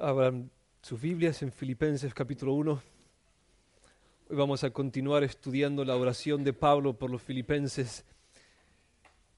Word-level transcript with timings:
Abran 0.00 0.48
sus 0.80 1.00
Biblias 1.00 1.42
en 1.42 1.50
Filipenses 1.50 2.14
capítulo 2.14 2.52
1. 2.52 2.82
Hoy 4.30 4.36
vamos 4.36 4.62
a 4.62 4.70
continuar 4.70 5.24
estudiando 5.24 5.84
la 5.84 5.96
oración 5.96 6.44
de 6.44 6.52
Pablo 6.52 6.96
por 6.96 7.10
los 7.10 7.20
filipenses 7.20 8.04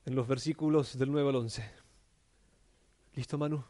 en 0.05 0.15
los 0.15 0.29
versículos 0.29 0.99
del 0.99 1.13
9 1.13 1.31
al 1.31 1.37
11. 1.37 1.65
¿Listo, 3.15 3.39
Manu? 3.39 3.65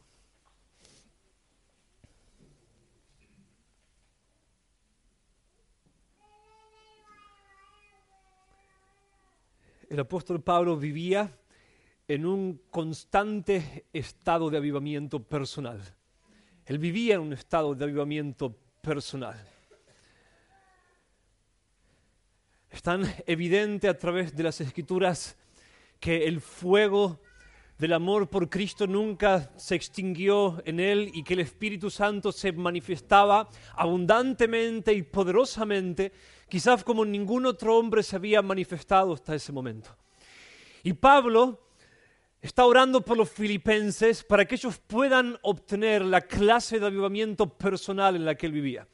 El 9.89 10.01
apóstol 10.01 10.43
Pablo 10.43 10.77
vivía 10.77 11.39
en 12.09 12.27
un 12.27 12.61
constante 12.69 13.87
estado 13.93 14.51
de 14.51 14.57
avivamiento 14.57 15.23
personal. 15.23 15.81
Él 16.71 16.79
vivía 16.79 17.17
en 17.17 17.23
un 17.23 17.33
estado 17.33 17.75
de 17.75 17.83
avivamiento 17.83 18.55
personal. 18.81 19.45
Es 22.71 22.81
tan 22.81 23.13
evidente 23.27 23.89
a 23.89 23.99
través 23.99 24.37
de 24.37 24.45
las 24.45 24.61
escrituras 24.61 25.37
que 25.99 26.29
el 26.29 26.41
fuego 26.41 27.19
del 27.77 27.93
amor 27.93 28.31
por 28.31 28.49
Cristo 28.49 28.87
nunca 28.87 29.51
se 29.57 29.75
extinguió 29.75 30.63
en 30.65 30.79
él 30.79 31.11
y 31.13 31.25
que 31.25 31.35
el 31.35 31.41
Espíritu 31.41 31.91
Santo 31.91 32.31
se 32.31 32.53
manifestaba 32.53 33.49
abundantemente 33.75 34.93
y 34.93 35.03
poderosamente, 35.03 36.13
quizás 36.49 36.85
como 36.85 37.05
ningún 37.05 37.47
otro 37.47 37.77
hombre 37.77 38.05
se 38.05 38.15
había 38.15 38.43
manifestado 38.43 39.15
hasta 39.15 39.35
ese 39.35 39.51
momento. 39.51 39.91
Y 40.85 40.93
Pablo 40.93 41.59
está 42.43 42.65
orando 42.65 43.03
por 43.03 43.17
los 43.17 43.31
filipenses 43.31 44.25
para 44.25 44.45
que 44.47 44.55
ellos 44.55 44.79
puedan 44.87 45.39
obtener 45.43 46.03
la 46.03 46.23
clase 46.23 46.79
de 46.79 46.87
avivamiento 46.87 47.49
personal 47.49 48.17
en 48.17 48.25
la 48.25 48.35
que 48.35 48.47
él 48.47 48.53
vivía. 48.53 48.87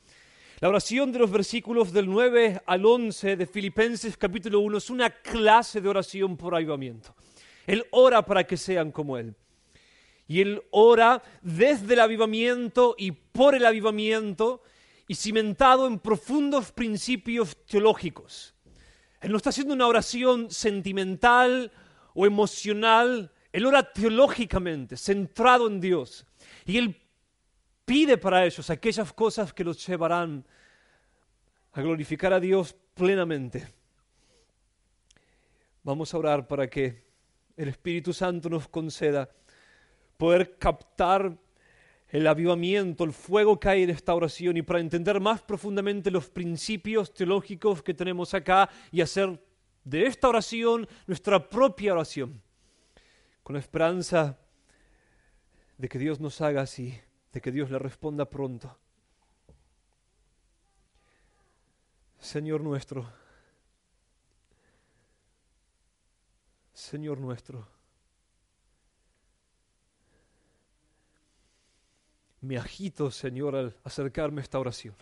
La 0.61 0.69
oración 0.69 1.13
de 1.13 1.19
los 1.19 1.31
versículos 1.31 1.93
del 1.93 2.07
9 2.07 2.63
al 2.65 2.87
11 2.87 3.37
de 3.37 3.47
Filipenses 3.47 4.17
capítulo 4.17 4.61
1 4.61 4.79
es 4.79 4.91
una 4.91 5.11
clase 5.11 5.81
de 5.81 5.89
oración 5.89 6.37
por 6.37 6.55
avivamiento. 6.55 7.15
Él 7.67 7.85
ora 7.91 8.25
para 8.25 8.45
que 8.45 8.57
sean 8.57 8.91
como 8.91 9.19
Él. 9.19 9.35
Y 10.27 10.41
Él 10.41 10.63
ora 10.71 11.23
desde 11.43 11.95
el 11.95 12.01
avivamiento 12.01 12.95
y 12.99 13.13
por 13.13 13.55
el 13.55 13.67
avivamiento 13.67 14.63
y 15.07 15.15
cimentado 15.15 15.87
en 15.87 15.99
profundos 15.99 16.73
principios 16.73 17.57
teológicos. 17.67 18.55
Él 19.21 19.33
no 19.33 19.37
está 19.37 19.51
haciendo 19.51 19.75
una 19.75 19.87
oración 19.87 20.51
sentimental 20.51 21.71
o 22.15 22.27
emocional, 22.27 23.31
Él 23.57 23.65
ora 23.65 23.91
teológicamente, 23.91 24.99
centrado 24.99 25.67
en 25.67 25.81
Dios. 25.81 26.27
Y 26.67 26.77
Él 26.77 26.95
pide 27.87 28.19
para 28.19 28.45
ellos 28.45 28.69
aquellas 28.69 29.15
cosas 29.15 29.55
que 29.55 29.65
los 29.65 29.87
llevarán 29.87 30.45
a 31.73 31.81
glorificar 31.81 32.35
a 32.35 32.39
Dios 32.39 32.77
plenamente. 32.93 33.67
Vamos 35.83 36.13
a 36.13 36.19
orar 36.19 36.47
para 36.47 36.69
que 36.69 37.07
el 37.57 37.69
Espíritu 37.69 38.13
Santo 38.13 38.51
nos 38.51 38.69
conceda 38.69 39.31
poder 40.19 40.59
captar 40.59 41.35
el 42.11 42.27
avivamiento, 42.27 43.05
el 43.05 43.13
fuego 43.15 43.59
que 43.59 43.71
hay 43.71 43.85
en 43.85 43.91
esta 43.91 44.15
oración 44.15 44.59
y 44.59 44.63
para 44.63 44.81
entender 44.81 45.19
más 45.19 45.41
profundamente 45.41 46.11
los 46.11 46.29
principios 46.29 47.15
teológicos 47.15 47.83
que 47.83 47.95
tenemos 47.95 48.35
acá 48.35 48.69
y 48.93 49.01
hacer 49.01 49.43
de 49.83 50.05
esta 50.05 50.29
oración 50.29 50.87
nuestra 51.07 51.49
propia 51.49 51.95
oración, 51.95 52.43
con 53.47 53.55
la 53.55 53.61
esperanza 53.61 54.37
de 55.79 55.89
que 55.89 56.01
Dios 56.01 56.19
nos 56.19 56.41
haga 56.41 56.63
así 56.63 57.01
de 57.33 57.41
que 57.41 57.53
Dios 57.53 57.71
le 57.71 57.79
responda 57.79 58.29
pronto. 58.29 58.77
Señor 62.19 62.61
nuestro, 62.61 63.09
Señor 66.73 67.21
nuestro, 67.21 67.69
me 72.41 72.59
agito, 72.59 73.13
Señor, 73.13 73.55
al 73.55 73.77
acercarme 73.85 74.41
a 74.41 74.43
esta 74.43 74.59
oración. 74.59 74.97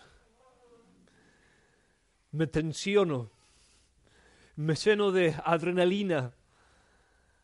Me 2.31 2.47
tensiono, 2.47 3.31
me 4.56 4.75
lleno 4.75 5.12
de 5.12 5.34
adrenalina 5.47 6.34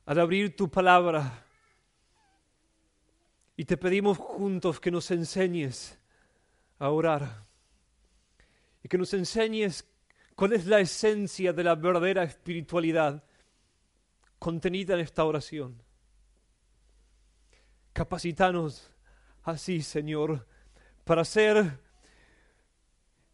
al 0.06 0.18
abrir 0.18 0.56
tu 0.56 0.70
palabra 0.70 1.44
y 3.56 3.64
te 3.64 3.76
pedimos 3.76 4.18
juntos 4.18 4.80
que 4.80 4.90
nos 4.90 5.10
enseñes 5.10 5.98
a 6.78 6.90
orar 6.90 7.44
y 8.82 8.88
que 8.88 8.98
nos 8.98 9.12
enseñes 9.12 9.86
cuál 10.34 10.54
es 10.54 10.66
la 10.66 10.80
esencia 10.80 11.52
de 11.52 11.64
la 11.64 11.74
verdadera 11.74 12.22
espiritualidad 12.22 13.22
contenida 14.38 14.94
en 14.94 15.00
esta 15.00 15.24
oración. 15.24 15.82
Capacitanos 17.92 18.90
así, 19.42 19.82
Señor, 19.82 20.46
para 21.04 21.24
ser 21.24 21.78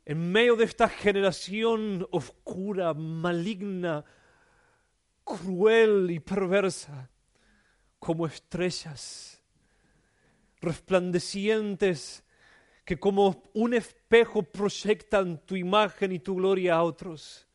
en 0.05 0.33
medio 0.33 0.57
de 0.57 0.65
esta 0.65 0.89
generación 0.89 2.07
oscura, 2.11 2.95
maligna, 2.95 4.05
cruel 5.27 6.11
y 6.11 6.21
perversa, 6.21 7.11
como 7.99 8.27
estrellas 8.27 9.43
resplandecientes 10.61 12.25
que 12.85 12.99
como 12.99 13.51
un 13.53 13.75
espejo 13.75 14.43
proyectan 14.43 15.39
tu 15.45 15.57
imagen 15.57 16.13
y 16.13 16.21
tu 16.21 16.37
gloria 16.37 16.77
a 16.77 16.85
otros 16.85 17.47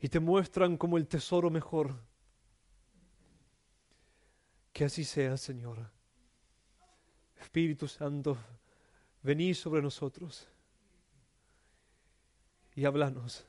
y 0.00 0.08
te 0.08 0.18
muestran 0.18 0.76
como 0.76 0.96
el 0.96 1.06
tesoro 1.06 1.50
mejor. 1.50 1.94
Que 4.72 4.86
así 4.86 5.04
sea, 5.04 5.36
Señor. 5.36 5.90
Espíritu 7.38 7.86
Santo, 7.86 8.38
vení 9.22 9.52
sobre 9.52 9.82
nosotros 9.82 10.48
y 12.74 12.84
háblanos, 12.84 13.44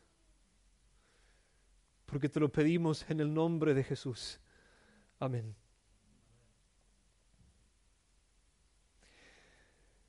porque 2.13 2.29
te 2.29 2.40
lo 2.40 2.47
pedimos 2.47 3.03
en 3.09 3.22
el 3.22 3.34
nombre 3.34 3.74
de 3.74 3.84
Jesús. 3.84 4.40
Amén. 5.18 5.56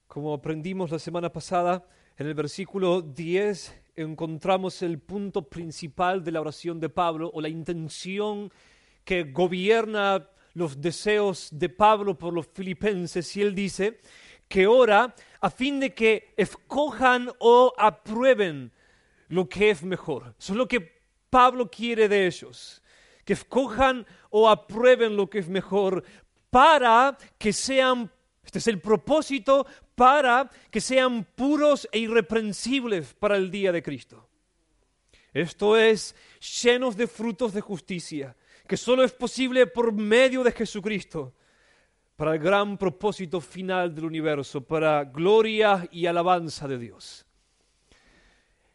Como 0.06 0.34
aprendimos 0.34 0.90
la 0.90 0.98
semana 0.98 1.32
pasada, 1.32 1.88
en 2.18 2.26
el 2.26 2.34
versículo 2.34 3.00
10 3.00 3.84
encontramos 3.96 4.82
el 4.82 4.98
punto 4.98 5.48
principal 5.48 6.22
de 6.22 6.32
la 6.32 6.42
oración 6.42 6.78
de 6.78 6.90
Pablo 6.90 7.30
o 7.32 7.40
la 7.40 7.48
intención 7.48 8.52
que 9.02 9.24
gobierna 9.24 10.28
los 10.52 10.82
deseos 10.82 11.48
de 11.52 11.70
Pablo 11.70 12.18
por 12.18 12.34
los 12.34 12.48
filipenses 12.48 13.34
y 13.34 13.40
él 13.40 13.54
dice 13.54 13.98
que 14.46 14.66
ora 14.66 15.14
a 15.40 15.48
fin 15.48 15.80
de 15.80 15.94
que 15.94 16.34
escojan 16.36 17.30
o 17.38 17.72
aprueben 17.78 18.72
lo 19.28 19.48
que 19.48 19.70
es 19.70 19.82
mejor. 19.82 20.34
Eso 20.38 20.52
es 20.52 20.58
lo 20.58 20.68
que 20.68 20.93
Pablo 21.34 21.68
quiere 21.68 22.08
de 22.08 22.28
ellos, 22.28 22.80
que 23.24 23.32
escojan 23.32 24.06
o 24.30 24.48
aprueben 24.48 25.16
lo 25.16 25.28
que 25.28 25.40
es 25.40 25.48
mejor 25.48 26.04
para 26.48 27.18
que 27.36 27.52
sean 27.52 28.08
este 28.44 28.60
es 28.60 28.68
el 28.68 28.80
propósito 28.80 29.66
para 29.96 30.48
que 30.70 30.80
sean 30.80 31.24
puros 31.24 31.88
e 31.90 31.98
irreprensibles 31.98 33.14
para 33.14 33.36
el 33.36 33.50
día 33.50 33.72
de 33.72 33.82
Cristo. 33.82 34.28
Esto 35.32 35.76
es 35.76 36.14
llenos 36.62 36.96
de 36.96 37.08
frutos 37.08 37.52
de 37.52 37.62
justicia, 37.62 38.36
que 38.68 38.76
solo 38.76 39.02
es 39.02 39.10
posible 39.10 39.66
por 39.66 39.92
medio 39.92 40.44
de 40.44 40.52
Jesucristo, 40.52 41.34
para 42.14 42.34
el 42.34 42.38
gran 42.38 42.78
propósito 42.78 43.40
final 43.40 43.92
del 43.92 44.04
universo, 44.04 44.60
para 44.60 45.02
gloria 45.02 45.88
y 45.90 46.06
alabanza 46.06 46.68
de 46.68 46.78
Dios. 46.78 47.26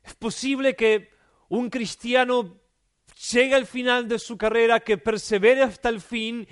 Es 0.03 0.13
posible 0.13 0.75
que 0.75 1.18
un 1.49 1.69
cristiano 1.69 2.61
llegue 3.31 3.55
al 3.55 3.65
final 3.65 4.07
de 4.07 4.19
su 4.19 4.37
carrera, 4.37 4.79
que 4.79 4.97
persevere 4.97 5.61
hasta 5.63 5.89
el 5.89 5.99
fin 5.99 6.47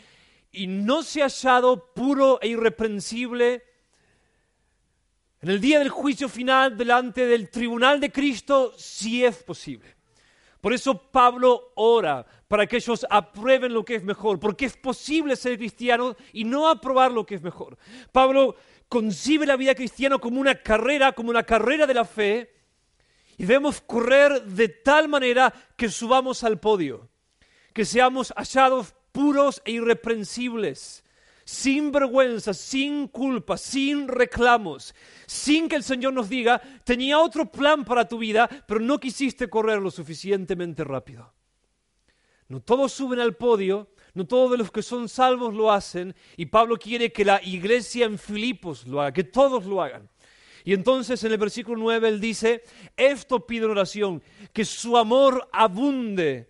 y 0.51 0.67
no 0.67 1.03
se 1.03 1.21
ha 1.21 1.25
hallado 1.25 1.93
puro 1.93 2.39
e 2.41 2.49
irreprensible 2.49 3.63
en 5.39 5.49
el 5.49 5.61
día 5.61 5.79
del 5.79 5.89
juicio 5.89 6.27
final 6.27 6.75
delante 6.75 7.25
del 7.25 7.49
tribunal 7.49 7.99
de 7.99 8.11
Cristo, 8.11 8.73
si 8.75 9.23
es 9.23 9.43
posible. 9.43 9.95
Por 10.59 10.73
eso 10.73 11.11
Pablo 11.11 11.73
ora 11.75 12.25
para 12.47 12.65
que 12.65 12.77
ellos 12.77 13.05
aprueben 13.09 13.73
lo 13.73 13.85
que 13.85 13.95
es 13.95 14.03
mejor, 14.03 14.39
porque 14.39 14.65
es 14.65 14.75
posible 14.75 15.35
ser 15.35 15.57
cristiano 15.57 16.15
y 16.33 16.43
no 16.43 16.67
aprobar 16.67 17.11
lo 17.11 17.25
que 17.25 17.35
es 17.35 17.41
mejor. 17.43 17.77
Pablo 18.11 18.55
concibe 18.89 19.45
la 19.45 19.57
vida 19.57 19.75
cristiana 19.75 20.17
como 20.17 20.41
una 20.41 20.55
carrera, 20.55 21.11
como 21.11 21.29
una 21.29 21.43
carrera 21.43 21.85
de 21.85 21.93
la 21.93 22.05
fe, 22.05 22.56
y 23.37 23.45
debemos 23.45 23.81
correr 23.81 24.43
de 24.43 24.67
tal 24.67 25.07
manera 25.07 25.53
que 25.75 25.89
subamos 25.89 26.43
al 26.43 26.59
podio, 26.59 27.07
que 27.73 27.85
seamos 27.85 28.33
hallados 28.35 28.95
puros 29.11 29.61
e 29.63 29.73
irreprensibles, 29.73 31.03
sin 31.45 31.91
vergüenza, 31.91 32.53
sin 32.53 33.07
culpa, 33.07 33.57
sin 33.57 34.07
reclamos, 34.07 34.93
sin 35.27 35.69
que 35.69 35.75
el 35.75 35.83
Señor 35.83 36.13
nos 36.13 36.29
diga, 36.29 36.61
tenía 36.83 37.19
otro 37.19 37.49
plan 37.49 37.85
para 37.85 38.07
tu 38.07 38.17
vida, 38.17 38.49
pero 38.67 38.79
no 38.79 38.99
quisiste 38.99 39.49
correr 39.49 39.81
lo 39.81 39.91
suficientemente 39.91 40.83
rápido. 40.83 41.31
No 42.49 42.61
todos 42.61 42.91
suben 42.91 43.19
al 43.19 43.35
podio, 43.35 43.89
no 44.13 44.25
todos 44.25 44.57
los 44.57 44.71
que 44.71 44.81
son 44.81 45.07
salvos 45.07 45.53
lo 45.53 45.71
hacen, 45.71 46.15
y 46.37 46.47
Pablo 46.47 46.77
quiere 46.77 47.11
que 47.11 47.23
la 47.23 47.41
iglesia 47.43 48.05
en 48.05 48.17
Filipos 48.17 48.87
lo 48.87 48.99
haga, 48.99 49.13
que 49.13 49.23
todos 49.23 49.65
lo 49.65 49.81
hagan. 49.81 50.09
Y 50.67 50.73
entonces 50.73 51.23
en 51.23 51.31
el 51.31 51.37
versículo 51.37 51.77
9 51.77 52.09
él 52.09 52.19
dice, 52.19 52.61
esto 52.97 53.47
pido 53.47 53.71
oración, 53.71 54.21
que 54.51 54.65
su 54.65 54.97
amor 54.97 55.47
abunde 55.53 56.49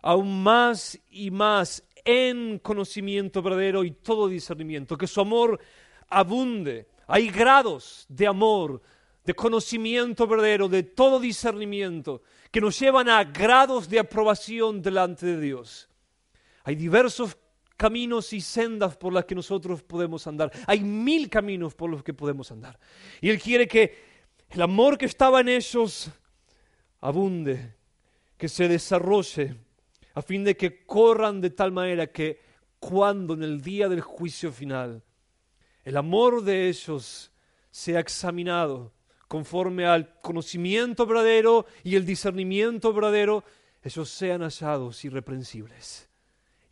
aún 0.00 0.42
más 0.42 0.98
y 1.10 1.30
más 1.30 1.84
en 2.02 2.60
conocimiento 2.60 3.42
verdadero 3.42 3.84
y 3.84 3.90
todo 3.90 4.26
discernimiento, 4.26 4.96
que 4.96 5.06
su 5.06 5.20
amor 5.20 5.60
abunde. 6.08 6.88
Hay 7.08 7.28
grados 7.28 8.06
de 8.08 8.26
amor, 8.26 8.80
de 9.22 9.34
conocimiento 9.34 10.26
verdadero, 10.26 10.70
de 10.70 10.84
todo 10.84 11.20
discernimiento, 11.20 12.22
que 12.50 12.62
nos 12.62 12.80
llevan 12.80 13.10
a 13.10 13.22
grados 13.22 13.86
de 13.86 13.98
aprobación 13.98 14.80
delante 14.80 15.26
de 15.26 15.40
Dios. 15.42 15.90
Hay 16.64 16.74
diversos 16.74 17.36
caminos 17.78 18.32
y 18.32 18.40
sendas 18.40 18.96
por 18.96 19.12
las 19.12 19.24
que 19.24 19.36
nosotros 19.36 19.82
podemos 19.82 20.26
andar. 20.26 20.52
Hay 20.66 20.80
mil 20.80 21.30
caminos 21.30 21.74
por 21.74 21.88
los 21.88 22.02
que 22.02 22.12
podemos 22.12 22.50
andar. 22.50 22.78
Y 23.20 23.30
Él 23.30 23.40
quiere 23.40 23.68
que 23.68 23.96
el 24.50 24.60
amor 24.60 24.98
que 24.98 25.06
estaba 25.06 25.40
en 25.40 25.48
ellos 25.48 26.10
abunde, 27.00 27.76
que 28.36 28.48
se 28.48 28.66
desarrolle, 28.66 29.54
a 30.14 30.20
fin 30.20 30.42
de 30.42 30.56
que 30.56 30.84
corran 30.84 31.40
de 31.40 31.50
tal 31.50 31.70
manera 31.70 32.08
que 32.08 32.40
cuando 32.80 33.34
en 33.34 33.44
el 33.44 33.62
día 33.62 33.88
del 33.88 34.00
juicio 34.00 34.52
final 34.52 35.02
el 35.84 35.96
amor 35.96 36.42
de 36.42 36.68
ellos 36.68 37.30
sea 37.70 38.00
examinado 38.00 38.92
conforme 39.28 39.86
al 39.86 40.20
conocimiento 40.20 41.06
verdadero 41.06 41.66
y 41.84 41.94
el 41.94 42.04
discernimiento 42.04 42.92
verdadero, 42.92 43.44
ellos 43.82 44.10
sean 44.10 44.40
hallados 44.40 45.04
irreprensibles. 45.04 46.07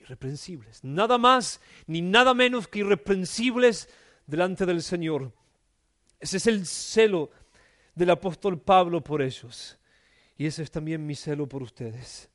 Irreprensibles. 0.06 0.84
Nada 0.84 1.18
más 1.18 1.60
ni 1.88 2.00
nada 2.00 2.32
menos 2.32 2.68
que 2.68 2.78
irreprensibles 2.78 3.88
delante 4.24 4.64
del 4.64 4.80
Señor. 4.80 5.32
Ese 6.20 6.36
es 6.36 6.46
el 6.46 6.64
celo 6.64 7.30
del 7.92 8.10
apóstol 8.10 8.60
Pablo 8.60 9.02
por 9.02 9.20
ellos. 9.20 9.76
Y 10.38 10.46
ese 10.46 10.62
es 10.62 10.70
también 10.70 11.04
mi 11.04 11.16
celo 11.16 11.48
por 11.48 11.60
ustedes. 11.60 12.30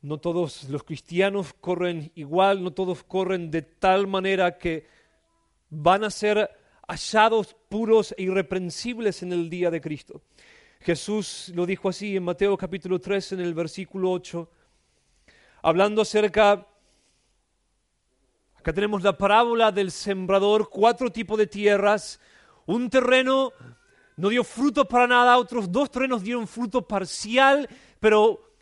No 0.00 0.18
todos 0.18 0.68
los 0.68 0.82
cristianos 0.82 1.54
corren 1.60 2.10
igual, 2.16 2.64
no 2.64 2.72
todos 2.72 3.04
corren 3.04 3.52
de 3.52 3.62
tal 3.62 4.08
manera 4.08 4.58
que 4.58 4.88
van 5.70 6.02
a 6.02 6.10
ser 6.10 6.50
hallados 6.88 7.54
puros 7.68 8.12
e 8.18 8.24
irreprensibles 8.24 9.22
en 9.22 9.32
el 9.32 9.48
día 9.48 9.70
de 9.70 9.80
Cristo. 9.80 10.22
Jesús 10.80 11.52
lo 11.54 11.66
dijo 11.66 11.88
así 11.88 12.16
en 12.16 12.24
Mateo 12.24 12.56
capítulo 12.56 12.98
3 12.98 13.32
en 13.32 13.40
el 13.42 13.54
versículo 13.54 14.10
8, 14.10 14.50
hablando 15.62 16.02
acerca, 16.02 16.66
acá 18.56 18.72
tenemos 18.72 19.02
la 19.02 19.16
parábola 19.16 19.72
del 19.72 19.90
sembrador, 19.90 20.68
cuatro 20.68 21.10
tipos 21.10 21.38
de 21.38 21.46
tierras, 21.46 22.20
un 22.66 22.90
terreno 22.90 23.52
no 24.16 24.28
dio 24.28 24.44
fruto 24.44 24.86
para 24.86 25.06
nada, 25.06 25.38
otros 25.38 25.72
dos 25.72 25.90
terrenos 25.90 26.22
dieron 26.22 26.46
fruto 26.46 26.86
parcial, 26.86 27.68
pero 27.98 28.52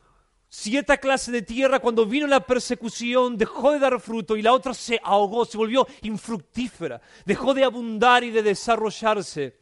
Siete 0.52 0.98
clase 0.98 1.30
de 1.30 1.42
tierra, 1.42 1.78
cuando 1.78 2.04
vino 2.04 2.26
la 2.26 2.40
persecución, 2.40 3.38
dejó 3.38 3.70
de 3.70 3.78
dar 3.78 4.00
fruto 4.00 4.36
y 4.36 4.42
la 4.42 4.52
otra 4.52 4.74
se 4.74 5.00
ahogó, 5.04 5.44
se 5.44 5.56
volvió 5.56 5.86
infructífera, 6.02 7.00
dejó 7.24 7.54
de 7.54 7.62
abundar 7.62 8.24
y 8.24 8.32
de 8.32 8.42
desarrollarse. 8.42 9.60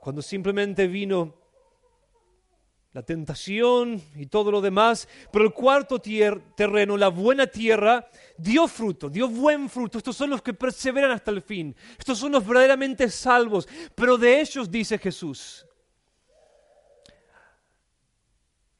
Cuando 0.00 0.22
simplemente 0.22 0.86
vino 0.86 1.34
la 2.94 3.02
tentación 3.02 4.00
y 4.14 4.26
todo 4.26 4.52
lo 4.52 4.60
demás, 4.60 5.08
pero 5.32 5.44
el 5.44 5.52
cuarto 5.52 6.00
terreno, 6.00 6.96
la 6.96 7.08
buena 7.08 7.48
tierra, 7.48 8.08
dio 8.38 8.68
fruto, 8.68 9.10
dio 9.10 9.28
buen 9.28 9.68
fruto. 9.68 9.98
Estos 9.98 10.16
son 10.16 10.30
los 10.30 10.40
que 10.40 10.54
perseveran 10.54 11.10
hasta 11.10 11.32
el 11.32 11.42
fin. 11.42 11.74
Estos 11.98 12.18
son 12.18 12.32
los 12.32 12.46
verdaderamente 12.46 13.10
salvos. 13.10 13.68
Pero 13.96 14.16
de 14.16 14.40
ellos 14.40 14.70
dice 14.70 14.96
Jesús, 14.98 15.66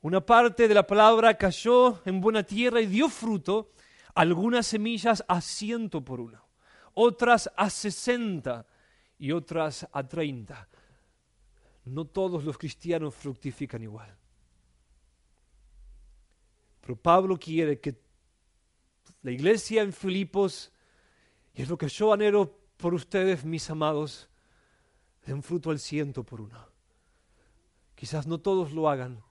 Una 0.00 0.20
parte 0.20 0.68
de 0.68 0.74
la 0.74 0.86
palabra 0.86 1.32
cayó 1.32 2.02
en 2.04 2.20
buena 2.20 2.42
tierra 2.42 2.78
y 2.82 2.86
dio 2.86 3.08
fruto, 3.08 3.72
algunas 4.14 4.66
semillas 4.66 5.24
a 5.26 5.40
ciento 5.40 6.04
por 6.04 6.20
uno, 6.20 6.46
otras 6.92 7.50
a 7.56 7.70
sesenta 7.70 8.66
y 9.18 9.32
otras 9.32 9.88
a 9.90 10.06
treinta. 10.06 10.68
No 11.84 12.06
todos 12.06 12.44
los 12.44 12.56
cristianos 12.56 13.14
fructifican 13.14 13.82
igual. 13.82 14.16
Pero 16.80 16.96
Pablo 16.96 17.38
quiere 17.38 17.80
que 17.80 17.94
la 19.22 19.30
iglesia 19.30 19.82
en 19.82 19.92
Filipos, 19.92 20.72
y 21.54 21.62
es 21.62 21.68
lo 21.68 21.78
que 21.78 21.88
yo 21.88 22.12
anhelo 22.12 22.58
por 22.76 22.94
ustedes, 22.94 23.44
mis 23.44 23.68
amados, 23.70 24.28
den 25.24 25.42
fruto 25.42 25.70
al 25.70 25.78
ciento 25.78 26.24
por 26.24 26.40
uno. 26.40 26.58
Quizás 27.94 28.26
no 28.26 28.38
todos 28.38 28.72
lo 28.72 28.88
hagan, 28.88 29.22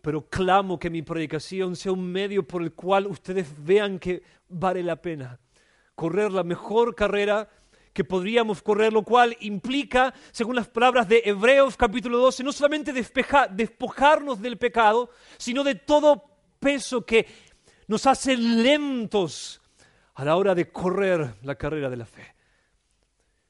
pero 0.00 0.28
clamo 0.28 0.78
que 0.78 0.90
mi 0.90 1.02
predicación 1.02 1.76
sea 1.76 1.92
un 1.92 2.10
medio 2.10 2.46
por 2.46 2.62
el 2.62 2.72
cual 2.72 3.06
ustedes 3.06 3.52
vean 3.62 3.98
que 3.98 4.22
vale 4.48 4.82
la 4.82 5.00
pena 5.00 5.38
correr 5.94 6.32
la 6.32 6.42
mejor 6.42 6.94
carrera 6.94 7.48
que 7.92 8.04
podríamos 8.04 8.62
correr, 8.62 8.92
lo 8.92 9.02
cual 9.02 9.36
implica, 9.40 10.14
según 10.30 10.56
las 10.56 10.68
palabras 10.68 11.08
de 11.08 11.22
Hebreos 11.24 11.76
capítulo 11.76 12.18
12, 12.18 12.42
no 12.42 12.52
solamente 12.52 12.92
despojarnos 12.92 14.40
del 14.40 14.58
pecado, 14.58 15.10
sino 15.38 15.62
de 15.64 15.74
todo 15.74 16.24
peso 16.58 17.04
que 17.04 17.26
nos 17.86 18.06
hace 18.06 18.36
lentos 18.36 19.60
a 20.14 20.24
la 20.24 20.36
hora 20.36 20.54
de 20.54 20.70
correr 20.70 21.34
la 21.42 21.54
carrera 21.54 21.90
de 21.90 21.96
la 21.96 22.06
fe. 22.06 22.34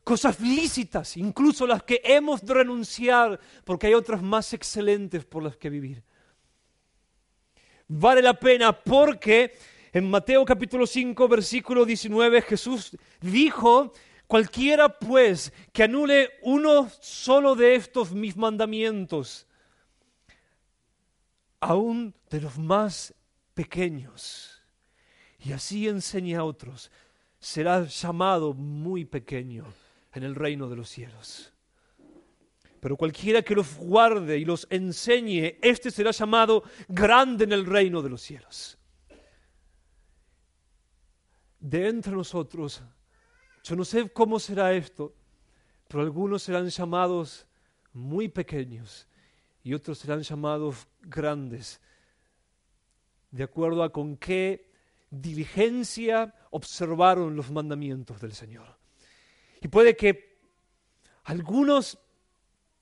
Cosas 0.04 0.40
lícitas, 0.40 1.16
incluso 1.16 1.66
las 1.66 1.84
que 1.84 2.00
hemos 2.04 2.44
de 2.44 2.54
renunciar, 2.54 3.38
porque 3.64 3.86
hay 3.86 3.94
otras 3.94 4.20
más 4.20 4.52
excelentes 4.52 5.24
por 5.24 5.42
las 5.42 5.56
que 5.56 5.70
vivir 5.70 6.02
vale 7.94 8.22
la 8.22 8.34
pena 8.34 8.72
porque 8.72 9.52
en 9.92 10.08
Mateo 10.08 10.44
capítulo 10.44 10.86
5, 10.86 11.28
versículo 11.28 11.84
19, 11.84 12.40
Jesús 12.42 12.96
dijo, 13.20 13.92
cualquiera 14.32 14.88
pues 14.88 15.52
que 15.74 15.82
anule 15.82 16.30
uno 16.40 16.88
solo 17.02 17.54
de 17.54 17.74
estos 17.74 18.12
mis 18.12 18.34
mandamientos, 18.34 19.46
aún 21.60 22.14
de 22.30 22.40
los 22.40 22.56
más 22.56 23.12
pequeños, 23.52 24.62
y 25.38 25.52
así 25.52 25.86
enseña 25.86 26.38
a 26.38 26.44
otros, 26.44 26.90
será 27.40 27.84
llamado 27.84 28.54
muy 28.54 29.04
pequeño 29.04 29.66
en 30.14 30.22
el 30.22 30.34
reino 30.34 30.66
de 30.66 30.76
los 30.76 30.88
cielos. 30.88 31.52
Pero 32.80 32.96
cualquiera 32.96 33.42
que 33.42 33.54
los 33.54 33.76
guarde 33.76 34.38
y 34.38 34.46
los 34.46 34.66
enseñe, 34.70 35.58
éste 35.60 35.90
será 35.90 36.10
llamado 36.10 36.62
grande 36.88 37.44
en 37.44 37.52
el 37.52 37.66
reino 37.66 38.00
de 38.00 38.08
los 38.08 38.22
cielos. 38.22 38.78
De 41.60 41.86
entre 41.86 42.14
nosotros, 42.14 42.82
yo 43.62 43.76
no 43.76 43.84
sé 43.84 44.10
cómo 44.10 44.38
será 44.38 44.72
esto, 44.72 45.14
pero 45.88 46.02
algunos 46.02 46.42
serán 46.42 46.68
llamados 46.68 47.46
muy 47.92 48.28
pequeños 48.28 49.06
y 49.62 49.74
otros 49.74 49.98
serán 49.98 50.22
llamados 50.22 50.86
grandes, 51.02 51.80
de 53.30 53.44
acuerdo 53.44 53.82
a 53.82 53.92
con 53.92 54.16
qué 54.16 54.70
diligencia 55.10 56.34
observaron 56.50 57.36
los 57.36 57.50
mandamientos 57.50 58.20
del 58.20 58.32
Señor. 58.32 58.78
Y 59.60 59.68
puede 59.68 59.96
que 59.96 60.38
algunos 61.24 61.98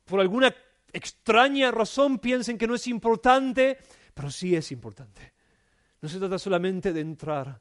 por 0.04 0.20
alguna 0.20 0.54
extraña 0.92 1.70
razón 1.70 2.18
piensen 2.18 2.58
que 2.58 2.66
no 2.66 2.74
es 2.74 2.86
importante, 2.88 3.78
pero 4.12 4.30
sí 4.30 4.56
es 4.56 4.72
importante. 4.72 5.32
no 6.00 6.08
se 6.08 6.18
trata 6.18 6.38
solamente 6.38 6.92
de 6.92 7.00
entrar, 7.00 7.60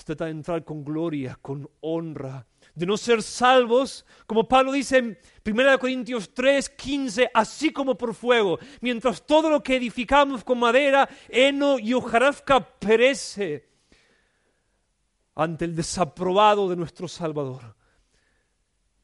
se 0.00 0.06
trata 0.06 0.24
de 0.24 0.30
entrar 0.30 0.64
con 0.64 0.82
gloria, 0.82 1.38
con 1.42 1.68
honra, 1.80 2.46
de 2.74 2.86
no 2.86 2.96
ser 2.96 3.22
salvos, 3.22 4.06
como 4.26 4.48
Pablo 4.48 4.72
dice 4.72 4.96
en 4.96 5.18
1 5.44 5.78
Corintios 5.78 6.32
3, 6.32 6.70
15, 6.70 7.30
así 7.34 7.70
como 7.70 7.98
por 7.98 8.14
fuego, 8.14 8.58
mientras 8.80 9.26
todo 9.26 9.50
lo 9.50 9.62
que 9.62 9.76
edificamos 9.76 10.42
con 10.42 10.58
madera, 10.58 11.06
heno 11.28 11.78
y 11.78 11.92
hojarasca 11.92 12.66
perece 12.78 13.68
ante 15.34 15.66
el 15.66 15.76
desaprobado 15.76 16.70
de 16.70 16.76
nuestro 16.76 17.06
Salvador. 17.06 17.76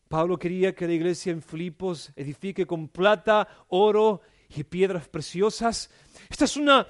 Pablo 0.09 0.39
quería 0.39 0.75
que 0.75 0.87
la 0.87 0.95
iglesia 0.95 1.31
en 1.31 1.43
Filipos 1.43 2.11
edifique 2.17 2.67
con 2.67 2.89
plata, 2.89 3.47
oro 3.69 4.23
y 4.49 4.65
piedras 4.65 5.09
preciosas. 5.09 5.91
Esta 6.31 6.47
es 6.47 6.57
una 6.57 6.87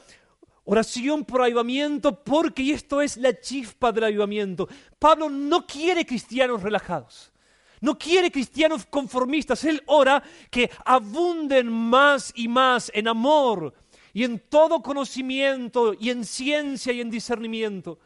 oración 0.67 1.25
por 1.25 1.43
avivamiento 1.43 2.23
porque 2.23 2.73
esto 2.73 3.01
es 3.01 3.17
la 3.17 3.41
chispa 3.41 3.91
del 3.91 4.05
avivamiento. 4.05 4.69
Pablo 4.99 5.31
no 5.31 5.67
quiere 5.67 6.05
cristianos 6.05 6.63
relajados. 6.63 7.33
No 7.81 7.99
quiere 7.99 8.31
cristianos 8.31 8.87
conformistas. 8.87 9.65
Él 9.65 9.83
ora 9.87 10.23
que 10.51 10.71
abunden 10.85 11.71
más 11.73 12.33
y 12.35 12.49
más 12.49 12.91
en 12.95 13.09
amor 13.09 13.75
y 14.13 14.25
en 14.25 14.39
todo 14.39 14.83
conocimiento 14.83 15.95
y 15.99 16.11
en 16.11 16.25
ciencia 16.25 16.93
y 16.93 17.01
en 17.01 17.11
discernimiento. 17.11 17.99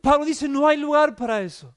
Pablo 0.00 0.24
dice, 0.24 0.48
no 0.48 0.66
hay 0.66 0.76
lugar 0.76 1.14
para 1.16 1.42
eso. 1.42 1.74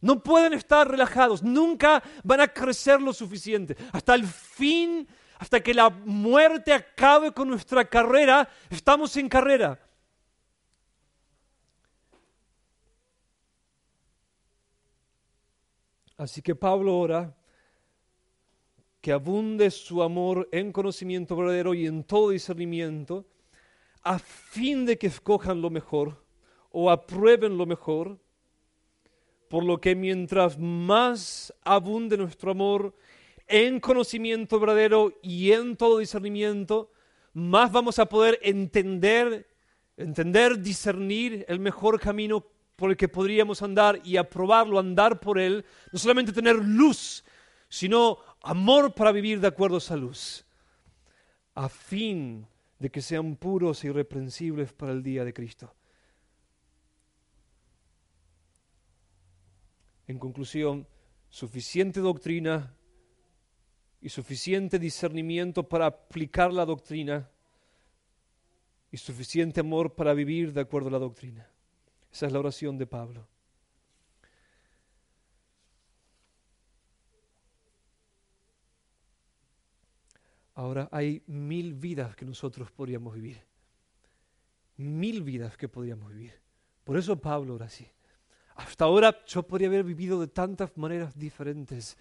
No 0.00 0.22
pueden 0.22 0.52
estar 0.52 0.88
relajados, 0.88 1.42
nunca 1.42 2.02
van 2.22 2.40
a 2.40 2.48
crecer 2.48 3.00
lo 3.00 3.12
suficiente. 3.12 3.76
Hasta 3.92 4.14
el 4.14 4.26
fin, 4.26 5.08
hasta 5.38 5.60
que 5.60 5.74
la 5.74 5.90
muerte 5.90 6.72
acabe 6.72 7.32
con 7.32 7.48
nuestra 7.48 7.84
carrera, 7.84 8.48
estamos 8.70 9.16
en 9.16 9.28
carrera. 9.28 9.78
Así 16.16 16.40
que 16.40 16.54
Pablo 16.54 16.98
ora 16.98 17.36
que 19.02 19.12
abunde 19.12 19.70
su 19.70 20.02
amor 20.02 20.48
en 20.50 20.72
conocimiento 20.72 21.36
verdadero 21.36 21.74
y 21.74 21.86
en 21.86 22.02
todo 22.02 22.30
discernimiento, 22.30 23.24
a 24.02 24.18
fin 24.18 24.86
de 24.86 24.98
que 24.98 25.06
escojan 25.06 25.60
lo 25.60 25.70
mejor 25.70 26.24
o 26.70 26.90
aprueben 26.90 27.56
lo 27.56 27.66
mejor 27.66 28.18
por 29.48 29.64
lo 29.64 29.80
que 29.80 29.94
mientras 29.94 30.58
más 30.58 31.54
abunde 31.62 32.16
nuestro 32.16 32.50
amor 32.50 32.94
en 33.46 33.80
conocimiento 33.80 34.58
verdadero 34.58 35.12
y 35.22 35.52
en 35.52 35.76
todo 35.76 35.98
discernimiento, 35.98 36.90
más 37.32 37.70
vamos 37.70 37.98
a 37.98 38.06
poder 38.06 38.38
entender, 38.42 39.46
entender, 39.96 40.60
discernir 40.60 41.44
el 41.48 41.60
mejor 41.60 42.00
camino 42.00 42.46
por 42.76 42.90
el 42.90 42.96
que 42.96 43.08
podríamos 43.08 43.62
andar 43.62 44.00
y 44.04 44.16
aprobarlo, 44.16 44.78
andar 44.78 45.20
por 45.20 45.38
él, 45.38 45.64
no 45.92 45.98
solamente 45.98 46.32
tener 46.32 46.56
luz, 46.56 47.24
sino 47.68 48.18
amor 48.42 48.94
para 48.94 49.12
vivir 49.12 49.40
de 49.40 49.48
acuerdo 49.48 49.76
a 49.76 49.78
esa 49.78 49.96
luz, 49.96 50.44
a 51.54 51.68
fin 51.68 52.46
de 52.78 52.90
que 52.90 53.00
sean 53.00 53.36
puros 53.36 53.82
e 53.82 53.88
irreprensibles 53.88 54.72
para 54.72 54.92
el 54.92 55.02
día 55.02 55.24
de 55.24 55.32
Cristo. 55.32 55.74
En 60.06 60.18
conclusión, 60.18 60.86
suficiente 61.28 62.00
doctrina 62.00 62.76
y 64.00 64.08
suficiente 64.08 64.78
discernimiento 64.78 65.68
para 65.68 65.86
aplicar 65.86 66.52
la 66.52 66.64
doctrina 66.64 67.28
y 68.90 68.96
suficiente 68.96 69.60
amor 69.60 69.94
para 69.94 70.14
vivir 70.14 70.52
de 70.52 70.60
acuerdo 70.60 70.88
a 70.88 70.92
la 70.92 70.98
doctrina. 70.98 71.48
Esa 72.12 72.26
es 72.26 72.32
la 72.32 72.38
oración 72.38 72.78
de 72.78 72.86
Pablo. 72.86 73.26
Ahora 80.54 80.88
hay 80.90 81.22
mil 81.26 81.74
vidas 81.74 82.16
que 82.16 82.24
nosotros 82.24 82.70
podríamos 82.70 83.14
vivir. 83.14 83.42
Mil 84.78 85.22
vidas 85.22 85.56
que 85.56 85.68
podríamos 85.68 86.10
vivir. 86.12 86.32
Por 86.84 86.96
eso 86.96 87.20
Pablo 87.20 87.54
ora 87.54 87.66
así. 87.66 87.86
Hasta 88.54 88.86
ahora 88.86 89.22
yo 89.26 89.42
podría 89.42 89.68
haber 89.68 89.84
vivido 89.84 90.18
de 90.18 90.28
tantas 90.28 90.74
maneras 90.78 91.18
diferentes. 91.18 91.98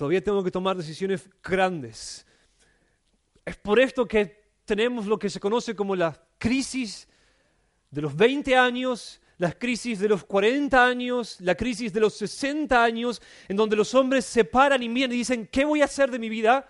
Todavía 0.00 0.24
tengo 0.24 0.42
que 0.42 0.50
tomar 0.50 0.78
decisiones 0.78 1.28
grandes. 1.42 2.24
Es 3.44 3.54
por 3.56 3.78
esto 3.78 4.08
que 4.08 4.54
tenemos 4.64 5.04
lo 5.04 5.18
que 5.18 5.28
se 5.28 5.38
conoce 5.38 5.76
como 5.76 5.94
la 5.94 6.18
crisis 6.38 7.06
de 7.90 8.00
los 8.00 8.16
20 8.16 8.56
años, 8.56 9.20
la 9.36 9.52
crisis 9.52 9.98
de 9.98 10.08
los 10.08 10.24
40 10.24 10.86
años, 10.86 11.38
la 11.42 11.54
crisis 11.54 11.92
de 11.92 12.00
los 12.00 12.14
60 12.14 12.82
años, 12.82 13.20
en 13.46 13.58
donde 13.58 13.76
los 13.76 13.94
hombres 13.94 14.24
se 14.24 14.46
paran 14.46 14.82
y 14.82 14.88
miran 14.88 15.12
y 15.12 15.16
dicen, 15.16 15.46
¿qué 15.52 15.66
voy 15.66 15.82
a 15.82 15.84
hacer 15.84 16.10
de 16.10 16.18
mi 16.18 16.30
vida? 16.30 16.66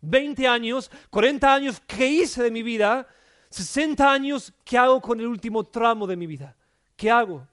20 0.00 0.48
años, 0.48 0.90
40 1.10 1.54
años, 1.54 1.80
¿qué 1.86 2.08
hice 2.08 2.42
de 2.42 2.50
mi 2.50 2.64
vida? 2.64 3.06
60 3.50 4.12
años, 4.12 4.52
¿qué 4.64 4.76
hago 4.76 5.00
con 5.00 5.20
el 5.20 5.28
último 5.28 5.62
tramo 5.62 6.04
de 6.04 6.16
mi 6.16 6.26
vida? 6.26 6.56
¿Qué 6.96 7.08
hago? 7.12 7.46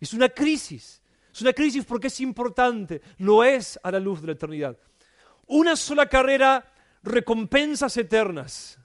Es 0.00 0.14
una 0.14 0.28
crisis. 0.28 1.02
Es 1.36 1.42
una 1.42 1.52
crisis 1.52 1.84
porque 1.84 2.06
es 2.06 2.18
importante. 2.20 3.02
Lo 3.18 3.44
es 3.44 3.78
a 3.82 3.90
la 3.90 4.00
luz 4.00 4.22
de 4.22 4.28
la 4.28 4.32
eternidad. 4.32 4.78
Una 5.48 5.76
sola 5.76 6.06
carrera, 6.06 6.72
recompensas 7.02 7.94
eternas. 7.98 8.78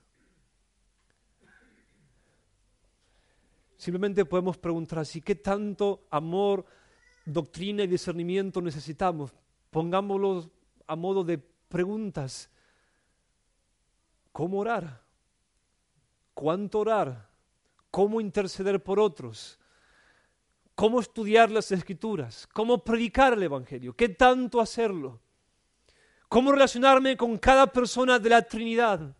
Simplemente 3.77 4.25
podemos 4.25 4.58
preguntar 4.58 5.00
así, 5.00 5.22
¿qué 5.22 5.36
tanto 5.36 6.08
amor, 6.10 6.65
doctrina 7.24 7.84
y 7.84 7.88
discernimiento 7.88 8.62
necesitamos? 8.62 9.34
Pongámoslo 9.70 10.51
a 10.88 10.98
modo 10.98 11.24
de 11.24 11.38
preguntas. 11.38 12.50
¿Cómo 14.34 14.60
orar? 14.60 15.01
¿Cuánto 16.34 16.79
orar? 16.79 17.29
¿Cómo 17.89 18.20
interceder 18.20 18.84
por 18.84 19.00
otros? 19.00 19.58
Cómo 20.75 21.00
estudiar 21.00 21.51
las 21.51 21.72
escrituras, 21.72 22.48
cómo 22.54 22.84
predicar 22.84 23.34
el 23.34 23.44
Evangelio, 23.44 23.94
qué 23.94 24.10
tanto 24.10 24.62
hacerlo, 24.62 25.20
cómo 26.28 26.51
relacionarme 26.51 27.18
con 27.18 27.38
cada 27.38 27.68
persona 27.68 28.20
de 28.20 28.30
la 28.30 28.42
Trinidad, 28.42 29.16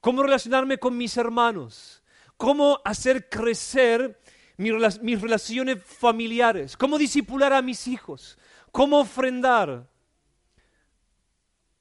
cómo 0.00 0.22
relacionarme 0.22 0.78
con 0.78 0.96
mis 0.96 1.16
hermanos, 1.16 2.02
cómo 2.36 2.80
hacer 2.84 3.28
crecer 3.28 4.20
mis 4.56 5.20
relaciones 5.20 5.82
familiares, 5.84 6.76
cómo 6.76 6.98
disipular 6.98 7.52
a 7.52 7.62
mis 7.62 7.86
hijos, 7.86 8.38
cómo 8.72 9.00
ofrendar, 9.00 9.88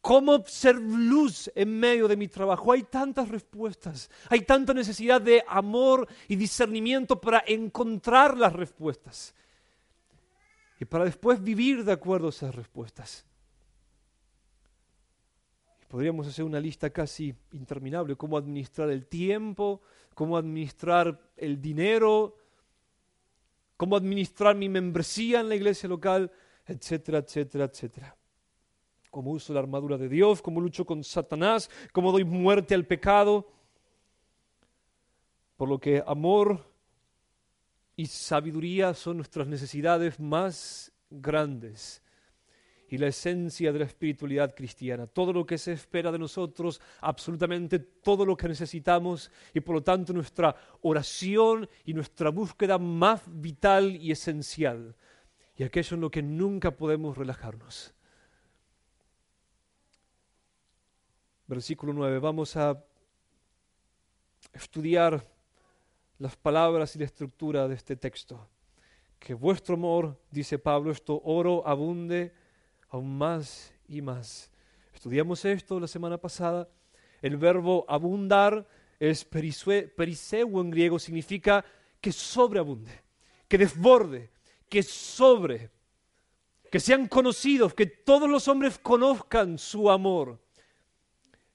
¿Cómo 0.08 0.42
ser 0.46 0.78
luz 0.78 1.52
en 1.54 1.78
medio 1.78 2.08
de 2.08 2.16
mi 2.16 2.30
trabajo? 2.30 2.72
Hay 2.72 2.84
tantas 2.84 3.28
respuestas, 3.28 4.10
hay 4.30 4.40
tanta 4.40 4.74
necesidad 4.74 5.20
de 5.20 5.44
amor 5.46 6.08
y 6.30 6.38
discernimiento 6.38 7.20
para 7.20 7.44
encontrar 7.46 8.38
las 8.38 8.54
respuestas 8.54 9.36
y 10.80 10.86
para 10.86 11.04
después 11.04 11.44
vivir 11.44 11.84
de 11.84 11.92
acuerdo 11.92 12.28
a 12.28 12.30
esas 12.30 12.56
respuestas. 12.56 13.26
Podríamos 15.90 16.26
hacer 16.26 16.46
una 16.46 16.62
lista 16.62 16.90
casi 16.90 17.36
interminable, 17.52 18.16
cómo 18.16 18.38
administrar 18.38 18.90
el 18.90 19.08
tiempo, 19.08 19.82
cómo 20.14 20.38
administrar 20.38 21.20
el 21.36 21.62
dinero, 21.62 22.38
cómo 23.76 23.98
administrar 23.98 24.56
mi 24.56 24.70
membresía 24.70 25.42
en 25.42 25.50
la 25.50 25.56
iglesia 25.56 25.90
local, 25.90 26.32
etcétera, 26.66 27.18
etcétera, 27.18 27.66
etcétera 27.66 28.17
cómo 29.10 29.32
uso 29.32 29.54
la 29.54 29.60
armadura 29.60 29.98
de 29.98 30.10
Dios, 30.10 30.42
cómo 30.42 30.62
lucho 30.62 30.86
con 30.86 31.04
Satanás, 31.04 31.70
cómo 31.92 32.12
doy 32.12 32.24
muerte 32.24 32.76
al 32.76 32.86
pecado. 32.86 33.48
Por 35.56 35.70
lo 35.70 35.80
que 35.80 36.04
amor 36.06 36.64
y 37.96 38.06
sabiduría 38.06 38.94
son 38.94 39.18
nuestras 39.18 39.48
necesidades 39.48 40.20
más 40.20 40.92
grandes 41.10 42.02
y 42.90 42.98
la 42.98 43.08
esencia 43.08 43.72
de 43.74 43.80
la 43.80 43.86
espiritualidad 43.86 44.56
cristiana. 44.56 45.08
Todo 45.08 45.34
lo 45.34 45.46
que 45.46 45.58
se 45.58 45.74
espera 45.74 46.12
de 46.12 46.20
nosotros, 46.20 46.80
absolutamente 47.02 47.80
todo 47.80 48.26
lo 48.26 48.38
que 48.38 48.48
necesitamos 48.48 49.32
y 49.54 49.60
por 49.60 49.76
lo 49.76 49.84
tanto 49.84 50.14
nuestra 50.14 50.56
oración 50.82 51.68
y 51.86 51.94
nuestra 51.94 52.30
búsqueda 52.30 52.78
más 52.78 53.24
vital 53.28 53.96
y 53.96 54.12
esencial. 54.12 54.96
Y 55.56 55.64
aquello 55.64 55.96
en 55.96 56.02
lo 56.02 56.12
que 56.12 56.22
nunca 56.22 56.72
podemos 56.72 57.18
relajarnos. 57.18 57.94
Versículo 61.48 61.94
9. 61.94 62.20
Vamos 62.20 62.56
a 62.58 62.84
estudiar 64.54 65.24
las 66.20 66.36
palabras 66.36 66.96
y 66.96 67.00
la 67.00 67.06
estructura 67.06 67.68
de 67.68 67.76
este 67.76 67.96
texto. 67.96 68.48
Que 69.18 69.34
vuestro 69.34 69.76
amor, 69.76 70.20
dice 70.30 70.60
Pablo, 70.60 70.92
esto 70.92 71.22
oro 71.24 71.66
abunde 71.66 72.34
aún 72.90 73.18
más 73.18 73.74
y 73.88 74.02
más. 74.02 74.52
Estudiamos 74.94 75.44
esto 75.46 75.80
la 75.80 75.88
semana 75.88 76.18
pasada. 76.18 76.68
El 77.22 77.38
verbo 77.38 77.86
abundar 77.88 78.68
es 79.00 79.24
periseu 79.26 80.60
en 80.60 80.70
griego, 80.70 81.00
significa 81.00 81.64
que 82.02 82.12
sobreabunde, 82.12 82.92
que 83.48 83.58
desborde, 83.58 84.32
que 84.70 84.84
sobre, 84.84 85.72
que 86.70 86.80
sean 86.80 87.08
conocidos, 87.08 87.74
que 87.74 87.86
todos 87.86 88.30
los 88.30 88.48
hombres 88.48 88.78
conozcan 88.80 89.58
su 89.58 89.90
amor. 89.90 90.40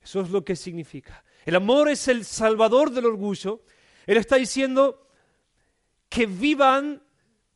Eso 0.03 0.21
es 0.21 0.29
lo 0.29 0.43
que 0.43 0.55
significa. 0.55 1.23
El 1.45 1.55
amor 1.55 1.89
es 1.89 2.07
el 2.07 2.25
salvador 2.25 2.91
del 2.91 3.05
orgullo. 3.05 3.61
Él 4.05 4.17
está 4.17 4.35
diciendo 4.35 5.07
que 6.09 6.25
vivan, 6.25 7.01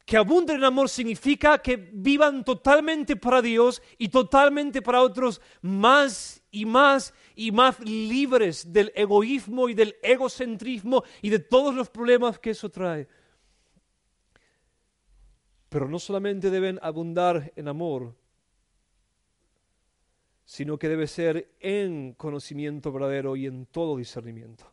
que 0.06 0.18
abunden 0.18 0.58
en 0.58 0.63
amor 0.63 0.89
significa 0.89 1.60
que 1.60 1.75
vivan 1.75 2.44
totalmente 2.44 3.16
para 3.16 3.42
Dios 3.42 3.82
y 3.98 4.10
totalmente 4.10 4.82
para 4.82 5.01
otros, 5.01 5.42
más 5.62 6.42
y 6.51 6.66
más 6.66 7.13
y 7.36 7.51
más 7.51 7.80
libres 7.82 8.72
del 8.72 8.92
egoísmo 8.96 9.70
y 9.70 9.74
del 9.74 9.96
egocentrismo 10.01 11.04
y 11.22 11.30
de 11.30 11.39
todos 11.39 11.75
los 11.75 11.89
problemas 11.89 12.39
que 12.39 12.51
eso 12.51 12.70
trae. 12.70 13.08
Pero 15.70 15.88
no 15.89 16.00
solamente 16.00 16.50
deben 16.50 16.80
abundar 16.82 17.51
en 17.58 17.68
amor, 17.68 18.16
sino 20.48 20.80
que 20.80 20.88
debe 20.88 21.08
ser 21.08 21.51
en 21.60 22.13
conocimiento 22.13 22.89
verdadero 22.94 23.36
y 23.36 23.46
en 23.48 23.66
todo 23.66 23.98
discernimiento. 23.98 24.72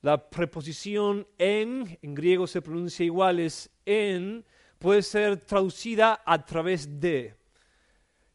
La 0.00 0.30
preposición 0.30 1.26
en, 1.38 1.98
en 2.00 2.14
griego 2.14 2.46
se 2.46 2.62
pronuncia 2.62 3.04
igual, 3.04 3.40
es 3.40 3.68
en, 3.84 4.44
puede 4.78 5.02
ser 5.02 5.38
traducida 5.38 6.22
a 6.24 6.44
través 6.44 7.00
de. 7.00 7.34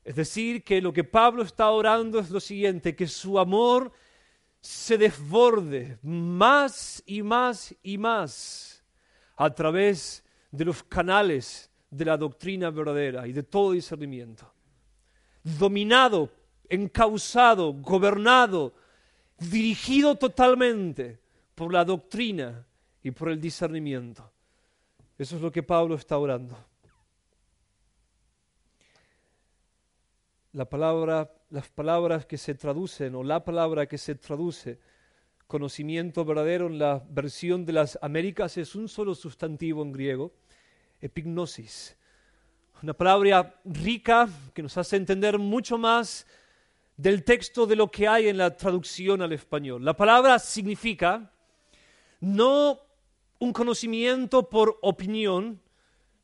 Es 0.04 0.18
decir, 0.18 0.66
que 0.66 0.82
lo 0.82 0.92
que 0.92 1.06
Pablo 1.06 1.42
está 1.42 1.70
orando 1.72 2.20
es 2.20 2.30
lo 2.30 2.42
siguiente, 2.42 2.98
que 2.98 3.08
su 3.08 3.40
amor 3.40 3.94
se 4.60 4.98
desborde 4.98 6.00
más 6.02 7.02
y 7.06 7.24
más 7.24 7.74
y 7.82 7.98
más 7.98 8.84
a 9.38 9.56
través 9.56 10.26
de 10.52 10.66
los 10.66 10.84
canales 10.84 11.72
de 11.90 12.04
la 12.04 12.18
doctrina 12.18 12.72
verdadera 12.72 13.26
y 13.26 13.32
de 13.32 13.44
todo 13.44 13.72
discernimiento 13.72 14.55
dominado, 15.46 16.32
encausado, 16.68 17.72
gobernado, 17.74 18.74
dirigido 19.38 20.16
totalmente 20.16 21.20
por 21.54 21.72
la 21.72 21.86
doctrina 21.86 22.66
y 23.04 23.12
por 23.12 23.30
el 23.30 23.40
discernimiento. 23.40 24.30
Eso 25.18 25.36
es 25.36 25.42
lo 25.42 25.52
que 25.52 25.64
Pablo 25.64 25.96
está 25.96 26.18
orando. 26.18 26.58
La 30.54 30.66
palabra, 30.66 31.32
las 31.52 31.70
palabras 31.70 32.26
que 32.26 32.38
se 32.38 32.56
traducen 32.56 33.14
o 33.14 33.24
la 33.24 33.44
palabra 33.44 33.86
que 33.86 33.98
se 33.98 34.16
traduce 34.16 34.80
conocimiento 35.48 36.26
verdadero 36.26 36.68
en 36.68 36.80
la 36.80 37.04
versión 37.08 37.66
de 37.66 37.74
las 37.74 38.00
Américas 38.02 38.58
es 38.58 38.74
un 38.74 38.90
solo 38.90 39.14
sustantivo 39.14 39.84
en 39.84 39.92
griego, 39.92 40.34
epignosis 41.02 41.96
una 42.86 42.94
palabra 42.94 43.60
rica 43.66 44.30
que 44.54 44.62
nos 44.62 44.78
hace 44.78 44.96
entender 44.96 45.40
mucho 45.40 45.76
más 45.76 46.28
del 46.96 47.24
texto 47.24 47.66
de 47.66 47.76
lo 47.76 47.90
que 47.90 48.08
hay 48.08 48.28
en 48.28 48.38
la 48.38 48.56
traducción 48.56 49.24
al 49.24 49.34
español. 49.34 49.84
La 49.84 49.96
palabra 49.96 50.38
significa 50.38 51.32
no 52.20 52.80
un 53.40 53.52
conocimiento 53.54 54.48
por 54.48 54.78
opinión, 54.84 55.60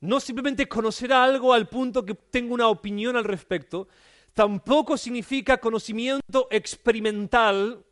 no 0.01 0.19
simplemente 0.19 0.67
conocer 0.67 1.11
algo 1.11 1.51
al 1.51 1.67
punto 1.67 2.05
que 2.05 2.13
tengo 2.13 2.53
una 2.53 2.67
opinión 2.67 3.15
al 3.15 3.23
respecto, 3.23 3.87
tampoco 4.35 4.97
significa 4.97 5.57
conocimiento 5.57 6.47
experimental. 6.51 7.83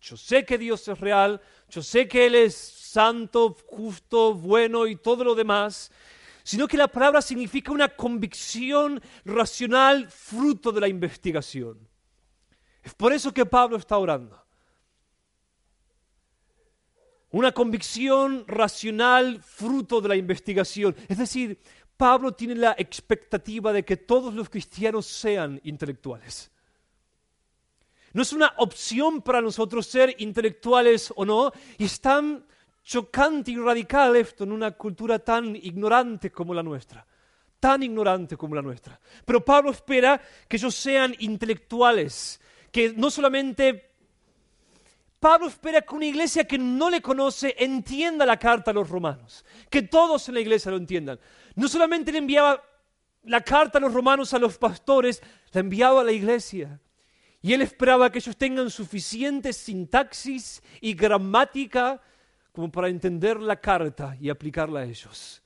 Yo 0.00 0.16
sé 0.16 0.44
que 0.44 0.56
Dios 0.56 0.86
es 0.86 1.00
real, 1.00 1.40
yo 1.68 1.82
sé 1.82 2.06
que 2.06 2.26
Él 2.26 2.36
es 2.36 2.54
santo, 2.54 3.56
justo, 3.66 4.34
bueno 4.34 4.86
y 4.86 4.94
todo 4.94 5.24
lo 5.24 5.34
demás, 5.34 5.90
sino 6.44 6.68
que 6.68 6.76
la 6.76 6.88
palabra 6.88 7.22
significa 7.22 7.72
una 7.72 7.88
convicción 7.88 9.02
racional 9.24 10.10
fruto 10.10 10.70
de 10.70 10.80
la 10.82 10.88
investigación. 10.88 11.88
Es 12.82 12.92
por 12.94 13.14
eso 13.14 13.32
que 13.32 13.46
Pablo 13.46 13.78
está 13.78 13.96
orando. 13.96 14.38
Una 17.30 17.50
convicción 17.50 18.44
racional 18.46 19.42
fruto 19.42 20.02
de 20.02 20.08
la 20.10 20.16
investigación. 20.16 20.94
Es 21.08 21.16
decir, 21.16 21.58
Pablo 21.96 22.32
tiene 22.32 22.54
la 22.56 22.74
expectativa 22.76 23.72
de 23.72 23.82
que 23.82 23.96
todos 23.96 24.34
los 24.34 24.50
cristianos 24.50 25.06
sean 25.06 25.58
intelectuales. 25.64 26.52
No 28.12 28.20
es 28.20 28.34
una 28.34 28.52
opción 28.58 29.22
para 29.22 29.40
nosotros 29.40 29.86
ser 29.86 30.14
intelectuales 30.18 31.12
o 31.16 31.24
no, 31.24 31.52
y 31.78 31.86
están 31.86 32.46
chocante 32.84 33.50
y 33.50 33.56
radical 33.56 34.14
esto 34.14 34.44
en 34.44 34.52
una 34.52 34.72
cultura 34.72 35.18
tan 35.18 35.56
ignorante 35.56 36.30
como 36.30 36.52
la 36.52 36.62
nuestra, 36.62 37.04
tan 37.58 37.82
ignorante 37.82 38.36
como 38.36 38.54
la 38.54 38.62
nuestra. 38.62 39.00
Pero 39.24 39.44
Pablo 39.44 39.70
espera 39.70 40.20
que 40.46 40.56
ellos 40.56 40.74
sean 40.74 41.14
intelectuales, 41.18 42.40
que 42.70 42.92
no 42.92 43.10
solamente... 43.10 43.90
Pablo 45.18 45.46
espera 45.46 45.80
que 45.80 45.94
una 45.94 46.04
iglesia 46.04 46.44
que 46.44 46.58
no 46.58 46.90
le 46.90 47.00
conoce 47.00 47.56
entienda 47.58 48.26
la 48.26 48.38
carta 48.38 48.72
a 48.72 48.74
los 48.74 48.90
romanos, 48.90 49.42
que 49.70 49.80
todos 49.80 50.28
en 50.28 50.34
la 50.34 50.40
iglesia 50.40 50.70
lo 50.70 50.76
entiendan. 50.76 51.18
No 51.54 51.66
solamente 51.66 52.12
le 52.12 52.18
enviaba 52.18 52.62
la 53.22 53.40
carta 53.40 53.78
a 53.78 53.80
los 53.80 53.94
romanos 53.94 54.34
a 54.34 54.38
los 54.38 54.58
pastores, 54.58 55.22
la 55.52 55.60
enviaba 55.60 56.02
a 56.02 56.04
la 56.04 56.12
iglesia. 56.12 56.78
Y 57.40 57.54
él 57.54 57.62
esperaba 57.62 58.12
que 58.12 58.18
ellos 58.18 58.36
tengan 58.36 58.68
suficiente 58.68 59.54
sintaxis 59.54 60.62
y 60.82 60.92
gramática 60.92 62.02
como 62.54 62.70
para 62.70 62.88
entender 62.88 63.40
la 63.40 63.60
carta 63.60 64.16
y 64.20 64.30
aplicarla 64.30 64.80
a 64.80 64.84
ellos. 64.84 65.42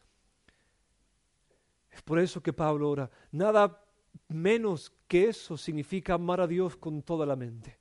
Es 1.91 2.03
por 2.03 2.19
eso 2.19 2.43
que 2.43 2.53
Pablo 2.53 2.91
ora. 2.91 3.11
Nada 3.33 3.83
menos 4.29 4.93
que 5.07 5.31
eso 5.31 5.57
significa 5.57 6.15
amar 6.15 6.43
a 6.43 6.47
Dios 6.47 6.77
con 6.77 7.01
toda 7.01 7.25
la 7.25 7.35
mente. 7.35 7.79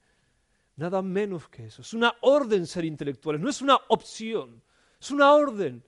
Nada 0.77 1.01
menos 1.01 1.49
que 1.49 1.65
eso. 1.65 1.81
Es 1.81 1.93
una 1.93 2.15
orden 2.21 2.65
ser 2.65 2.85
intelectuales, 2.85 3.41
no 3.41 3.49
es 3.49 3.61
una 3.61 3.77
opción, 3.89 4.63
es 4.97 5.11
una 5.11 5.33
orden. 5.33 5.83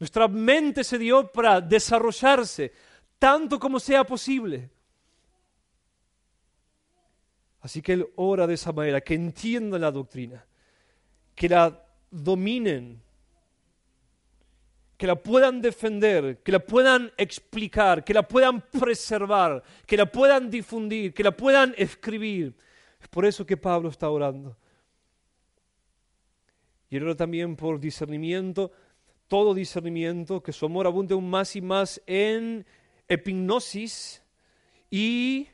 Nuestra 0.00 0.26
mente 0.26 0.82
se 0.82 0.98
dio 0.98 1.30
para 1.30 1.60
desarrollarse 1.60 2.72
tanto 3.20 3.60
como 3.60 3.78
sea 3.78 4.02
posible. 4.02 4.68
Así 7.60 7.80
que 7.80 7.92
él 7.92 8.08
ora 8.16 8.48
de 8.48 8.54
esa 8.54 8.72
manera, 8.72 9.00
que 9.00 9.14
entienda 9.14 9.78
la 9.78 9.92
doctrina, 9.92 10.44
que 11.36 11.48
la 11.48 11.85
dominen, 12.22 13.02
que 14.96 15.06
la 15.06 15.16
puedan 15.16 15.60
defender, 15.60 16.42
que 16.42 16.52
la 16.52 16.60
puedan 16.60 17.12
explicar, 17.18 18.02
que 18.02 18.14
la 18.14 18.26
puedan 18.26 18.62
preservar, 18.62 19.62
que 19.86 19.96
la 19.96 20.06
puedan 20.06 20.50
difundir, 20.50 21.12
que 21.12 21.22
la 21.22 21.36
puedan 21.36 21.74
escribir. 21.76 22.56
Es 23.00 23.08
por 23.08 23.26
eso 23.26 23.44
que 23.44 23.56
Pablo 23.56 23.90
está 23.90 24.08
orando. 24.08 24.56
Y 26.88 26.96
ora 26.96 27.14
también 27.14 27.56
por 27.56 27.78
discernimiento, 27.78 28.72
todo 29.28 29.52
discernimiento, 29.52 30.42
que 30.42 30.52
su 30.52 30.66
amor 30.66 30.86
abunde 30.86 31.14
aún 31.14 31.28
más 31.28 31.56
y 31.56 31.60
más 31.60 32.00
en 32.06 32.64
epignosis 33.08 34.22
y 34.88 35.48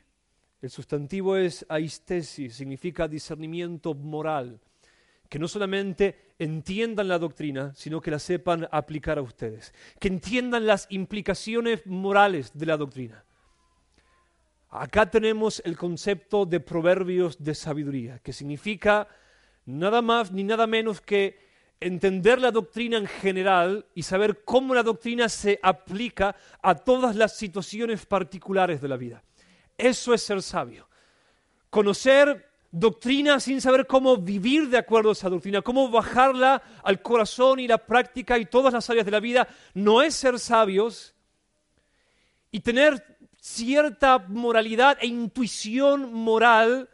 el 0.61 0.69
sustantivo 0.69 1.35
es 1.35 1.65
aistesis, 1.67 2.55
significa 2.55 3.07
discernimiento 3.07 3.93
moral 3.93 4.61
que 5.33 5.39
no 5.39 5.47
solamente 5.47 6.32
entiendan 6.43 7.07
la 7.07 7.19
doctrina, 7.19 7.73
sino 7.75 8.01
que 8.01 8.11
la 8.11 8.19
sepan 8.19 8.67
aplicar 8.71 9.17
a 9.17 9.21
ustedes, 9.21 9.73
que 9.99 10.07
entiendan 10.07 10.65
las 10.65 10.87
implicaciones 10.89 11.85
morales 11.85 12.51
de 12.53 12.65
la 12.65 12.77
doctrina. 12.77 13.23
Acá 14.69 15.09
tenemos 15.09 15.61
el 15.65 15.77
concepto 15.77 16.45
de 16.45 16.59
proverbios 16.59 17.43
de 17.43 17.53
sabiduría, 17.53 18.19
que 18.19 18.33
significa 18.33 19.07
nada 19.65 20.01
más 20.01 20.31
ni 20.31 20.43
nada 20.43 20.65
menos 20.65 20.99
que 20.99 21.43
entender 21.79 22.39
la 22.39 22.51
doctrina 22.51 22.97
en 22.97 23.07
general 23.07 23.85
y 23.93 24.03
saber 24.03 24.43
cómo 24.43 24.73
la 24.73 24.83
doctrina 24.83 25.29
se 25.29 25.59
aplica 25.61 26.35
a 26.61 26.75
todas 26.75 27.15
las 27.15 27.35
situaciones 27.35 28.05
particulares 28.05 28.81
de 28.81 28.87
la 28.87 28.97
vida. 28.97 29.23
Eso 29.77 30.13
es 30.13 30.23
ser 30.23 30.41
sabio. 30.41 30.87
Conocer 31.69 32.52
doctrina 32.73 33.39
sin 33.39 33.61
saber 33.61 33.85
cómo 33.85 34.17
vivir 34.17 34.67
de 34.67 34.79
acuerdo 34.79 35.09
a 35.09 35.13
esa 35.13 35.29
doctrina, 35.29 35.61
cómo 35.61 35.89
bajarla 35.89 36.61
al 36.81 37.03
corazón 37.03 37.59
y 37.59 37.67
la 37.67 37.77
práctica 37.77 38.39
y 38.39 38.47
todas 38.47 38.73
las 38.73 38.89
áreas 38.89 39.05
de 39.05 39.11
la 39.11 39.19
vida, 39.19 39.47
no 39.75 40.01
es 40.01 40.15
ser 40.15 40.39
sabios 40.39 41.13
y 42.51 42.61
tener 42.61 43.17
cierta 43.39 44.17
moralidad 44.27 44.97
e 45.01 45.05
intuición 45.05 46.11
moral 46.13 46.89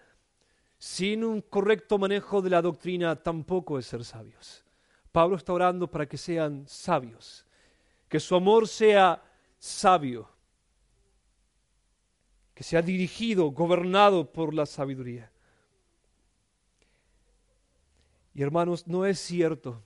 sin 0.78 1.24
un 1.24 1.42
correcto 1.42 1.98
manejo 1.98 2.42
de 2.42 2.50
la 2.50 2.62
doctrina 2.62 3.16
tampoco 3.16 3.80
es 3.80 3.86
ser 3.86 4.04
sabios. 4.04 4.66
Pablo 5.14 5.38
está 5.38 5.54
orando 5.54 5.90
para 5.90 6.08
que 6.08 6.18
sean 6.18 6.68
sabios, 6.68 7.46
que 8.10 8.20
su 8.20 8.36
amor 8.36 8.68
sea 8.68 9.24
sabio, 9.58 10.30
que 12.54 12.66
sea 12.66 12.82
dirigido, 12.82 13.52
gobernado 13.52 14.30
por 14.30 14.54
la 14.54 14.66
sabiduría. 14.66 15.32
Y 18.40 18.42
hermanos, 18.42 18.88
no 18.88 19.06
es 19.06 19.20
cierto 19.20 19.84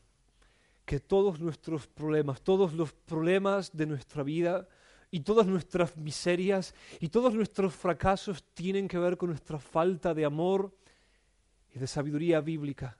que 0.86 1.00
todos 1.00 1.40
nuestros 1.40 1.88
problemas, 1.88 2.44
todos 2.44 2.74
los 2.74 2.94
problemas 2.94 3.76
de 3.76 3.88
nuestra 3.88 4.22
vida 4.22 4.68
y 5.10 5.22
todas 5.22 5.48
nuestras 5.48 5.98
miserias 5.98 6.76
y 7.00 7.10
todos 7.10 7.34
nuestros 7.34 7.74
fracasos 7.74 8.44
tienen 8.54 8.88
que 8.88 9.00
ver 9.00 9.18
con 9.18 9.30
nuestra 9.30 9.58
falta 9.58 10.14
de 10.14 10.24
amor 10.24 10.72
y 11.74 11.80
de 11.80 11.88
sabiduría 11.88 12.42
bíblica. 12.42 12.96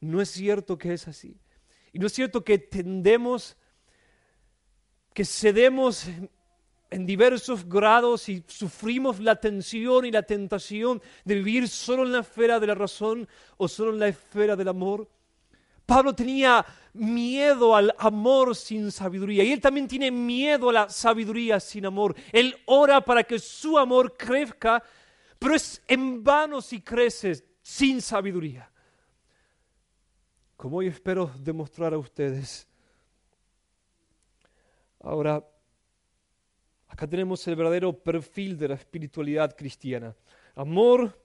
No 0.00 0.22
es 0.22 0.30
cierto 0.30 0.78
que 0.78 0.94
es 0.94 1.06
así. 1.06 1.38
Y 1.92 1.98
no 1.98 2.06
es 2.06 2.14
cierto 2.14 2.42
que 2.42 2.56
tendemos, 2.56 3.58
que 5.12 5.26
cedemos 5.26 6.06
en 6.90 7.06
diversos 7.06 7.68
grados 7.68 8.28
y 8.28 8.42
sufrimos 8.46 9.20
la 9.20 9.36
tensión 9.36 10.04
y 10.04 10.10
la 10.10 10.22
tentación 10.22 11.02
de 11.24 11.34
vivir 11.34 11.68
solo 11.68 12.04
en 12.04 12.12
la 12.12 12.20
esfera 12.20 12.58
de 12.58 12.66
la 12.66 12.74
razón 12.74 13.28
o 13.56 13.68
solo 13.68 13.92
en 13.92 13.98
la 13.98 14.08
esfera 14.08 14.56
del 14.56 14.68
amor. 14.68 15.08
Pablo 15.84 16.14
tenía 16.14 16.64
miedo 16.94 17.74
al 17.74 17.94
amor 17.98 18.54
sin 18.54 18.90
sabiduría 18.90 19.44
y 19.44 19.52
él 19.52 19.60
también 19.60 19.88
tiene 19.88 20.10
miedo 20.10 20.70
a 20.70 20.72
la 20.72 20.88
sabiduría 20.88 21.60
sin 21.60 21.86
amor. 21.86 22.14
Él 22.32 22.56
ora 22.66 23.00
para 23.00 23.24
que 23.24 23.38
su 23.38 23.78
amor 23.78 24.16
crezca, 24.16 24.82
pero 25.38 25.54
es 25.54 25.82
en 25.86 26.22
vano 26.22 26.60
si 26.60 26.80
crece 26.80 27.44
sin 27.62 28.02
sabiduría. 28.02 28.70
Como 30.56 30.78
hoy 30.78 30.88
espero 30.88 31.30
demostrar 31.38 31.94
a 31.94 31.98
ustedes. 31.98 32.66
Ahora, 35.00 35.44
Acá 36.98 37.06
tenemos 37.06 37.46
el 37.46 37.54
verdadero 37.54 37.92
perfil 37.92 38.58
de 38.58 38.66
la 38.66 38.74
espiritualidad 38.74 39.54
cristiana. 39.56 40.16
Amor 40.56 41.16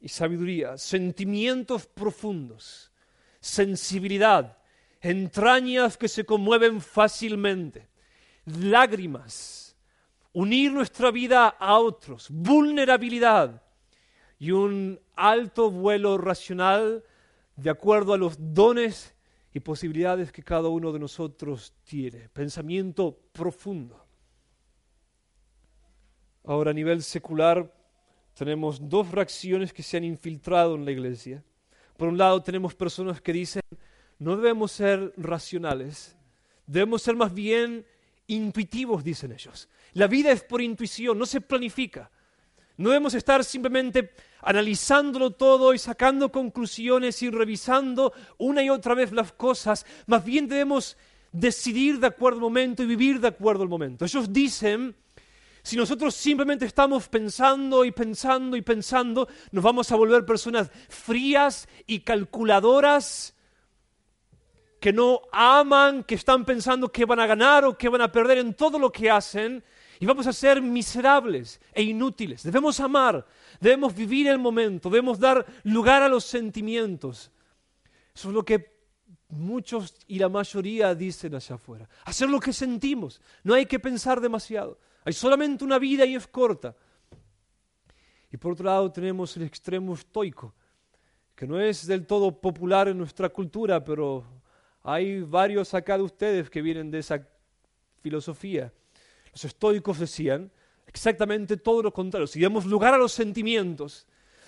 y 0.00 0.08
sabiduría, 0.08 0.78
sentimientos 0.78 1.86
profundos, 1.86 2.90
sensibilidad, 3.38 4.56
entrañas 5.02 5.98
que 5.98 6.08
se 6.08 6.24
conmueven 6.24 6.80
fácilmente, 6.80 7.90
lágrimas, 8.46 9.76
unir 10.32 10.72
nuestra 10.72 11.10
vida 11.10 11.46
a 11.46 11.78
otros, 11.78 12.28
vulnerabilidad 12.30 13.62
y 14.38 14.50
un 14.52 14.98
alto 15.14 15.70
vuelo 15.70 16.16
racional 16.16 17.04
de 17.56 17.68
acuerdo 17.68 18.14
a 18.14 18.16
los 18.16 18.36
dones 18.38 19.14
y 19.52 19.60
posibilidades 19.60 20.32
que 20.32 20.42
cada 20.42 20.70
uno 20.70 20.90
de 20.90 21.00
nosotros 21.00 21.74
tiene. 21.84 22.30
Pensamiento 22.30 23.14
profundo. 23.34 24.02
Ahora 26.44 26.72
a 26.72 26.74
nivel 26.74 27.02
secular 27.02 27.72
tenemos 28.34 28.88
dos 28.88 29.06
fracciones 29.06 29.72
que 29.72 29.82
se 29.82 29.96
han 29.96 30.04
infiltrado 30.04 30.74
en 30.74 30.84
la 30.84 30.90
iglesia. 30.90 31.44
Por 31.96 32.08
un 32.08 32.18
lado 32.18 32.42
tenemos 32.42 32.74
personas 32.74 33.20
que 33.20 33.32
dicen, 33.32 33.62
no 34.18 34.36
debemos 34.36 34.72
ser 34.72 35.12
racionales, 35.16 36.16
debemos 36.66 37.02
ser 37.02 37.14
más 37.14 37.32
bien 37.32 37.86
intuitivos, 38.26 39.04
dicen 39.04 39.32
ellos. 39.32 39.68
La 39.92 40.06
vida 40.06 40.32
es 40.32 40.42
por 40.42 40.60
intuición, 40.60 41.18
no 41.18 41.26
se 41.26 41.40
planifica. 41.40 42.10
No 42.76 42.88
debemos 42.88 43.14
estar 43.14 43.44
simplemente 43.44 44.12
analizándolo 44.40 45.32
todo 45.32 45.74
y 45.74 45.78
sacando 45.78 46.32
conclusiones 46.32 47.22
y 47.22 47.30
revisando 47.30 48.12
una 48.38 48.62
y 48.62 48.70
otra 48.70 48.94
vez 48.94 49.12
las 49.12 49.32
cosas. 49.32 49.86
Más 50.06 50.24
bien 50.24 50.48
debemos 50.48 50.96
decidir 51.30 52.00
de 52.00 52.08
acuerdo 52.08 52.38
al 52.38 52.42
momento 52.42 52.82
y 52.82 52.86
vivir 52.86 53.20
de 53.20 53.28
acuerdo 53.28 53.62
al 53.62 53.68
momento. 53.68 54.04
Ellos 54.04 54.32
dicen 54.32 54.96
si 55.62 55.76
nosotros 55.76 56.14
simplemente 56.14 56.64
estamos 56.64 57.08
pensando 57.08 57.84
y 57.84 57.92
pensando 57.92 58.56
y 58.56 58.62
pensando, 58.62 59.28
nos 59.52 59.62
vamos 59.62 59.92
a 59.92 59.96
volver 59.96 60.24
personas 60.24 60.70
frías 60.88 61.68
y 61.86 62.00
calculadoras 62.00 63.34
que 64.80 64.92
no 64.92 65.22
aman, 65.30 66.02
que 66.02 66.16
están 66.16 66.44
pensando 66.44 66.90
que 66.90 67.04
van 67.04 67.20
a 67.20 67.26
ganar 67.26 67.64
o 67.64 67.78
que 67.78 67.88
van 67.88 68.00
a 68.00 68.10
perder 68.10 68.38
en 68.38 68.54
todo 68.54 68.80
lo 68.80 68.90
que 68.90 69.08
hacen 69.08 69.62
y 70.00 70.06
vamos 70.06 70.26
a 70.26 70.32
ser 70.32 70.60
miserables 70.60 71.60
e 71.72 71.84
inútiles. 71.84 72.42
Debemos 72.42 72.80
amar, 72.80 73.24
debemos 73.60 73.94
vivir 73.94 74.26
el 74.26 74.40
momento, 74.40 74.90
debemos 74.90 75.20
dar 75.20 75.46
lugar 75.62 76.02
a 76.02 76.08
los 76.08 76.24
sentimientos. 76.24 77.30
Eso 78.12 78.30
es 78.30 78.34
lo 78.34 78.44
que 78.44 78.72
muchos 79.28 79.94
y 80.08 80.18
la 80.18 80.28
mayoría 80.28 80.96
dicen 80.96 81.36
hacia 81.36 81.54
afuera. 81.54 81.88
Hacer 82.04 82.28
lo 82.28 82.40
que 82.40 82.52
sentimos, 82.52 83.20
no 83.44 83.54
hay 83.54 83.66
que 83.66 83.78
pensar 83.78 84.20
demasiado. 84.20 84.80
Hay 85.04 85.12
solamente 85.12 85.64
una 85.64 85.78
vida 85.78 86.04
y 86.04 86.14
es 86.14 86.26
corta. 86.26 86.74
Y 88.30 88.36
por 88.36 88.52
otro 88.52 88.66
lado 88.66 88.90
tenemos 88.90 89.36
el 89.36 89.42
extremo 89.42 89.94
estoico, 89.94 90.54
que 91.34 91.46
no 91.46 91.60
es 91.60 91.86
del 91.86 92.06
todo 92.06 92.40
popular 92.40 92.88
en 92.88 92.98
nuestra 92.98 93.28
cultura, 93.28 93.84
pero 93.84 94.24
hay 94.82 95.20
varios 95.20 95.74
acá 95.74 95.98
de 95.98 96.04
ustedes 96.04 96.48
que 96.48 96.62
vienen 96.62 96.90
de 96.90 97.00
esa 97.00 97.26
filosofía. 98.00 98.72
Los 99.32 99.44
estoicos 99.44 99.98
decían 99.98 100.50
exactamente 100.86 101.56
todo 101.56 101.82
lo 101.82 101.92
contrario. 101.92 102.26
Si 102.26 102.40
damos 102.40 102.64
lugar 102.64 102.94
a 102.94 102.98
los 102.98 103.12
sentimientos, 103.12 104.06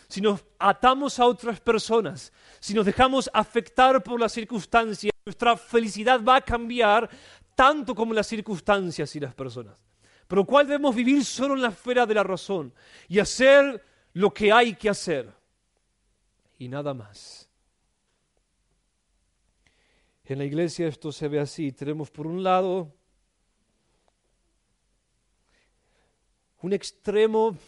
si 0.08 0.20
nos 0.20 0.44
atamos 0.58 1.18
a 1.18 1.26
otras 1.26 1.60
personas, 1.60 2.32
si 2.60 2.74
nos 2.74 2.86
dejamos 2.86 3.28
afectar 3.34 4.02
por 4.02 4.20
las 4.20 4.32
circunstancias, 4.32 5.12
nuestra 5.26 5.56
felicidad 5.56 6.22
va 6.22 6.36
a 6.36 6.40
cambiar 6.40 7.10
tanto 7.54 7.94
como 7.94 8.14
las 8.14 8.26
circunstancias 8.26 9.14
y 9.16 9.20
las 9.20 9.34
personas 9.34 9.84
pero 10.26 10.42
lo 10.42 10.46
cual 10.46 10.66
debemos 10.66 10.94
vivir 10.94 11.24
solo 11.24 11.54
en 11.54 11.62
la 11.62 11.68
esfera 11.68 12.06
de 12.06 12.14
la 12.14 12.22
razón 12.22 12.72
y 13.08 13.18
hacer 13.18 13.84
lo 14.14 14.32
que 14.32 14.52
hay 14.52 14.74
que 14.74 14.88
hacer 14.88 15.32
y 16.58 16.68
nada 16.68 16.94
más. 16.94 17.48
En 20.24 20.38
la 20.38 20.44
iglesia 20.44 20.88
esto 20.88 21.12
se 21.12 21.28
ve 21.28 21.40
así. 21.40 21.72
Tenemos 21.72 22.10
por 22.10 22.26
un 22.26 22.42
lado 22.42 22.90
un 26.62 26.72
extremo 26.72 27.58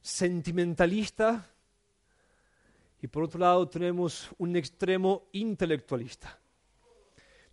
sentimentalista 0.00 1.50
y 3.02 3.08
por 3.08 3.24
otro 3.24 3.40
lado 3.40 3.68
tenemos 3.68 4.30
un 4.38 4.54
extremo 4.54 5.26
intelectualista. 5.32 6.38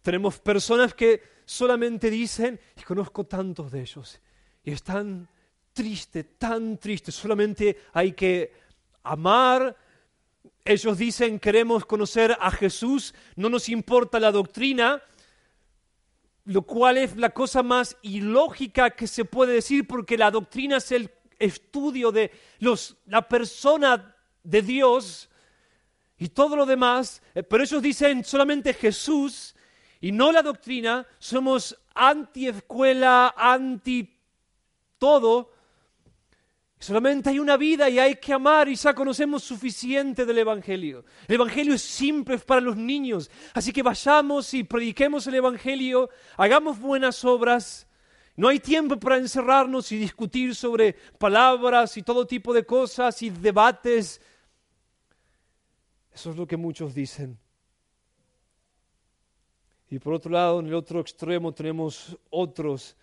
Tenemos 0.03 0.39
personas 0.39 0.93
que 0.93 1.21
solamente 1.51 2.09
dicen, 2.09 2.57
y 2.77 2.81
conozco 2.83 3.25
tantos 3.25 3.73
de 3.73 3.81
ellos, 3.81 4.21
y 4.63 4.71
están 4.71 5.27
tristes, 5.73 6.25
tan 6.37 6.77
tristes, 6.77 7.13
solamente 7.13 7.77
hay 7.91 8.13
que 8.13 8.53
amar. 9.03 9.75
Ellos 10.63 10.97
dicen, 10.97 11.39
queremos 11.39 11.85
conocer 11.85 12.37
a 12.39 12.51
Jesús, 12.51 13.13
no 13.35 13.49
nos 13.49 13.67
importa 13.67 14.17
la 14.17 14.31
doctrina, 14.31 15.03
lo 16.45 16.61
cual 16.61 16.97
es 16.97 17.17
la 17.17 17.31
cosa 17.31 17.61
más 17.63 17.97
ilógica 18.01 18.91
que 18.91 19.05
se 19.05 19.25
puede 19.25 19.55
decir, 19.55 19.85
porque 19.85 20.17
la 20.17 20.31
doctrina 20.31 20.77
es 20.77 20.89
el 20.93 21.11
estudio 21.37 22.13
de 22.13 22.31
los, 22.59 22.95
la 23.07 23.27
persona 23.27 24.15
de 24.41 24.61
Dios 24.61 25.29
y 26.17 26.29
todo 26.29 26.55
lo 26.55 26.65
demás, 26.65 27.21
pero 27.49 27.61
ellos 27.61 27.81
dicen 27.81 28.23
solamente 28.23 28.73
Jesús 28.73 29.53
y 30.01 30.11
no 30.11 30.31
la 30.31 30.41
doctrina, 30.41 31.07
somos 31.19 31.77
anti-escuela, 31.93 33.35
anti 33.37 34.17
todo. 34.97 35.51
Solamente 36.79 37.29
hay 37.29 37.37
una 37.37 37.55
vida 37.55 37.87
y 37.87 37.99
hay 37.99 38.15
que 38.15 38.33
amar 38.33 38.67
y 38.67 38.73
ya 38.73 38.95
conocemos 38.95 39.43
suficiente 39.43 40.25
del 40.25 40.39
Evangelio. 40.39 41.05
El 41.27 41.35
Evangelio 41.35 41.75
es 41.75 41.83
simple 41.83 42.39
para 42.39 42.59
los 42.59 42.75
niños, 42.75 43.29
así 43.53 43.71
que 43.71 43.83
vayamos 43.83 44.51
y 44.55 44.63
prediquemos 44.63 45.27
el 45.27 45.35
Evangelio, 45.35 46.09
hagamos 46.35 46.79
buenas 46.79 47.23
obras. 47.23 47.87
No 48.35 48.47
hay 48.47 48.59
tiempo 48.59 48.99
para 48.99 49.17
encerrarnos 49.17 49.91
y 49.91 49.97
discutir 49.97 50.55
sobre 50.55 50.93
palabras 51.19 51.95
y 51.97 52.01
todo 52.01 52.25
tipo 52.25 52.51
de 52.51 52.65
cosas 52.65 53.21
y 53.21 53.29
debates. 53.29 54.19
Eso 56.11 56.31
es 56.31 56.37
lo 56.37 56.47
que 56.47 56.57
muchos 56.57 56.95
dicen. 56.95 57.37
Y 59.91 59.99
por 59.99 60.13
otro 60.13 60.32
lado, 60.32 60.62
en 60.62 60.67
el 60.67 60.73
otro 60.73 61.01
extremo 61.01 61.54
tenemos 61.54 62.17
otros 62.30 62.95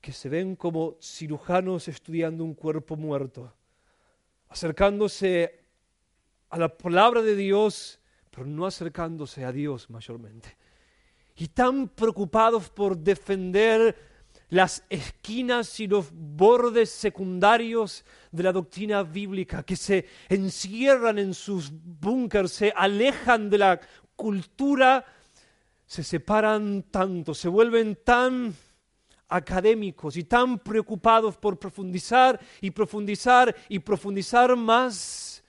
que 0.00 0.12
se 0.12 0.28
ven 0.28 0.56
como 0.56 0.96
cirujanos 1.00 1.86
estudiando 1.86 2.42
un 2.42 2.54
cuerpo 2.54 2.96
muerto, 2.96 3.54
acercándose 4.48 5.60
a 6.48 6.58
la 6.58 6.76
palabra 6.76 7.22
de 7.22 7.36
Dios, 7.36 8.00
pero 8.32 8.44
no 8.46 8.66
acercándose 8.66 9.44
a 9.44 9.52
Dios 9.52 9.88
mayormente. 9.88 10.56
Y 11.36 11.46
tan 11.46 11.86
preocupados 11.86 12.68
por 12.68 12.98
defender 12.98 14.09
las 14.50 14.84
esquinas 14.90 15.78
y 15.80 15.86
los 15.86 16.10
bordes 16.12 16.90
secundarios 16.90 18.04
de 18.30 18.42
la 18.42 18.52
doctrina 18.52 19.02
bíblica, 19.02 19.62
que 19.62 19.76
se 19.76 20.06
encierran 20.28 21.18
en 21.18 21.34
sus 21.34 21.70
búnkers, 21.72 22.52
se 22.52 22.72
alejan 22.76 23.48
de 23.48 23.58
la 23.58 23.80
cultura, 24.16 25.04
se 25.86 26.02
separan 26.02 26.84
tanto, 26.90 27.32
se 27.32 27.48
vuelven 27.48 27.98
tan 28.04 28.54
académicos 29.28 30.16
y 30.16 30.24
tan 30.24 30.58
preocupados 30.58 31.36
por 31.36 31.58
profundizar 31.58 32.38
y 32.60 32.72
profundizar 32.72 33.54
y 33.68 33.78
profundizar 33.78 34.56
más 34.56 35.44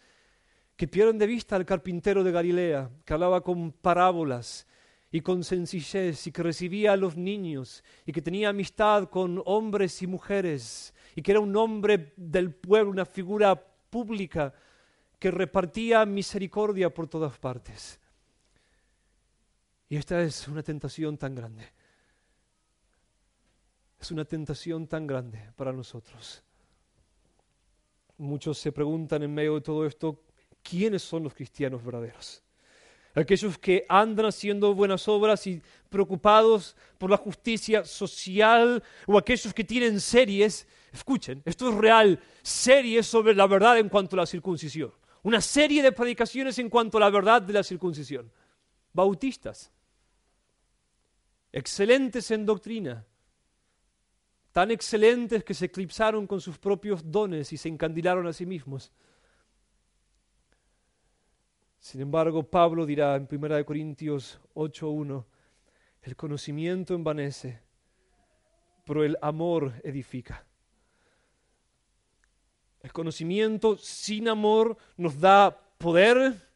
que 0.76 0.88
pierden 0.88 1.18
de 1.18 1.28
vista 1.28 1.56
al 1.56 1.66
carpintero 1.66 2.24
de 2.24 2.32
Galilea, 2.32 2.90
que 3.04 3.14
hablaba 3.14 3.42
con 3.42 3.72
parábolas 3.72 4.68
y 5.12 5.22
con 5.22 5.44
sencillez 5.44 6.26
y 6.28 6.32
que 6.32 6.44
recibía 6.44 6.94
a 6.94 6.98
los 6.98 7.18
niños 7.18 7.84
y 8.06 8.14
que 8.14 8.22
tenía 8.22 8.50
amistad 8.50 9.10
con 9.10 9.42
hombres 9.46 10.02
y 10.02 10.08
mujeres 10.08 10.94
y 11.16 11.22
que 11.22 11.32
era 11.32 11.42
un 11.42 11.56
hombre 11.56 12.14
del 12.16 12.54
pueblo, 12.54 12.92
una 12.92 13.06
figura 13.06 13.56
pública 13.90 14.54
que 15.20 15.30
repartía 15.30 16.06
misericordia 16.06 16.94
por 16.94 17.08
todas 17.08 17.38
partes. 17.38 18.00
Y 19.90 19.98
esta 19.98 20.22
es 20.22 20.48
una 20.48 20.64
tentación 20.64 21.18
tan 21.18 21.36
grande. 21.36 21.66
Es 24.00 24.10
una 24.10 24.24
tentación 24.24 24.88
tan 24.88 25.06
grande 25.06 25.52
para 25.58 25.74
nosotros. 25.74 26.42
Muchos 28.18 28.58
se 28.58 28.72
preguntan 28.72 29.22
en 29.24 29.34
medio 29.34 29.56
de 29.56 29.62
todo 29.62 29.86
esto, 29.86 30.24
¿quiénes 30.64 31.02
son 31.02 31.24
los 31.24 31.34
cristianos 31.34 31.84
verdaderos? 31.84 32.42
Aquellos 33.14 33.58
que 33.58 33.86
andan 33.90 34.28
haciendo 34.28 34.74
buenas 34.74 35.08
obras 35.08 35.46
y 35.46 35.62
preocupados 35.90 36.76
por 36.98 37.10
la 37.10 37.18
justicia 37.18 37.84
social, 37.84 38.82
o 39.06 39.18
aquellos 39.18 39.54
que 39.54 39.64
tienen 39.64 40.00
series, 40.00 40.68
escuchen, 40.94 41.42
esto 41.46 41.70
es 41.70 41.76
real, 41.76 42.20
series 42.42 43.06
sobre 43.06 43.36
la 43.36 43.48
verdad 43.48 43.78
en 43.78 43.90
cuanto 43.90 44.16
a 44.16 44.22
la 44.22 44.26
circuncisión. 44.26 44.94
Una 45.24 45.42
serie 45.42 45.84
de 45.84 45.92
predicaciones 45.92 46.58
en 46.60 46.70
cuanto 46.70 46.98
a 46.98 47.02
la 47.02 47.10
verdad 47.10 47.42
de 47.42 47.54
la 47.54 47.64
circuncisión. 47.64 48.32
Bautistas, 48.94 49.72
excelentes 51.52 52.32
en 52.32 52.46
doctrina, 52.46 53.06
tan 54.52 54.72
excelentes 54.72 55.44
que 55.44 55.54
se 55.54 55.66
eclipsaron 55.66 56.28
con 56.28 56.42
sus 56.42 56.58
propios 56.58 57.10
dones 57.10 57.54
y 57.54 57.58
se 57.58 57.70
encandilaron 57.70 58.28
a 58.28 58.34
sí 58.34 58.46
mismos. 58.46 58.92
Sin 61.82 62.00
embargo, 62.00 62.44
Pablo 62.44 62.86
dirá 62.86 63.16
en 63.16 63.28
1 63.28 63.66
Corintios 63.66 64.40
8:1, 64.54 65.26
el 66.04 66.16
conocimiento 66.16 66.94
envanece, 66.94 67.60
pero 68.86 69.04
el 69.04 69.18
amor 69.20 69.74
edifica. 69.84 70.46
El 72.82 72.94
conocimiento 72.94 73.78
sin 73.78 74.30
amor 74.30 74.78
nos 74.96 75.20
da 75.20 75.60
poder 75.80 76.48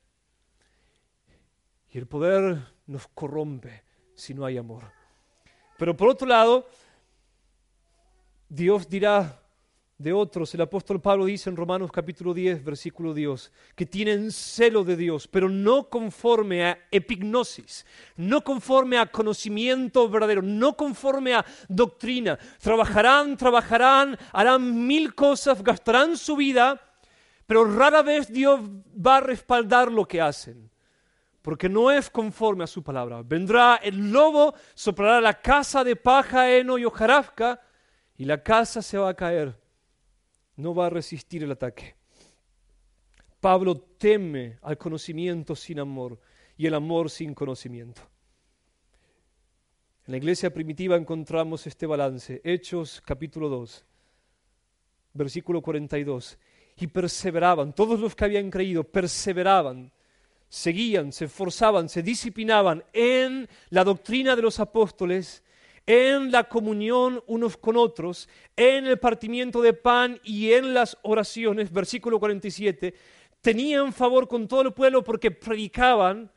y 1.89 1.97
el 1.97 2.05
poder 2.05 2.59
nos 2.85 3.07
corrompe 3.07 3.83
si 4.13 4.35
no 4.35 4.45
hay 4.45 4.57
amor. 4.57 4.91
Pero 5.79 5.97
por 5.97 6.09
otro 6.09 6.27
lado, 6.27 6.67
Dios 8.47 8.87
dirá 8.87 9.41
de 9.97 10.11
otros, 10.11 10.53
el 10.53 10.61
apóstol 10.61 10.99
Pablo 10.99 11.25
dice 11.25 11.49
en 11.49 11.55
Romanos 11.55 11.89
capítulo 11.89 12.33
10, 12.33 12.65
versículo 12.65 13.13
Dios, 13.13 13.51
que 13.75 13.85
tienen 13.85 14.29
celo 14.29 14.83
de 14.83 14.97
Dios, 14.97 15.27
pero 15.27 15.47
no 15.47 15.89
conforme 15.89 16.65
a 16.65 16.79
epignosis, 16.91 17.85
no 18.17 18.43
conforme 18.43 18.97
a 18.97 19.05
conocimiento 19.05 20.09
verdadero, 20.09 20.41
no 20.41 20.75
conforme 20.75 21.33
a 21.33 21.45
doctrina. 21.69 22.37
Trabajarán, 22.59 23.37
trabajarán, 23.37 24.17
harán 24.33 24.85
mil 24.85 25.15
cosas, 25.15 25.63
gastarán 25.63 26.17
su 26.17 26.35
vida, 26.35 26.81
pero 27.47 27.63
rara 27.63 28.01
vez 28.01 28.31
Dios 28.31 28.59
va 28.95 29.17
a 29.17 29.21
respaldar 29.21 29.91
lo 29.91 30.05
que 30.05 30.21
hacen 30.21 30.69
porque 31.41 31.69
no 31.69 31.91
es 31.91 32.09
conforme 32.09 32.63
a 32.63 32.67
su 32.67 32.81
palabra. 32.81 33.21
Vendrá 33.23 33.75
el 33.75 34.11
lobo, 34.11 34.55
soplará 34.73 35.21
la 35.21 35.39
casa 35.39 35.83
de 35.83 35.95
paja, 35.95 36.49
heno 36.51 36.79
y 36.79 36.85
hojarasca, 36.85 37.61
y 38.17 38.25
la 38.25 38.41
casa 38.41 38.81
se 38.81 38.97
va 38.97 39.09
a 39.09 39.13
caer. 39.13 39.55
No 40.57 40.73
va 40.73 40.87
a 40.87 40.89
resistir 40.89 41.43
el 41.43 41.51
ataque. 41.51 41.95
Pablo 43.39 43.77
teme 43.77 44.57
al 44.61 44.77
conocimiento 44.77 45.55
sin 45.55 45.79
amor 45.79 46.19
y 46.57 46.65
el 46.65 46.73
amor 46.73 47.09
sin 47.09 47.33
conocimiento. 47.33 48.01
En 50.07 50.11
la 50.11 50.17
iglesia 50.17 50.53
primitiva 50.53 50.95
encontramos 50.95 51.65
este 51.67 51.85
balance. 51.85 52.41
Hechos 52.43 53.01
capítulo 53.05 53.49
2, 53.49 53.85
versículo 55.13 55.61
42. 55.61 56.37
Y 56.77 56.87
perseveraban, 56.87 57.73
todos 57.73 57.99
los 57.99 58.15
que 58.15 58.25
habían 58.25 58.49
creído, 58.49 58.83
perseveraban 58.83 59.91
seguían, 60.49 61.11
se 61.11 61.25
esforzaban, 61.25 61.89
se 61.89 62.01
disciplinaban 62.01 62.83
en 62.93 63.47
la 63.69 63.83
doctrina 63.83 64.35
de 64.35 64.41
los 64.41 64.59
apóstoles, 64.59 65.43
en 65.85 66.31
la 66.31 66.45
comunión 66.45 67.23
unos 67.27 67.57
con 67.57 67.77
otros, 67.77 68.27
en 68.55 68.87
el 68.87 68.97
partimiento 68.97 69.61
de 69.61 69.73
pan 69.73 70.19
y 70.23 70.51
en 70.53 70.73
las 70.73 70.97
oraciones, 71.03 71.71
versículo 71.71 72.19
47, 72.19 72.93
tenían 73.41 73.93
favor 73.93 74.27
con 74.27 74.47
todo 74.47 74.61
el 74.61 74.73
pueblo 74.73 75.03
porque 75.03 75.31
predicaban 75.31 76.31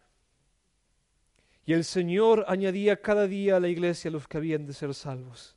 y 1.65 1.73
el 1.73 1.85
Señor 1.85 2.45
añadía 2.49 3.01
cada 3.01 3.27
día 3.27 3.57
a 3.57 3.61
la 3.61 3.69
iglesia 3.69 4.11
los 4.11 4.27
que 4.27 4.39
habían 4.39 4.67
de 4.67 4.73
ser 4.73 4.95
salvos. 4.95 5.55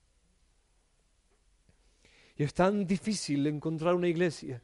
Y 2.36 2.44
es 2.44 2.54
tan 2.54 2.86
difícil 2.86 3.48
encontrar 3.48 3.96
una 3.96 4.08
iglesia 4.08 4.62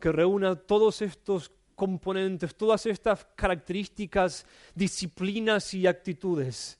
que 0.00 0.12
reúna 0.12 0.56
todos 0.56 1.02
estos 1.02 1.52
componentes, 1.74 2.54
todas 2.54 2.86
estas 2.86 3.26
características, 3.34 4.46
disciplinas 4.74 5.74
y 5.74 5.86
actitudes. 5.86 6.78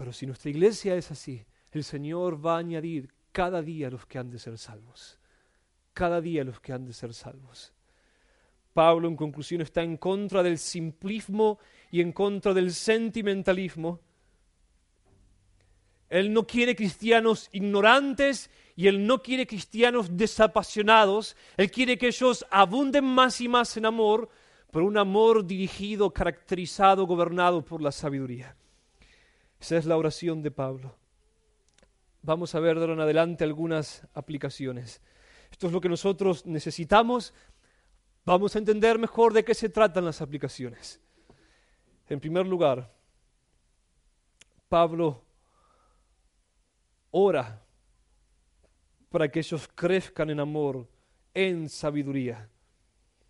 Pero 0.00 0.14
si 0.14 0.24
nuestra 0.24 0.48
iglesia 0.48 0.96
es 0.96 1.10
así, 1.10 1.44
el 1.72 1.84
Señor 1.84 2.42
va 2.42 2.54
a 2.54 2.60
añadir 2.60 3.12
cada 3.32 3.60
día 3.60 3.90
los 3.90 4.06
que 4.06 4.18
han 4.18 4.30
de 4.30 4.38
ser 4.38 4.56
salvos. 4.56 5.18
Cada 5.92 6.22
día 6.22 6.42
los 6.42 6.58
que 6.58 6.72
han 6.72 6.86
de 6.86 6.94
ser 6.94 7.12
salvos. 7.12 7.74
Pablo 8.72 9.08
en 9.08 9.14
conclusión 9.14 9.60
está 9.60 9.82
en 9.82 9.98
contra 9.98 10.42
del 10.42 10.56
simplismo 10.56 11.58
y 11.90 12.00
en 12.00 12.12
contra 12.12 12.54
del 12.54 12.72
sentimentalismo. 12.72 14.00
Él 16.08 16.32
no 16.32 16.46
quiere 16.46 16.74
cristianos 16.74 17.50
ignorantes 17.52 18.48
y 18.76 18.86
Él 18.86 19.06
no 19.06 19.20
quiere 19.20 19.46
cristianos 19.46 20.16
desapasionados, 20.16 21.36
Él 21.58 21.70
quiere 21.70 21.98
que 21.98 22.06
ellos 22.06 22.46
abunden 22.50 23.04
más 23.04 23.38
y 23.42 23.48
más 23.48 23.76
en 23.76 23.84
amor, 23.84 24.30
pero 24.70 24.86
un 24.86 24.96
amor 24.96 25.44
dirigido, 25.44 26.10
caracterizado, 26.10 27.06
gobernado 27.06 27.62
por 27.62 27.82
la 27.82 27.92
sabiduría. 27.92 28.56
Esa 29.60 29.76
es 29.76 29.86
la 29.86 29.96
oración 29.96 30.42
de 30.42 30.50
Pablo. 30.50 30.96
Vamos 32.22 32.54
a 32.54 32.60
ver 32.60 32.76
de 32.76 32.82
ahora 32.82 32.94
en 32.94 33.00
adelante 33.00 33.44
algunas 33.44 34.06
aplicaciones. 34.14 35.00
Esto 35.50 35.66
es 35.66 35.72
lo 35.72 35.80
que 35.80 35.88
nosotros 35.88 36.46
necesitamos. 36.46 37.34
Vamos 38.24 38.54
a 38.54 38.58
entender 38.58 38.98
mejor 38.98 39.32
de 39.32 39.44
qué 39.44 39.54
se 39.54 39.68
tratan 39.68 40.04
las 40.04 40.20
aplicaciones. 40.20 41.00
En 42.08 42.20
primer 42.20 42.46
lugar, 42.46 42.92
Pablo 44.68 45.22
ora 47.10 47.62
para 49.10 49.28
que 49.28 49.40
ellos 49.40 49.68
crezcan 49.74 50.30
en 50.30 50.40
amor, 50.40 50.88
en 51.34 51.68
sabiduría. 51.68 52.48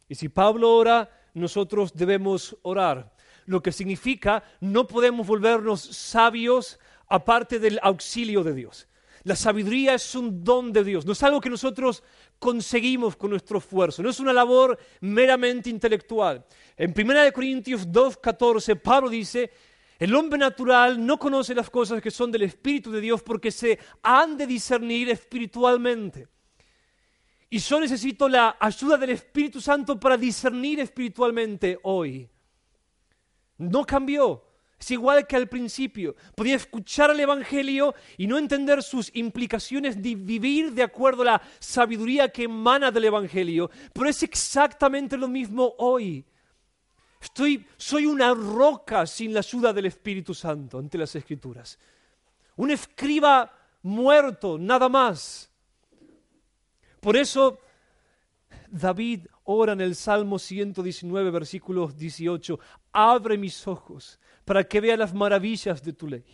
Y 0.09 0.15
si 0.15 0.29
Pablo 0.29 0.77
ora, 0.77 1.11
nosotros 1.35 1.95
debemos 1.95 2.57
orar, 2.63 3.13
lo 3.47 3.63
que 3.63 3.73
significa 3.73 4.43
no 4.61 4.87
podemos 4.87 5.27
volvernos 5.27 5.81
sabios 5.81 6.79
aparte 7.09 7.59
del 7.59 7.79
auxilio 7.83 8.45
de 8.45 8.55
Dios. 8.55 8.87
La 9.25 9.37
sabiduría 9.37 9.95
es 9.95 10.15
un 10.15 10.43
don 10.43 10.73
de 10.73 10.83
Dios, 10.83 11.05
no 11.05 11.13
es 11.13 11.23
algo 11.23 11.41
que 11.41 11.51
nosotros 11.51 12.03
conseguimos 12.39 13.17
con 13.17 13.31
nuestro 13.31 13.59
esfuerzo, 13.59 14.03
no 14.03 14.09
es 14.09 14.19
una 14.19 14.33
labor 14.33 14.79
meramente 15.01 15.69
intelectual. 15.69 16.45
En 16.77 16.95
1 16.97 17.33
Corintios 17.35 17.87
2.14 17.87 18.81
Pablo 18.81 19.11
dice 19.11 19.51
el 20.01 20.15
hombre 20.15 20.39
natural 20.39 21.05
no 21.05 21.19
conoce 21.19 21.55
las 21.55 21.69
cosas 21.69 22.01
que 22.01 22.11
son 22.11 22.33
del 22.33 22.43
Espíritu 22.43 22.91
de 22.91 23.03
Dios 23.03 23.23
porque 23.23 23.51
se 23.51 23.79
han 24.03 24.39
de 24.39 24.47
discernir 24.47 25.11
espiritualmente. 25.11 26.27
Y 27.51 27.59
yo 27.59 27.79
necesito 27.79 28.27
la 28.27 28.57
ayuda 28.59 28.97
del 28.97 29.11
Espíritu 29.11 29.61
Santo 29.61 30.01
para 30.01 30.17
discernir 30.17 30.81
espiritualmente 30.81 31.79
hoy. 31.83 32.27
No 33.61 33.85
cambió. 33.85 34.43
Es 34.79 34.91
igual 34.91 35.27
que 35.27 35.37
al 35.37 35.49
principio. 35.49 36.17
Podía 36.35 36.57
escuchar 36.57 37.11
el 37.11 37.21
Evangelio 37.21 37.95
y 38.17 38.27
no 38.27 38.39
entender 38.39 38.83
sus 38.83 39.15
implicaciones 39.15 40.03
de 40.03 40.15
vivir 40.15 40.73
de 40.73 40.83
acuerdo 40.83 41.21
a 41.23 41.27
la 41.27 41.43
sabiduría 41.59 42.31
que 42.31 42.45
emana 42.45 42.91
del 42.91 43.05
Evangelio. 43.05 43.71
Pero 43.93 44.09
es 44.09 44.23
exactamente 44.23 45.19
lo 45.19 45.29
mismo 45.29 45.75
hoy. 45.77 46.25
Soy 47.77 48.07
una 48.07 48.33
roca 48.33 49.07
sin 49.07 49.35
la 49.35 49.41
ayuda 49.41 49.75
del 49.75 49.85
Espíritu 49.85 50.33
Santo 50.33 50.79
ante 50.79 50.97
las 50.97 51.15
Escrituras. 51.15 51.79
Un 52.57 52.71
escriba 52.71 53.53
muerto, 53.83 54.59
nada 54.59 54.89
más. 54.89 55.51
Por 57.01 57.19
eso 57.19 57.59
David 58.71 59.27
ora 59.45 59.73
en 59.73 59.81
el 59.81 59.97
Salmo 59.97 60.39
119, 60.39 61.31
versículos 61.31 61.97
18, 61.97 62.59
abre 62.93 63.39
mis 63.39 63.67
ojos 63.67 64.19
para 64.45 64.65
que 64.65 64.81
vea 64.81 64.97
las 64.97 65.15
maravillas 65.15 65.83
de 65.83 65.93
tu 65.93 66.09
ley. 66.09 66.25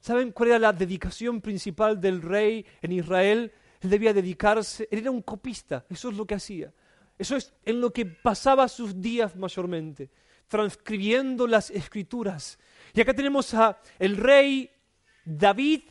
¿Saben 0.00 0.32
cuál 0.32 0.50
era 0.50 0.58
la 0.58 0.72
dedicación 0.72 1.40
principal 1.40 2.00
del 2.00 2.22
rey 2.22 2.66
en 2.80 2.92
Israel? 2.92 3.52
Él 3.80 3.90
debía 3.90 4.12
dedicarse, 4.12 4.88
él 4.90 5.00
era 5.00 5.10
un 5.10 5.22
copista, 5.22 5.84
eso 5.88 6.10
es 6.10 6.16
lo 6.16 6.26
que 6.26 6.34
hacía. 6.34 6.72
Eso 7.18 7.36
es 7.36 7.52
en 7.64 7.80
lo 7.80 7.92
que 7.92 8.06
pasaba 8.06 8.66
sus 8.68 9.00
días 9.00 9.36
mayormente, 9.36 10.10
transcribiendo 10.48 11.46
las 11.46 11.70
escrituras. 11.70 12.58
Y 12.94 13.00
acá 13.00 13.14
tenemos 13.14 13.54
a 13.54 13.78
el 13.98 14.16
rey 14.16 14.70
David 15.24 15.82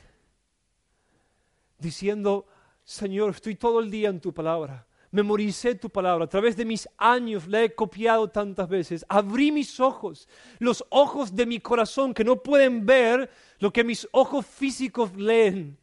diciendo, 1.80 2.48
Señor, 2.84 3.32
estoy 3.32 3.56
todo 3.56 3.80
el 3.80 3.90
día 3.90 4.10
en 4.10 4.20
tu 4.20 4.34
palabra. 4.34 4.86
Memoricé 5.12 5.76
tu 5.76 5.90
palabra. 5.90 6.26
A 6.26 6.30
través 6.30 6.56
de 6.56 6.64
mis 6.64 6.88
años 6.98 7.48
la 7.48 7.64
he 7.64 7.76
copiado 7.76 8.30
tantas 8.30 8.70
veces. 8.70 9.06
Abrí 9.10 9.52
mis 9.52 9.80
ojos, 9.80 10.28
los 10.60 10.86
ojos 10.90 11.36
de 11.36 11.46
mi 11.46 11.60
corazón 11.60 12.14
que 12.14 12.24
no 12.24 12.42
pueden 12.42 12.86
ver 12.86 13.30
lo 13.60 13.74
que 13.74 13.84
mis 13.84 14.08
ojos 14.12 14.46
físicos 14.46 15.14
leen. 15.16 15.78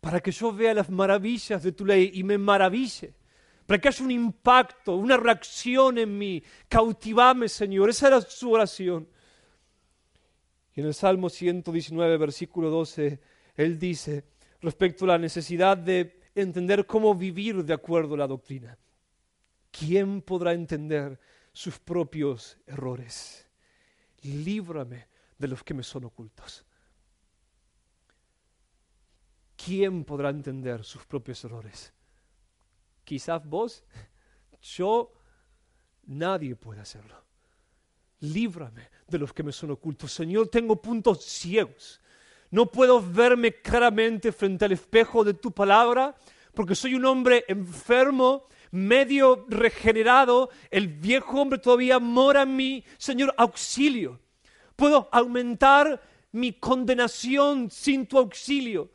Para 0.00 0.20
que 0.20 0.30
yo 0.30 0.52
vea 0.52 0.74
las 0.74 0.90
maravillas 0.90 1.62
de 1.62 1.72
tu 1.72 1.84
ley 1.84 2.12
y 2.14 2.22
me 2.22 2.38
maraville. 2.38 3.14
Para 3.66 3.80
que 3.80 3.88
haya 3.88 4.04
un 4.04 4.10
impacto, 4.10 4.94
una 4.94 5.16
reacción 5.16 5.98
en 5.98 6.16
mí. 6.16 6.42
Cautivame, 6.68 7.48
Señor. 7.48 7.90
Esa 7.90 8.08
era 8.08 8.20
su 8.20 8.52
oración. 8.52 9.08
Y 10.74 10.80
en 10.80 10.86
el 10.86 10.94
Salmo 10.94 11.28
119, 11.28 12.16
versículo 12.16 12.70
12, 12.70 13.20
él 13.56 13.78
dice, 13.78 14.24
respecto 14.60 15.04
a 15.04 15.08
la 15.08 15.18
necesidad 15.18 15.76
de 15.76 16.21
entender 16.34 16.86
cómo 16.86 17.14
vivir 17.14 17.64
de 17.64 17.74
acuerdo 17.74 18.14
a 18.14 18.18
la 18.18 18.26
doctrina. 18.26 18.78
¿Quién 19.70 20.22
podrá 20.22 20.52
entender 20.52 21.18
sus 21.52 21.78
propios 21.78 22.58
errores? 22.66 23.48
Líbrame 24.22 25.08
de 25.38 25.48
los 25.48 25.62
que 25.64 25.74
me 25.74 25.82
son 25.82 26.04
ocultos. 26.04 26.64
¿Quién 29.56 30.04
podrá 30.04 30.30
entender 30.30 30.84
sus 30.84 31.06
propios 31.06 31.44
errores? 31.44 31.92
Quizás 33.04 33.44
vos, 33.46 33.84
yo, 34.60 35.12
nadie 36.04 36.56
puede 36.56 36.80
hacerlo. 36.80 37.16
Líbrame 38.20 38.88
de 39.08 39.18
los 39.18 39.32
que 39.32 39.42
me 39.42 39.52
son 39.52 39.72
ocultos. 39.72 40.12
Señor, 40.12 40.48
tengo 40.48 40.80
puntos 40.80 41.24
ciegos 41.24 42.00
no 42.52 42.66
puedo 42.66 43.02
verme 43.02 43.54
claramente 43.60 44.30
frente 44.30 44.66
al 44.66 44.72
espejo 44.72 45.24
de 45.24 45.34
tu 45.34 45.50
palabra 45.50 46.14
porque 46.54 46.74
soy 46.74 46.94
un 46.94 47.04
hombre 47.06 47.44
enfermo, 47.48 48.44
medio 48.70 49.46
regenerado, 49.48 50.50
el 50.70 50.86
viejo 50.88 51.40
hombre 51.40 51.58
todavía 51.58 51.98
mora 51.98 52.42
en 52.42 52.54
mí. 52.54 52.84
Señor, 52.98 53.34
auxilio. 53.38 54.20
Puedo 54.76 55.08
aumentar 55.12 56.00
mi 56.32 56.52
condenación 56.52 57.70
sin 57.70 58.06
tu 58.06 58.18
auxilio. 58.18 58.90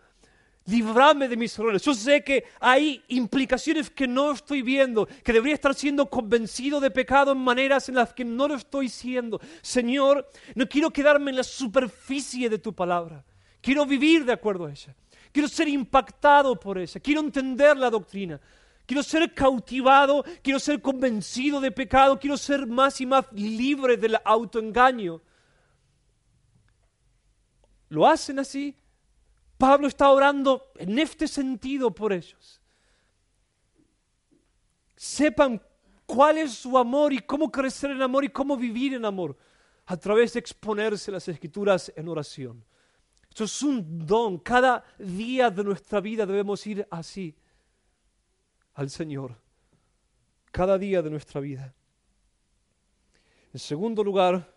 Librame 0.66 1.28
de 1.28 1.38
mis 1.38 1.58
errores. 1.58 1.82
Yo 1.82 1.96
sé 1.96 2.24
que 2.24 2.44
hay 2.60 3.02
implicaciones 3.08 3.90
que 3.90 4.08
no 4.08 4.34
estoy 4.34 4.62
viendo, 4.62 5.08
que 5.24 5.34
debería 5.34 5.56
estar 5.56 5.74
siendo 5.74 6.08
convencido 6.08 6.80
de 6.80 6.92
pecado 6.92 7.32
en 7.32 7.38
maneras 7.40 7.90
en 7.90 7.96
las 7.96 8.14
que 8.14 8.26
no 8.26 8.48
lo 8.48 8.56
estoy 8.56 8.90
siendo. 8.90 9.42
Señor, 9.62 10.30
no 10.54 10.70
quiero 10.70 10.92
quedarme 10.92 11.32
en 11.32 11.38
la 11.38 11.44
superficie 11.44 12.50
de 12.50 12.60
tu 12.60 12.74
palabra. 12.74 13.24
Quiero 13.62 13.86
vivir 13.86 14.26
de 14.26 14.34
acuerdo 14.34 14.66
a 14.66 14.72
ella. 14.72 14.96
Quiero 15.32 15.48
ser 15.48 15.68
impactado 15.68 16.60
por 16.60 16.78
ella. 16.78 17.00
Quiero 17.00 17.22
entender 17.22 17.78
la 17.78 17.90
doctrina. 17.90 18.40
Quiero 18.86 19.04
ser 19.04 19.34
cautivado. 19.34 20.24
Quiero 20.42 20.60
ser 20.60 20.82
convencido 20.82 21.60
de 21.60 21.72
pecado. 21.72 22.20
Quiero 22.20 22.38
ser 22.38 22.66
más 22.66 23.00
y 23.02 23.06
más 23.06 23.26
libre 23.34 23.98
del 23.98 24.18
autoengaño. 24.24 25.22
¿Lo 27.90 28.08
hacen 28.08 28.40
así? 28.40 28.76
Pablo 29.58 29.88
está 29.88 30.10
orando 30.12 30.72
en 30.76 31.00
este 31.00 31.28
sentido 31.28 31.94
por 31.94 32.14
ellos. 32.14 32.62
Sepan 34.96 35.62
cuál 36.06 36.38
es 36.38 36.54
su 36.54 36.78
amor 36.78 37.14
y 37.14 37.20
cómo 37.20 37.52
crecer 37.52 37.92
en 37.92 38.02
amor 38.02 38.24
y 38.24 38.30
cómo 38.30 38.58
vivir 38.58 38.94
en 38.94 39.06
amor 39.06 39.38
a 39.86 39.98
través 39.98 40.34
de 40.34 40.40
exponerse 40.40 41.12
las 41.12 41.28
escrituras 41.28 41.92
en 41.96 42.08
oración. 42.08 42.64
Eso 43.38 43.44
es 43.44 43.62
un 43.62 44.04
don. 44.04 44.40
Cada 44.40 44.84
día 44.98 45.52
de 45.52 45.64
nuestra 45.64 46.02
vida 46.02 46.26
debemos 46.26 46.66
ir 46.66 46.88
así 46.90 47.36
al 48.74 48.90
Señor. 48.90 49.36
Cada 50.50 50.76
día 50.76 51.04
de 51.04 51.12
nuestra 51.12 51.40
vida. 51.40 51.72
En 53.54 53.60
segundo 53.60 54.04
lugar, 54.04 54.52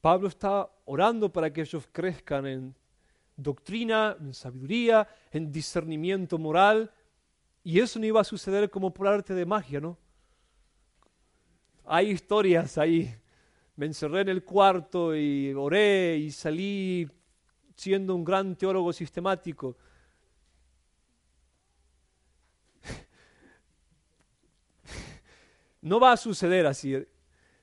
Pablo 0.00 0.26
está 0.26 0.68
orando 0.86 1.32
para 1.32 1.52
que 1.52 1.60
ellos 1.60 1.86
crezcan 1.92 2.46
en 2.46 2.74
doctrina, 3.36 4.16
en 4.18 4.34
sabiduría, 4.34 5.06
en 5.30 5.52
discernimiento 5.52 6.36
moral. 6.36 6.90
Y 7.62 7.78
eso 7.78 8.00
no 8.00 8.06
iba 8.06 8.20
a 8.20 8.24
suceder 8.24 8.68
como 8.70 8.92
por 8.92 9.06
arte 9.06 9.34
de 9.34 9.46
magia, 9.46 9.78
¿no? 9.78 9.96
Hay 11.84 12.10
historias 12.10 12.76
ahí 12.76 13.16
me 13.76 13.86
encerré 13.86 14.22
en 14.22 14.30
el 14.30 14.42
cuarto 14.42 15.14
y 15.14 15.52
oré 15.52 16.16
y 16.16 16.30
salí 16.30 17.08
siendo 17.76 18.14
un 18.14 18.24
gran 18.24 18.56
teólogo 18.56 18.92
sistemático. 18.92 19.76
No 25.82 26.00
va 26.00 26.12
a 26.12 26.16
suceder 26.16 26.66
así. 26.66 26.96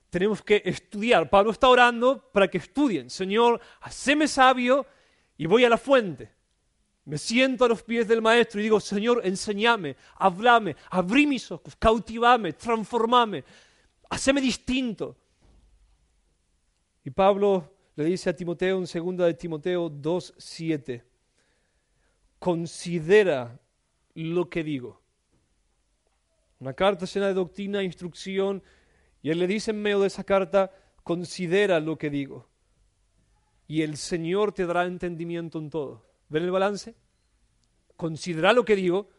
Tenemos 0.10 0.42
que 0.42 0.62
estudiar. 0.64 1.30
Pablo 1.30 1.52
está 1.52 1.68
orando 1.68 2.30
para 2.32 2.48
que 2.48 2.60
estudien. 2.60 3.10
Señor, 3.10 3.60
haceme 3.82 4.30
sabio 4.30 4.86
y 5.36 5.46
voy 5.46 5.66
a 5.66 5.70
la 5.70 5.78
fuente. 5.78 6.32
Me 7.04 7.18
siento 7.18 7.66
a 7.66 7.68
los 7.68 7.84
pies 7.84 8.08
del 8.08 8.22
maestro 8.22 8.62
y 8.62 8.64
digo, 8.64 8.80
Señor, 8.80 9.20
enséñame, 9.26 9.98
háblame, 10.16 10.78
abrí 10.90 11.28
mis 11.28 11.52
ojos, 11.52 11.76
cautivame, 11.76 12.54
transformame, 12.54 13.44
haceme 14.10 14.40
distinto. 14.40 15.18
Y 17.04 17.12
Pablo 17.12 17.74
le 17.96 18.06
dice 18.06 18.30
a 18.30 18.36
Timoteo 18.36 18.78
en 18.78 18.86
2 18.86 19.18
de 19.28 19.34
Timoteo 19.34 19.90
2:7, 19.90 21.04
considera 22.40 23.60
lo 24.16 24.50
que 24.50 24.64
digo. 24.64 25.02
Una 26.60 26.74
carta 26.74 27.06
llena 27.06 27.28
de 27.28 27.34
doctrina 27.34 27.84
instrucción, 27.84 28.64
y 29.22 29.30
él 29.30 29.40
le 29.40 29.48
dice 29.48 29.72
en 29.72 29.82
medio 29.82 30.00
de 30.00 30.08
esa 30.08 30.24
carta, 30.24 30.72
considera 31.04 31.80
lo 31.80 31.98
que 31.98 32.10
digo. 32.10 32.48
Y 33.68 33.82
el 33.82 33.98
Señor 33.98 34.54
te 34.54 34.66
dará 34.66 34.86
entendimiento 34.86 35.60
en 35.60 35.70
todo. 35.70 36.06
¿Ven 36.30 36.44
el 36.44 36.52
balance? 36.52 36.96
Considera 37.98 38.54
lo 38.54 38.66
que 38.66 38.76
digo, 38.76 39.10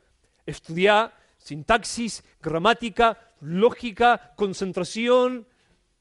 estudia 0.46 1.12
sintaxis, 1.38 2.24
gramática, 2.40 3.34
lógica, 3.40 4.32
concentración, 4.36 5.46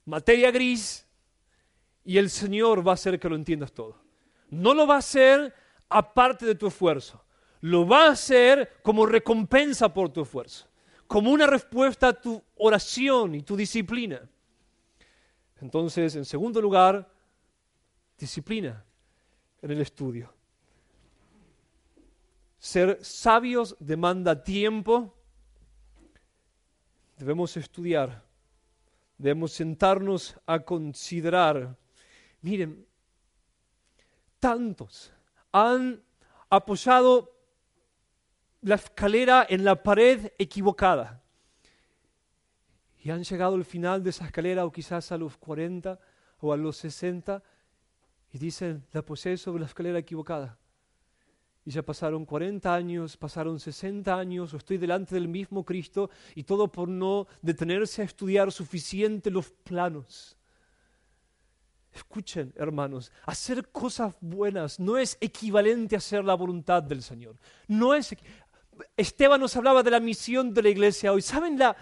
materia 0.06 0.52
gris, 0.52 1.06
y 2.06 2.18
el 2.18 2.30
Señor 2.30 2.86
va 2.86 2.92
a 2.92 2.96
hacer 2.96 3.20
que 3.20 3.30
lo 3.30 3.36
entiendas 3.36 3.72
todo. 3.72 3.98
No 4.50 4.74
lo 4.74 4.86
va 4.86 4.96
a 4.96 5.00
hacer 5.00 5.54
aparte 5.90 6.46
de 6.46 6.56
tu 6.56 6.68
esfuerzo. 6.68 7.24
Lo 7.62 7.88
va 7.88 8.08
a 8.08 8.12
hacer 8.12 8.80
como 8.82 9.06
recompensa 9.06 9.94
por 9.94 10.10
tu 10.10 10.22
esfuerzo, 10.22 10.68
como 11.08 11.32
una 11.32 11.48
respuesta 11.48 12.10
a 12.10 12.14
tu 12.14 12.44
oración 12.56 13.36
y 13.36 13.42
tu 13.42 13.56
disciplina. 13.56 14.22
Entonces, 15.62 16.16
en 16.16 16.26
segundo 16.26 16.62
lugar, 16.62 17.10
disciplina 18.18 18.84
en 19.62 19.72
el 19.72 19.80
estudio. 19.80 20.34
Ser 22.60 23.00
sabios 23.02 23.76
demanda 23.80 24.44
tiempo. 24.44 25.16
Debemos 27.18 27.56
estudiar. 27.56 28.24
Debemos 29.18 29.54
sentarnos 29.54 30.38
a 30.46 30.60
considerar 30.60 31.78
Miren, 32.44 32.86
tantos 34.40 35.14
han 35.54 36.04
apoyado 36.50 37.32
la 38.60 38.76
escalera 38.76 39.48
en 39.50 39.64
la 39.64 39.82
pared 39.82 40.34
equivocada 40.38 41.24
y 43.02 43.12
han 43.12 43.24
llegado 43.24 43.56
al 43.56 43.64
final 43.64 44.04
de 44.04 44.10
esa 44.10 44.26
escalera 44.26 44.66
o 44.66 44.74
quizás 44.74 45.14
a 45.14 45.18
los 45.18 45.38
40 45.38 45.98
o 46.42 46.52
a 46.52 46.58
los 46.58 46.76
60 46.78 47.42
y 48.34 48.38
dicen, 48.38 48.86
la 48.92 49.00
apoyé 49.00 49.38
sobre 49.38 49.62
la 49.62 49.68
escalera 49.68 50.00
equivocada. 50.00 50.58
Y 51.64 51.72
ya 51.72 51.82
pasaron 51.82 52.26
40 52.26 52.76
años, 52.76 53.16
pasaron 53.16 53.58
60 53.58 54.14
años, 54.18 54.54
o 54.54 54.58
estoy 54.58 54.78
delante 54.78 55.16
del 55.16 55.30
mismo 55.30 55.64
Cristo 55.64 56.10
y 56.36 56.44
todo 56.44 56.70
por 56.70 56.90
no 56.90 57.26
detenerse 57.42 58.02
a 58.02 58.06
estudiar 58.06 58.52
suficiente 58.52 59.32
los 59.32 59.50
planos 59.50 60.36
Escuchen, 61.94 62.54
hermanos, 62.58 63.12
hacer 63.26 63.70
cosas 63.70 64.16
buenas 64.20 64.80
no 64.80 64.98
es 64.98 65.18
equivalente 65.22 65.96
a 65.96 66.00
hacer 66.00 66.24
la 66.24 66.34
voluntad 66.34 66.82
del 66.82 67.04
Señor. 67.04 67.38
No 67.68 67.94
es 67.94 68.16
Esteban 68.98 69.40
nos 69.40 69.56
hablaba 69.56 69.84
de 69.84 69.92
la 69.92 70.00
misión 70.00 70.54
de 70.54 70.64
la 70.64 70.70
iglesia 70.70 71.14
hoy. 71.14 71.22
¿Saben 71.22 71.60
la 71.60 71.76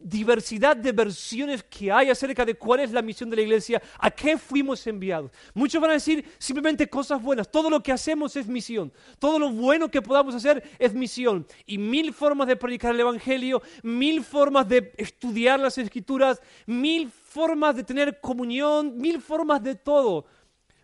diversidad 0.00 0.76
de 0.76 0.92
versiones 0.92 1.62
que 1.62 1.92
hay 1.92 2.08
acerca 2.08 2.44
de 2.44 2.54
cuál 2.54 2.80
es 2.80 2.90
la 2.90 3.02
misión 3.02 3.28
de 3.28 3.36
la 3.36 3.42
iglesia, 3.42 3.82
a 3.98 4.10
qué 4.10 4.38
fuimos 4.38 4.86
enviados. 4.86 5.30
Muchos 5.52 5.80
van 5.80 5.90
a 5.90 5.94
decir 5.94 6.24
simplemente 6.38 6.88
cosas 6.88 7.22
buenas, 7.22 7.50
todo 7.50 7.68
lo 7.68 7.82
que 7.82 7.92
hacemos 7.92 8.34
es 8.36 8.46
misión, 8.46 8.92
todo 9.18 9.38
lo 9.38 9.50
bueno 9.50 9.90
que 9.90 10.00
podamos 10.00 10.34
hacer 10.34 10.62
es 10.78 10.94
misión. 10.94 11.46
Y 11.66 11.76
mil 11.78 12.14
formas 12.14 12.48
de 12.48 12.56
predicar 12.56 12.94
el 12.94 13.00
Evangelio, 13.00 13.62
mil 13.82 14.24
formas 14.24 14.66
de 14.66 14.92
estudiar 14.96 15.60
las 15.60 15.76
escrituras, 15.76 16.40
mil 16.66 17.10
formas 17.10 17.76
de 17.76 17.84
tener 17.84 18.20
comunión, 18.20 18.96
mil 18.96 19.20
formas 19.20 19.62
de 19.62 19.74
todo. 19.74 20.24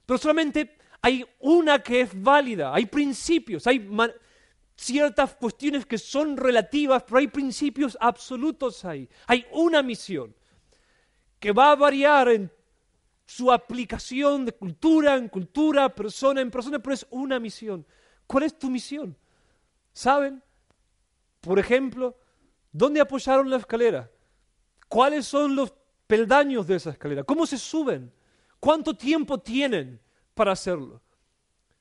Pero 0.04 0.18
solamente 0.18 0.76
hay 1.00 1.24
una 1.40 1.82
que 1.82 2.02
es 2.02 2.22
válida, 2.22 2.74
hay 2.74 2.86
principios, 2.86 3.66
hay 3.66 3.78
ciertas 4.76 5.34
cuestiones 5.34 5.86
que 5.86 5.98
son 5.98 6.36
relativas, 6.36 7.02
pero 7.04 7.18
hay 7.18 7.28
principios 7.28 7.96
absolutos 8.00 8.84
ahí. 8.84 9.08
Hay 9.26 9.46
una 9.52 9.82
misión 9.82 10.34
que 11.40 11.52
va 11.52 11.72
a 11.72 11.76
variar 11.76 12.28
en 12.28 12.50
su 13.26 13.50
aplicación 13.50 14.44
de 14.44 14.52
cultura 14.52 15.16
en 15.16 15.28
cultura, 15.28 15.92
persona 15.94 16.40
en 16.40 16.50
persona, 16.50 16.78
pero 16.78 16.94
es 16.94 17.06
una 17.10 17.40
misión. 17.40 17.84
¿Cuál 18.26 18.44
es 18.44 18.58
tu 18.58 18.70
misión? 18.70 19.16
¿Saben? 19.92 20.42
Por 21.40 21.58
ejemplo, 21.58 22.16
¿dónde 22.70 23.00
apoyaron 23.00 23.50
la 23.50 23.56
escalera? 23.56 24.10
¿Cuáles 24.88 25.26
son 25.26 25.56
los 25.56 25.74
peldaños 26.06 26.66
de 26.66 26.76
esa 26.76 26.90
escalera? 26.90 27.24
¿Cómo 27.24 27.46
se 27.46 27.58
suben? 27.58 28.12
¿Cuánto 28.60 28.96
tiempo 28.96 29.38
tienen 29.38 30.00
para 30.34 30.52
hacerlo? 30.52 31.02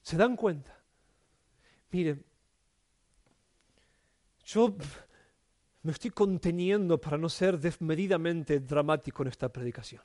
¿Se 0.01 0.17
dan 0.17 0.35
cuenta? 0.35 0.75
Miren, 1.91 2.25
yo 4.45 4.75
me 5.81 5.91
estoy 5.91 6.11
conteniendo 6.11 6.99
para 6.99 7.17
no 7.17 7.29
ser 7.29 7.59
desmedidamente 7.59 8.59
dramático 8.59 9.23
en 9.23 9.29
esta 9.29 9.49
predicación. 9.49 10.01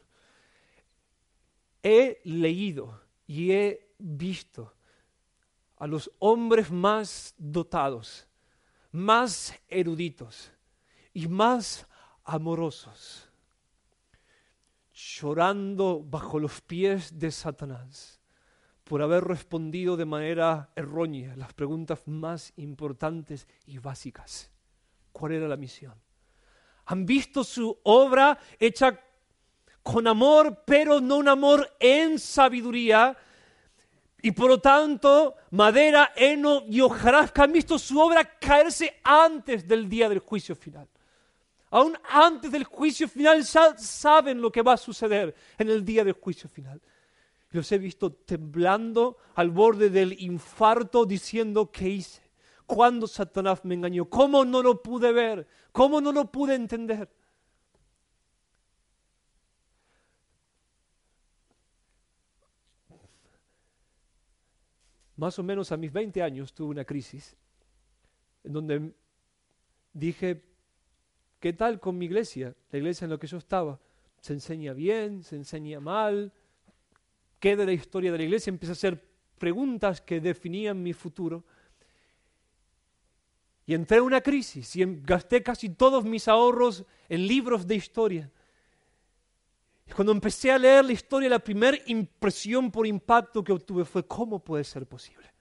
He 1.82 2.20
leído 2.24 3.01
y 3.26 3.53
he 3.53 3.95
visto 3.99 4.74
a 5.76 5.86
los 5.86 6.11
hombres 6.18 6.70
más 6.70 7.34
dotados, 7.38 8.26
más 8.93 9.55
eruditos 9.68 10.51
y 11.14 11.28
más 11.28 11.86
amorosos, 12.24 13.28
llorando 14.93 16.03
bajo 16.03 16.38
los 16.38 16.61
pies 16.61 17.18
de 17.18 17.30
Satanás 17.30 18.19
por 18.91 19.03
haber 19.03 19.22
respondido 19.22 19.97
de 19.97 20.05
manera 20.05 20.70
errónea 20.74 21.36
las 21.36 21.55
preguntas 21.55 22.01
más 22.07 22.53
importantes 22.57 23.47
y 23.64 23.78
básicas. 23.78 24.51
¿Cuál 25.12 25.30
era 25.30 25.47
la 25.47 25.57
misión? 25.57 25.95
Han 26.86 27.07
visto 27.07 27.45
su 27.45 27.78
obra 27.84 28.36
hecha 28.59 28.99
con 29.80 30.09
amor, 30.09 30.64
pero 30.66 31.01
no 31.01 31.18
un 31.18 31.28
amor 31.28 31.70
en 31.78 32.18
sabiduría. 32.18 33.16
Y 34.22 34.32
por 34.32 34.49
lo 34.49 34.61
tanto, 34.61 35.36
madera, 35.53 36.11
heno 36.16 36.64
y 36.66 36.80
hojarasca 36.80 37.45
han 37.45 37.53
visto 37.53 37.78
su 37.78 37.97
obra 37.97 38.24
caerse 38.41 38.99
antes 39.05 39.68
del 39.68 39.88
día 39.88 40.09
del 40.09 40.18
juicio 40.18 40.57
final. 40.57 40.88
Aún 41.70 41.97
antes 42.11 42.51
del 42.51 42.64
juicio 42.64 43.07
final 43.09 43.45
saben 43.45 44.41
lo 44.41 44.51
que 44.51 44.62
va 44.62 44.72
a 44.72 44.76
suceder 44.76 45.32
en 45.59 45.68
el 45.68 45.84
día 45.84 46.03
del 46.03 46.14
juicio 46.14 46.49
final. 46.49 46.82
Los 47.51 47.70
he 47.72 47.78
visto 47.78 48.12
temblando 48.12 49.16
al 49.34 49.51
borde 49.51 49.90
del 49.90 50.20
infarto 50.20 51.05
diciendo, 51.05 51.70
¿qué 51.70 51.88
hice? 51.88 52.22
¿Cuándo 52.64 53.09
Satanás 53.09 53.64
me 53.64 53.74
engañó? 53.74 54.05
¿Cómo 54.09 54.44
no 54.44 54.62
lo 54.62 54.80
pude 54.80 55.11
ver? 55.12 55.46
¿Cómo 55.72 56.01
no 56.01 56.12
lo 56.12 56.30
pude 56.30 56.55
entender? 56.55 57.09
Más 65.16 65.38
o 65.38 65.42
menos 65.42 65.72
a 65.72 65.76
mis 65.76 65.92
20 65.92 66.22
años 66.22 66.55
tuve 66.55 66.70
una 66.70 66.84
crisis 66.84 67.36
en 68.44 68.53
donde 68.53 68.94
dije, 69.92 70.42
¿qué 71.40 71.53
tal 71.53 71.80
con 71.80 71.98
mi 71.98 72.07
iglesia? 72.07 72.55
La 72.70 72.78
iglesia 72.78 73.05
en 73.05 73.11
la 73.11 73.18
que 73.18 73.26
yo 73.26 73.38
estaba. 73.38 73.78
¿Se 74.20 74.32
enseña 74.32 74.72
bien? 74.72 75.22
¿Se 75.24 75.36
enseña 75.36 75.80
mal? 75.80 76.32
Qué 77.41 77.57
de 77.57 77.66
la 77.66 77.72
historia 77.72 78.12
de 78.12 78.18
la 78.18 78.24
iglesia, 78.24 78.51
empecé 78.51 78.72
a 78.72 78.74
hacer 78.74 79.03
preguntas 79.38 80.01
que 80.01 80.20
definían 80.20 80.80
mi 80.80 80.93
futuro. 80.93 81.43
Y 83.66 83.74
entré 83.74 83.97
en 83.97 84.05
una 84.05 84.20
crisis 84.20 84.76
y 84.76 84.84
gasté 85.03 85.43
casi 85.43 85.70
todos 85.70 86.05
mis 86.05 86.28
ahorros 86.28 86.84
en 87.09 87.26
libros 87.26 87.66
de 87.66 87.76
historia. 87.76 88.30
Y 89.86 89.93
cuando 89.93 90.12
empecé 90.12 90.53
a 90.53 90.59
leer 90.59 90.84
la 90.84 90.93
historia, 90.93 91.28
la 91.28 91.38
primera 91.38 91.76
impresión 91.86 92.70
por 92.70 92.86
impacto 92.86 93.43
que 93.43 93.53
obtuve 93.53 93.84
fue, 93.84 94.07
¿cómo 94.07 94.38
puede 94.38 94.64
ser 94.64 94.86
posible? 94.86 95.32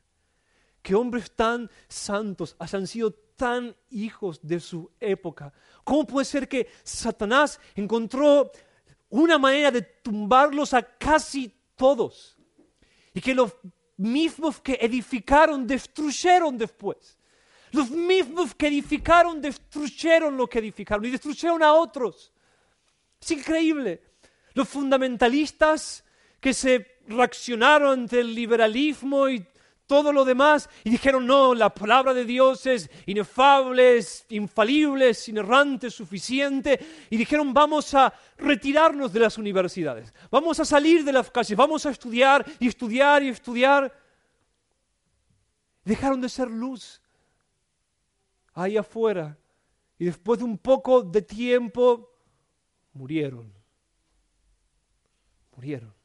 Que 0.82 0.96
hombres 0.96 1.36
tan 1.36 1.70
santos 1.88 2.56
hayan 2.60 2.88
sido 2.88 3.12
tan 3.12 3.76
hijos 3.90 4.40
de 4.42 4.60
su 4.60 4.90
época. 5.00 5.52
¿Cómo 5.84 6.06
puede 6.08 6.26
ser 6.26 6.48
que 6.48 6.68
Satanás 6.84 7.60
encontró 7.76 8.52
una 9.10 9.38
manera 9.38 9.72
de 9.72 9.82
tumbarlos 9.82 10.74
a 10.74 10.82
casi 10.82 11.59
todos. 11.80 12.38
Y 13.14 13.22
que 13.22 13.34
los 13.34 13.56
mismos 13.96 14.60
que 14.60 14.78
edificaron 14.82 15.66
destruyeron 15.66 16.58
después. 16.58 17.18
Los 17.72 17.90
mismos 17.90 18.54
que 18.54 18.68
edificaron 18.68 19.42
destruyeron 19.42 20.36
lo 20.36 20.48
que 20.48 20.60
edificaron 20.60 21.06
y 21.06 21.12
destruyeron 21.12 21.64
a 21.64 21.74
otros. 21.74 22.32
Es 23.22 23.32
increíble. 23.32 24.02
Los 24.54 24.68
fundamentalistas 24.68 26.04
que 26.42 26.54
se 26.54 27.00
reaccionaron 27.08 28.02
ante 28.02 28.20
el 28.20 28.36
liberalismo 28.36 29.30
y 29.30 29.46
todo 29.90 30.14
lo 30.14 30.24
demás 30.24 30.70
y 30.84 30.92
dijeron, 30.92 31.26
no, 31.26 31.56
la 31.56 31.74
palabra 31.74 32.14
de 32.14 32.24
Dios 32.24 32.68
es 32.68 32.92
inefable, 33.08 33.98
es 33.98 34.24
infalible, 34.30 35.10
es 35.10 35.28
inerrante, 35.28 35.90
suficiente. 35.90 36.80
Y 37.10 37.18
dijeron, 37.18 37.52
vamos 37.56 37.92
a 37.96 38.14
retirarnos 38.38 39.12
de 39.12 39.20
las 39.22 39.40
universidades, 39.40 40.14
vamos 40.30 40.60
a 40.60 40.66
salir 40.66 41.04
de 41.04 41.12
las 41.12 41.32
calles, 41.32 41.58
vamos 41.58 41.88
a 41.88 41.90
estudiar 41.90 42.46
y 42.60 42.68
estudiar 42.68 43.24
y 43.24 43.30
estudiar. 43.30 43.92
Dejaron 45.84 46.22
de 46.22 46.30
ser 46.30 46.52
luz 46.52 47.02
ahí 48.54 48.78
afuera 48.78 49.40
y 49.98 50.06
después 50.06 50.38
de 50.38 50.46
un 50.46 50.60
poco 50.60 51.02
de 51.02 51.24
tiempo 51.24 52.12
murieron. 52.94 53.52
Murieron. 55.56 55.99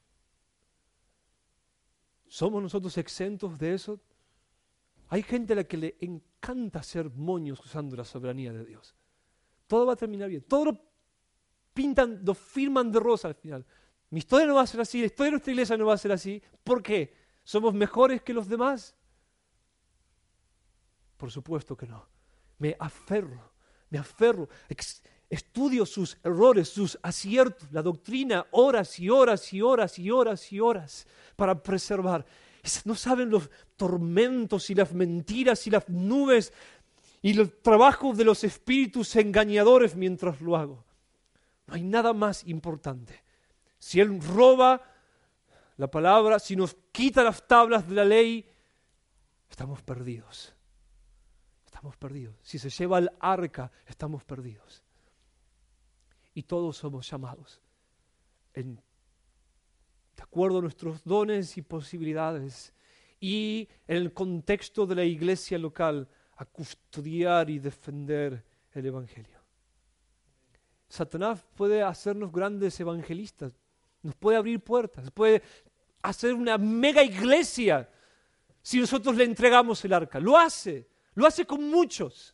¿Somos 2.35 2.61
nosotros 2.61 2.99
exentos 2.99 3.57
de 3.61 3.75
eso? 3.75 4.01
Hay 5.07 5.23
gente 5.23 5.53
a 5.53 5.57
la 5.57 5.63
que 5.63 5.77
le 5.77 5.97
encanta 6.01 6.81
hacer 6.81 7.09
moños 7.09 7.65
usando 7.65 7.95
la 7.95 8.05
soberanía 8.05 8.53
de 8.53 8.65
Dios. 8.65 8.97
Todo 9.69 9.87
va 9.87 9.93
a 9.93 9.97
terminar 9.97 10.29
bien. 10.29 10.43
Todo 10.43 10.65
lo 10.65 10.81
pintan, 11.73 12.23
lo 12.25 12.35
firman 12.35 12.91
de 12.91 12.99
rosa 12.99 13.29
al 13.29 13.37
final. 13.37 13.65
Mi 14.11 14.19
historia 14.19 14.49
no 14.49 14.57
va 14.57 14.63
a 14.63 14.67
ser 14.67 14.81
así, 14.81 14.99
la 14.99 15.07
historia 15.07 15.27
de 15.27 15.31
nuestra 15.31 15.53
iglesia 15.53 15.77
no 15.77 15.87
va 15.87 15.95
a 15.95 15.97
ser 15.97 16.11
así. 16.11 16.43
¿Por 16.65 16.83
qué? 16.83 17.15
¿Somos 17.45 17.73
mejores 17.73 18.21
que 18.23 18.35
los 18.35 18.49
demás? 18.49 18.97
Por 21.17 21.31
supuesto 21.31 21.77
que 21.77 21.87
no. 21.87 22.05
Me 22.59 22.77
aferro, 22.81 23.53
me 23.91 23.99
aferro 23.99 24.49
estudio 25.31 25.87
sus 25.87 26.19
errores, 26.23 26.69
sus 26.69 26.99
aciertos, 27.03 27.71
la 27.73 27.83
doctrina, 27.83 28.47
horas 28.51 28.99
y 28.99 29.11
horas 29.11 29.53
y 29.53 29.63
horas 29.63 29.99
y 29.99 30.11
horas 30.11 30.53
y 30.53 30.61
horas 30.61 31.07
para 31.37 31.63
preservar. 31.63 32.25
No 32.85 32.95
saben 32.95 33.31
los 33.31 33.51
tormentos 33.77 34.71
y 34.71 34.75
las 34.75 34.93
mentiras 34.95 35.67
y 35.67 35.71
las 35.71 35.89
nubes 35.89 36.53
y 37.21 37.39
el 37.39 37.53
trabajo 37.53 38.13
de 38.13 38.25
los 38.25 38.45
espíritus 38.45 39.17
engañadores 39.17 39.97
mientras 39.97 40.41
lo 40.41 40.57
hago. 40.57 40.85
No 41.67 41.75
hay 41.75 41.83
nada 41.83 42.13
más 42.13 42.45
importante. 42.47 43.23
Si 43.79 44.01
Él 44.01 44.21
roba 44.21 44.83
la 45.77 45.91
palabra, 45.91 46.39
si 46.39 46.57
nos 46.57 46.77
quita 46.93 47.23
las 47.23 47.47
tablas 47.47 47.89
de 47.89 47.95
la 47.95 48.05
ley, 48.05 48.49
estamos 49.51 49.83
perdidos. 49.83 50.55
Estamos 51.67 51.97
perdidos. 51.97 52.37
Si 52.43 52.59
se 52.59 52.71
lleva 52.71 52.99
el 52.99 53.11
arca, 53.21 53.71
estamos 53.87 54.25
perdidos 54.25 54.84
y 56.35 56.43
todos 56.43 56.77
somos 56.77 57.09
llamados, 57.09 57.61
de 58.55 58.77
acuerdo 60.23 60.59
a 60.59 60.63
nuestros 60.63 61.03
dones 61.05 61.57
y 61.57 61.63
posibilidades 61.63 62.73
y 63.21 63.69
en 63.87 63.97
el 63.97 64.13
contexto 64.13 64.87
de 64.87 64.95
la 64.97 65.05
iglesia 65.05 65.59
local, 65.59 66.09
a 66.37 66.45
custodiar 66.45 67.49
y 67.49 67.59
defender 67.59 68.45
el 68.73 68.87
Evangelio. 68.87 69.39
Satanás 70.89 71.45
puede 71.55 71.83
hacernos 71.83 72.33
grandes 72.33 72.79
evangelistas, 72.81 73.53
nos 74.03 74.15
puede 74.15 74.37
abrir 74.37 74.61
puertas, 74.61 75.11
puede 75.11 75.43
hacer 76.03 76.35
una 76.35 76.59
mega 76.59 77.03
iglesia 77.03 77.89
si 78.63 78.79
nosotros 78.79 79.17
le 79.17 79.25
entregamos 79.25 79.85
el 79.85 79.93
arca. 79.93 80.21
Lo 80.21 80.37
hace, 80.37 80.89
lo 81.15 81.27
hace 81.27 81.47
con 81.47 81.69
muchos. 81.69 82.34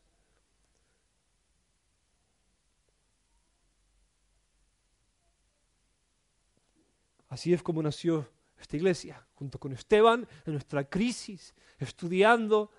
Así 7.30 7.54
es 7.54 7.62
como 7.62 7.80
nació 7.82 8.28
esta 8.60 8.76
iglesia, 8.76 9.24
junto 9.34 9.58
con 9.58 9.72
Esteban, 9.72 10.28
en 10.44 10.52
nuestra 10.52 10.84
crisis, 10.84 11.54
estudiando. 11.78 12.70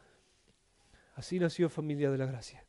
Así 1.16 1.40
nació 1.40 1.70
Familia 1.70 2.12
de 2.12 2.18
la 2.18 2.26
Gracia. 2.26 2.64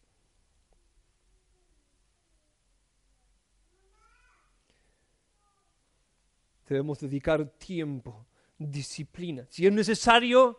Debemos 6.69 7.01
dedicar 7.01 7.45
tiempo, 7.59 8.25
disciplina. 8.57 9.45
Si 9.51 9.67
es 9.67 9.73
necesario, 9.73 10.59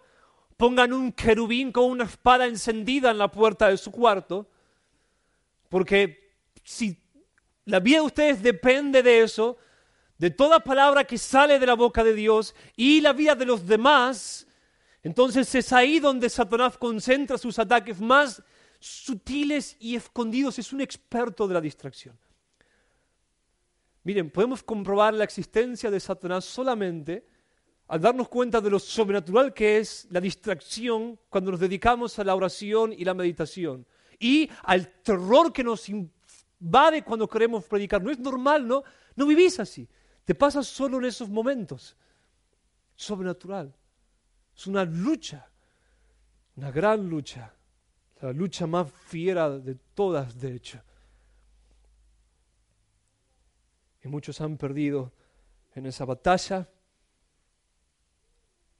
pongan 0.57 0.91
un 0.91 1.13
querubín 1.13 1.71
con 1.71 1.85
una 1.85 2.03
espada 2.03 2.45
encendida 2.45 3.11
en 3.11 3.17
la 3.17 3.31
puerta 3.31 3.69
de 3.69 3.77
su 3.77 3.91
cuarto, 3.91 4.47
porque 5.69 6.33
si 6.63 7.01
la 7.63 7.79
vida 7.79 7.99
de 7.99 8.05
ustedes 8.05 8.43
depende 8.43 9.01
de 9.01 9.21
eso, 9.21 9.57
de 10.23 10.31
toda 10.31 10.61
palabra 10.61 11.03
que 11.03 11.17
sale 11.17 11.59
de 11.59 11.65
la 11.65 11.73
boca 11.73 12.01
de 12.01 12.13
Dios 12.13 12.55
y 12.77 13.01
la 13.01 13.11
vida 13.11 13.35
de 13.35 13.45
los 13.45 13.67
demás, 13.67 14.47
entonces 15.01 15.53
es 15.53 15.73
ahí 15.73 15.99
donde 15.99 16.29
Satanás 16.29 16.77
concentra 16.77 17.37
sus 17.37 17.59
ataques 17.59 17.99
más 17.99 18.41
sutiles 18.79 19.75
y 19.81 19.97
escondidos. 19.97 20.57
Es 20.57 20.71
un 20.71 20.79
experto 20.79 21.45
de 21.45 21.55
la 21.55 21.59
distracción. 21.59 22.17
Miren, 24.05 24.31
podemos 24.31 24.63
comprobar 24.63 25.13
la 25.13 25.25
existencia 25.25 25.91
de 25.91 25.99
Satanás 25.99 26.45
solamente 26.45 27.27
al 27.89 27.99
darnos 27.99 28.29
cuenta 28.29 28.61
de 28.61 28.69
lo 28.69 28.79
sobrenatural 28.79 29.53
que 29.53 29.79
es 29.79 30.07
la 30.09 30.21
distracción 30.21 31.19
cuando 31.27 31.51
nos 31.51 31.59
dedicamos 31.59 32.17
a 32.17 32.23
la 32.23 32.33
oración 32.33 32.93
y 32.93 33.03
la 33.03 33.13
meditación 33.13 33.85
y 34.17 34.49
al 34.61 34.87
terror 35.01 35.51
que 35.51 35.65
nos 35.65 35.89
invade 35.89 37.03
cuando 37.03 37.27
queremos 37.27 37.65
predicar. 37.65 38.01
No 38.01 38.09
es 38.09 38.19
normal, 38.19 38.65
¿no? 38.65 38.85
No 39.17 39.25
vivís 39.25 39.59
así. 39.59 39.85
Te 40.25 40.35
pasa 40.35 40.63
solo 40.63 40.97
en 40.99 41.05
esos 41.05 41.29
momentos. 41.29 41.95
Sobrenatural. 42.95 43.73
Es 44.55 44.67
una 44.67 44.85
lucha, 44.85 45.49
una 46.55 46.71
gran 46.71 47.09
lucha, 47.09 47.53
la 48.21 48.31
lucha 48.31 48.67
más 48.67 48.91
fiera 48.91 49.49
de 49.49 49.75
todas, 49.75 50.39
de 50.39 50.55
hecho. 50.55 50.81
Y 54.03 54.07
muchos 54.07 54.39
han 54.41 54.57
perdido 54.57 55.11
en 55.75 55.87
esa 55.87 56.05
batalla, 56.05 56.69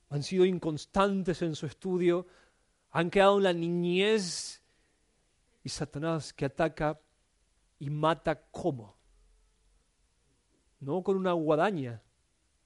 han 0.09 0.21
sido 0.21 0.45
inconstantes 0.45 1.41
en 1.41 1.55
su 1.55 1.65
estudio, 1.65 2.27
han 2.91 3.09
quedado 3.09 3.37
en 3.37 3.43
la 3.43 3.53
niñez 3.53 4.61
y 5.63 5.69
Satanás 5.69 6.33
que 6.33 6.45
ataca 6.45 6.99
y 7.79 7.89
mata 7.89 8.39
cómo 8.51 8.95
no 10.83 11.01
con 11.03 11.17
una 11.17 11.31
guadaña. 11.33 12.01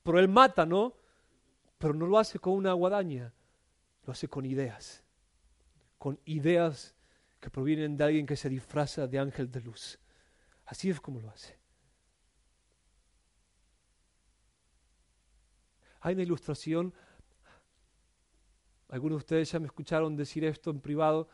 Pero 0.03 0.19
él 0.19 0.27
mata, 0.27 0.65
¿no? 0.65 0.95
Pero 1.77 1.93
no 1.93 2.07
lo 2.07 2.17
hace 2.17 2.39
con 2.39 2.53
una 2.53 2.73
guadaña, 2.73 3.33
lo 4.05 4.11
hace 4.11 4.27
con 4.27 4.45
ideas, 4.45 5.03
con 5.97 6.19
ideas 6.25 6.95
que 7.39 7.49
provienen 7.49 7.97
de 7.97 8.03
alguien 8.03 8.25
que 8.25 8.35
se 8.35 8.49
disfraza 8.49 9.07
de 9.07 9.19
ángel 9.19 9.51
de 9.51 9.61
luz. 9.61 9.99
Así 10.65 10.89
es 10.89 10.99
como 10.99 11.19
lo 11.19 11.29
hace. 11.29 11.57
Hay 16.01 16.13
una 16.13 16.23
ilustración, 16.23 16.93
algunos 18.89 19.17
de 19.17 19.23
ustedes 19.23 19.51
ya 19.51 19.59
me 19.59 19.65
escucharon 19.65 20.15
decir 20.15 20.45
esto 20.45 20.71
en 20.71 20.79
privado, 20.79 21.27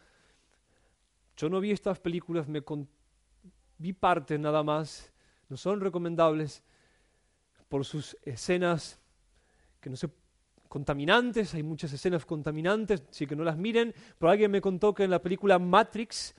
yo 1.35 1.49
no 1.49 1.59
vi 1.59 1.71
estas 1.71 1.99
películas, 1.99 2.47
me 2.47 2.63
vi 3.77 3.93
partes 3.93 4.39
nada 4.39 4.63
más, 4.63 5.11
no 5.49 5.57
son 5.57 5.81
recomendables, 5.81 6.63
por 7.73 7.85
sus 7.85 8.15
escenas 8.21 8.99
que 9.81 9.89
no 9.89 9.95
sé, 9.95 10.07
contaminantes, 10.69 11.55
hay 11.55 11.63
muchas 11.63 11.91
escenas 11.91 12.23
contaminantes, 12.23 13.01
así 13.09 13.25
que 13.25 13.35
no 13.35 13.43
las 13.43 13.57
miren, 13.57 13.95
pero 14.19 14.29
alguien 14.29 14.51
me 14.51 14.61
contó 14.61 14.93
que 14.93 15.05
en 15.05 15.09
la 15.09 15.19
película 15.19 15.57
Matrix, 15.57 16.35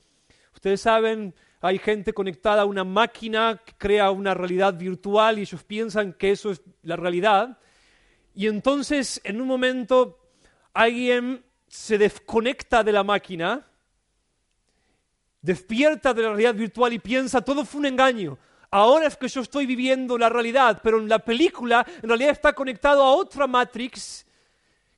ustedes 0.53 0.79
saben, 0.79 1.35
hay 1.59 1.77
gente 1.77 2.13
conectada 2.13 2.61
a 2.61 2.65
una 2.65 2.85
máquina 2.85 3.61
que 3.65 3.73
crea 3.77 4.11
una 4.11 4.33
realidad 4.33 4.75
virtual 4.75 5.37
y 5.37 5.41
ellos 5.41 5.61
piensan 5.65 6.13
que 6.13 6.31
eso 6.31 6.51
es 6.51 6.61
la 6.83 6.95
realidad, 6.95 7.59
y 8.33 8.47
entonces 8.47 9.19
en 9.25 9.41
un 9.41 9.47
momento 9.49 10.17
alguien 10.73 11.43
se 11.67 11.97
desconecta 11.97 12.81
de 12.81 12.93
la 12.93 13.03
máquina, 13.03 13.67
despierta 15.41 16.13
de 16.13 16.21
la 16.21 16.29
realidad 16.29 16.55
virtual 16.55 16.93
y 16.93 16.99
piensa, 16.99 17.41
todo 17.41 17.65
fue 17.65 17.79
un 17.79 17.87
engaño, 17.87 18.37
ahora 18.75 19.07
es 19.07 19.15
que 19.15 19.29
yo 19.29 19.39
estoy 19.39 19.65
viviendo 19.65 20.17
la 20.17 20.27
realidad, 20.27 20.81
pero 20.83 20.99
en 20.99 21.07
la 21.07 21.19
película 21.19 21.85
en 22.01 22.09
realidad 22.09 22.31
está 22.31 22.51
conectado 22.51 23.01
a 23.03 23.13
otra 23.13 23.47
Matrix 23.47 24.25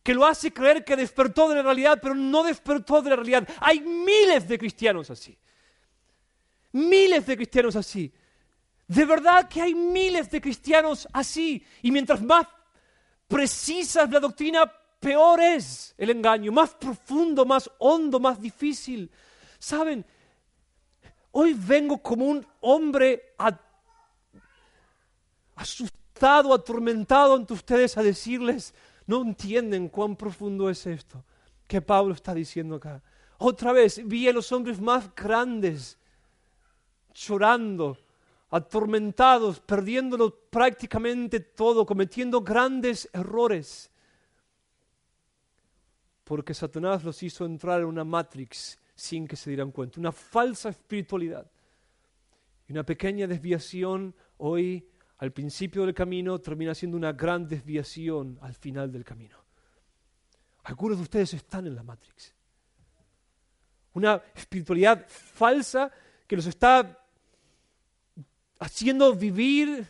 que 0.01 0.15
lo 0.15 0.25
hace 0.25 0.51
creer 0.51 0.83
que 0.83 0.95
despertó 0.95 1.47
de 1.49 1.55
la 1.55 1.61
realidad, 1.61 1.99
pero 2.01 2.15
no 2.15 2.43
despertó 2.43 3.03
de 3.03 3.11
la 3.11 3.17
realidad. 3.17 3.47
Hay 3.59 3.81
miles 3.81 4.47
de 4.47 4.57
cristianos 4.57 5.11
así. 5.11 5.37
Miles 6.71 7.27
de 7.27 7.35
cristianos 7.35 7.75
así. 7.75 8.11
De 8.87 9.05
verdad 9.05 9.47
que 9.47 9.61
hay 9.61 9.75
miles 9.75 10.31
de 10.31 10.41
cristianos 10.41 11.07
así. 11.13 11.63
Y 11.83 11.91
mientras 11.91 12.21
más 12.21 12.47
precisa 13.27 14.03
es 14.03 14.09
la 14.09 14.19
doctrina, 14.19 14.71
peor 14.99 15.39
es 15.39 15.93
el 15.99 16.09
engaño. 16.09 16.51
Más 16.51 16.73
profundo, 16.73 17.45
más 17.45 17.69
hondo, 17.77 18.19
más 18.19 18.41
difícil. 18.41 19.11
¿Saben? 19.59 20.03
Hoy 21.31 21.53
vengo 21.53 22.01
como 22.01 22.25
un 22.25 22.47
hombre 22.61 23.35
asustado, 25.57 26.53
atormentado 26.53 27.35
ante 27.35 27.53
ustedes 27.53 27.97
a 27.97 28.03
decirles, 28.03 28.73
no 29.05 29.21
entienden 29.21 29.89
cuán 29.89 30.15
profundo 30.15 30.69
es 30.69 30.85
esto 30.87 31.23
que 31.67 31.81
Pablo 31.81 32.13
está 32.13 32.33
diciendo 32.33 32.75
acá. 32.75 33.01
Otra 33.39 33.73
vez 33.73 34.01
vi 34.07 34.27
a 34.27 34.33
los 34.33 34.51
hombres 34.51 34.79
más 34.79 35.13
grandes 35.13 35.97
llorando, 37.13 37.97
atormentados, 38.49 39.59
perdiéndolo 39.59 40.33
prácticamente 40.49 41.39
todo, 41.39 41.85
cometiendo 41.85 42.41
grandes 42.41 43.09
errores, 43.11 43.91
porque 46.23 46.53
Satanás 46.53 47.03
los 47.03 47.21
hizo 47.23 47.45
entrar 47.45 47.81
en 47.81 47.87
una 47.87 48.03
matrix 48.03 48.79
sin 48.95 49.27
que 49.27 49.35
se 49.35 49.49
dieran 49.49 49.71
cuenta. 49.71 49.99
Una 49.99 50.11
falsa 50.11 50.69
espiritualidad. 50.69 51.49
Y 52.67 52.73
una 52.73 52.83
pequeña 52.83 53.27
desviación 53.27 54.13
hoy 54.37 54.85
al 55.17 55.31
principio 55.31 55.85
del 55.85 55.95
camino 55.95 56.39
termina 56.39 56.75
siendo 56.75 56.97
una 56.97 57.13
gran 57.13 57.47
desviación 57.47 58.37
al 58.41 58.53
final 58.53 58.91
del 58.91 59.03
camino. 59.03 59.37
Algunos 60.63 60.97
de 60.97 61.03
ustedes 61.03 61.33
están 61.33 61.65
en 61.65 61.75
la 61.75 61.83
Matrix. 61.83 62.35
Una 63.93 64.21
espiritualidad 64.35 65.07
falsa 65.07 65.91
que 66.27 66.35
los 66.35 66.45
está 66.45 67.03
haciendo 68.59 69.15
vivir 69.15 69.89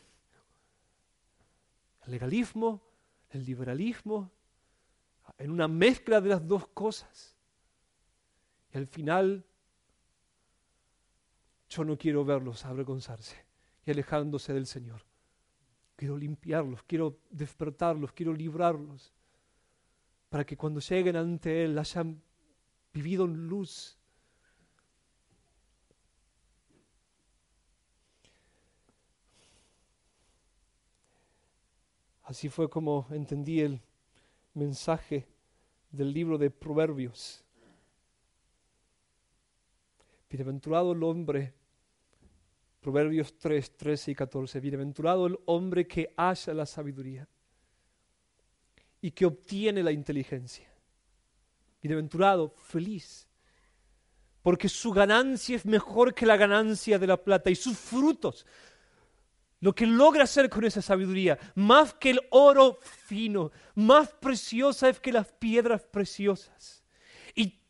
el 2.06 2.12
legalismo, 2.12 2.82
el 3.32 3.44
liberalismo, 3.44 4.32
en 5.38 5.52
una 5.52 5.68
mezcla 5.68 6.22
de 6.22 6.30
las 6.30 6.48
dos 6.48 6.68
cosas. 6.70 7.36
Y 8.74 8.78
al 8.78 8.88
final, 8.88 9.46
yo 11.70 11.84
no 11.84 11.98
quiero 11.98 12.24
verlos 12.24 12.64
avergonzarse 12.64 13.36
y 13.86 13.92
alejándose 13.92 14.54
del 14.54 14.68
Señor. 14.68 15.07
Quiero 15.98 16.16
limpiarlos, 16.16 16.84
quiero 16.84 17.18
despertarlos, 17.32 18.12
quiero 18.14 18.32
librarlos, 18.32 19.12
para 20.30 20.46
que 20.46 20.56
cuando 20.56 20.80
lleguen 20.80 21.16
ante 21.16 21.66
Él 21.66 21.78
hayan 21.78 22.22
vivido 22.94 23.26
en 23.26 23.48
luz. 23.48 23.98
Así 32.22 32.48
fue 32.50 32.70
como 32.70 33.08
entendí 33.10 33.62
el 33.62 33.82
mensaje 34.54 35.26
del 35.92 36.14
libro 36.14 36.38
de 36.38 36.52
Proverbios. 36.52 37.44
Bienaventurado 40.30 40.92
el 40.92 41.02
hombre, 41.02 41.54
Proverbios 42.88 43.38
3, 43.38 43.76
13 43.76 44.12
y 44.12 44.16
14, 44.16 44.62
bienaventurado 44.62 45.28
el 45.28 45.38
hombre 45.48 45.86
que 45.86 46.14
halla 46.16 46.54
la 46.54 46.66
sabiduría 46.66 47.28
y 49.02 49.12
que 49.12 49.26
obtiene 49.26 49.84
la 49.84 49.92
inteligencia. 49.92 50.72
Bienaventurado, 51.82 52.56
feliz, 52.56 53.28
porque 54.42 54.70
su 54.70 54.92
ganancia 54.92 55.58
es 55.58 55.66
mejor 55.66 56.14
que 56.14 56.26
la 56.26 56.38
ganancia 56.38 56.98
de 56.98 57.08
la 57.08 57.18
plata 57.18 57.50
y 57.50 57.56
sus 57.56 57.78
frutos, 57.78 58.46
lo 59.60 59.76
que 59.76 59.86
logra 59.86 60.24
hacer 60.24 60.50
con 60.50 60.64
esa 60.64 60.82
sabiduría, 60.82 61.38
más 61.56 61.94
que 61.94 62.12
el 62.12 62.22
oro 62.30 62.80
fino, 62.82 63.52
más 63.76 64.14
preciosa 64.14 64.88
es 64.88 65.02
que 65.02 65.12
las 65.12 65.28
piedras 65.28 65.84
preciosas 65.84 66.86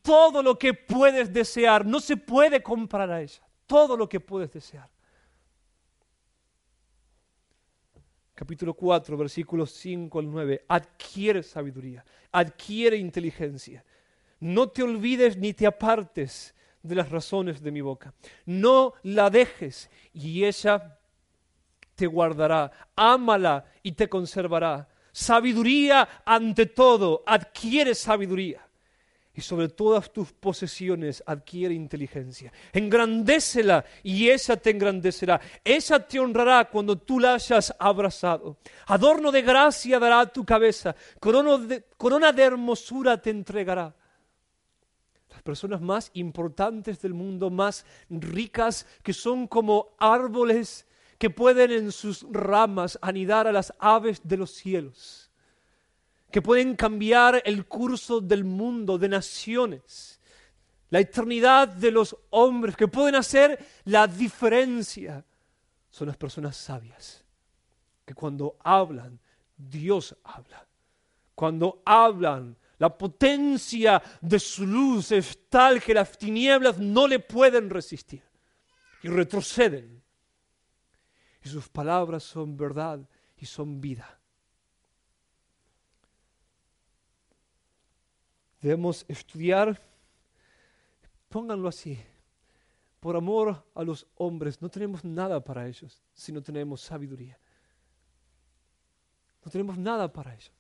todo 0.04 0.42
lo 0.42 0.58
que 0.58 0.74
puedes 0.74 1.34
desear, 1.34 1.86
no 1.86 2.00
se 2.00 2.16
puede 2.16 2.64
comprar 2.64 3.12
a 3.12 3.22
ella, 3.22 3.42
todo 3.66 3.98
lo 3.98 4.08
que 4.08 4.22
puedes 4.22 4.54
desear. 4.54 4.90
Capítulo 8.38 8.76
4, 8.76 9.18
versículos 9.18 9.72
5 9.72 10.20
al 10.20 10.30
9. 10.30 10.66
Adquiere 10.68 11.42
sabiduría, 11.42 12.06
adquiere 12.32 12.96
inteligencia. 12.96 13.84
No 14.42 14.70
te 14.70 14.84
olvides 14.84 15.38
ni 15.38 15.56
te 15.56 15.66
apartes 15.66 16.54
de 16.84 16.94
las 16.94 17.10
razones 17.10 17.64
de 17.64 17.72
mi 17.72 17.82
boca. 17.82 18.14
No 18.46 18.94
la 19.02 19.32
dejes 19.32 19.90
y 20.14 20.46
ella 20.46 21.00
te 21.96 22.06
guardará. 22.06 22.72
Ámala 22.96 23.66
y 23.82 23.94
te 23.94 24.08
conservará. 24.08 24.88
Sabiduría 25.12 26.22
ante 26.24 26.68
todo, 26.68 27.24
adquiere 27.26 27.96
sabiduría 27.96 28.67
y 29.38 29.42
sobre 29.42 29.70
todas 29.70 30.12
tus 30.12 30.34
posesiones 30.34 31.22
adquiere 31.24 31.76
inteligencia. 31.76 32.52
Engrandécela 32.74 33.86
y 34.02 34.30
esa 34.30 34.58
te 34.58 34.72
engrandecerá. 34.72 35.40
Esa 35.64 36.00
te 36.00 36.20
honrará 36.20 36.66
cuando 36.66 36.98
tú 36.98 37.20
la 37.20 37.36
hayas 37.36 37.72
abrazado. 37.78 38.58
Adorno 38.88 39.32
de 39.32 39.44
gracia 39.44 40.00
dará 40.00 40.26
tu 40.26 40.44
cabeza. 40.44 40.96
Corona 41.20 41.60
de, 41.60 41.84
corona 41.98 42.32
de 42.32 42.42
hermosura 42.42 43.22
te 43.22 43.30
entregará. 43.30 43.96
Las 45.30 45.44
personas 45.44 45.82
más 45.82 46.10
importantes 46.16 47.00
del 47.00 47.14
mundo, 47.14 47.52
más 47.52 47.86
ricas, 48.10 48.88
que 49.04 49.14
son 49.14 49.46
como 49.46 49.90
árboles 50.00 50.88
que 51.20 51.30
pueden 51.30 51.72
en 51.72 51.92
sus 51.92 52.26
ramas 52.32 52.98
anidar 53.04 53.46
a 53.46 53.52
las 53.52 53.72
aves 53.78 54.20
de 54.24 54.38
los 54.38 54.50
cielos 54.50 55.27
que 56.32 56.42
pueden 56.42 56.76
cambiar 56.76 57.42
el 57.46 57.66
curso 57.66 58.20
del 58.20 58.44
mundo, 58.44 58.98
de 58.98 59.10
naciones, 59.10 60.20
la 60.90 61.00
eternidad 61.00 61.68
de 61.68 61.92
los 61.92 62.16
hombres, 62.30 62.76
que 62.76 62.88
pueden 62.88 63.16
hacer 63.16 63.60
la 63.86 64.08
diferencia, 64.08 65.26
son 65.90 66.08
las 66.08 66.18
personas 66.18 66.56
sabias, 66.56 67.26
que 68.06 68.14
cuando 68.14 68.58
hablan, 68.64 69.20
Dios 69.56 70.16
habla. 70.24 70.66
Cuando 71.34 71.82
hablan, 71.86 72.58
la 72.78 72.96
potencia 72.96 74.02
de 74.22 74.40
su 74.40 74.66
luz 74.66 75.12
es 75.12 75.50
tal 75.50 75.82
que 75.82 75.94
las 75.94 76.18
tinieblas 76.18 76.78
no 76.78 77.08
le 77.08 77.20
pueden 77.20 77.70
resistir 77.70 78.24
y 79.04 79.10
retroceden. 79.10 80.04
Y 81.44 81.50
sus 81.50 81.70
palabras 81.70 82.24
son 82.24 82.56
verdad 82.56 83.00
y 83.38 83.46
son 83.46 83.82
vida. 83.82 84.17
Debemos 88.62 89.06
estudiar, 89.08 89.80
pónganlo 91.30 91.68
así, 91.68 92.00
por 93.00 93.16
amor 93.16 93.64
a 93.76 93.84
los 93.84 94.08
hombres. 94.16 94.62
No 94.62 94.70
tenemos 94.70 95.04
nada 95.04 95.44
para 95.44 95.68
ellos 95.68 96.02
si 96.14 96.32
no 96.32 96.42
tenemos 96.42 96.82
sabiduría. 96.82 97.40
No 99.46 99.52
tenemos 99.52 99.78
nada 99.78 100.12
para 100.12 100.34
ellos. 100.34 100.52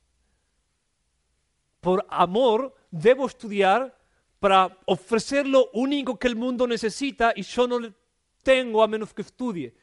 Por 1.82 2.06
amor 2.10 2.76
debo 2.92 3.26
estudiar 3.28 3.98
para 4.40 4.78
ofrecer 4.86 5.48
lo 5.48 5.70
único 5.74 6.18
que 6.18 6.28
el 6.28 6.36
mundo 6.36 6.68
necesita 6.68 7.34
y 7.36 7.42
yo 7.42 7.68
no 7.68 7.80
tengo 8.44 8.84
a 8.84 8.88
menos 8.88 9.14
que 9.14 9.24
estudie. 9.24 9.76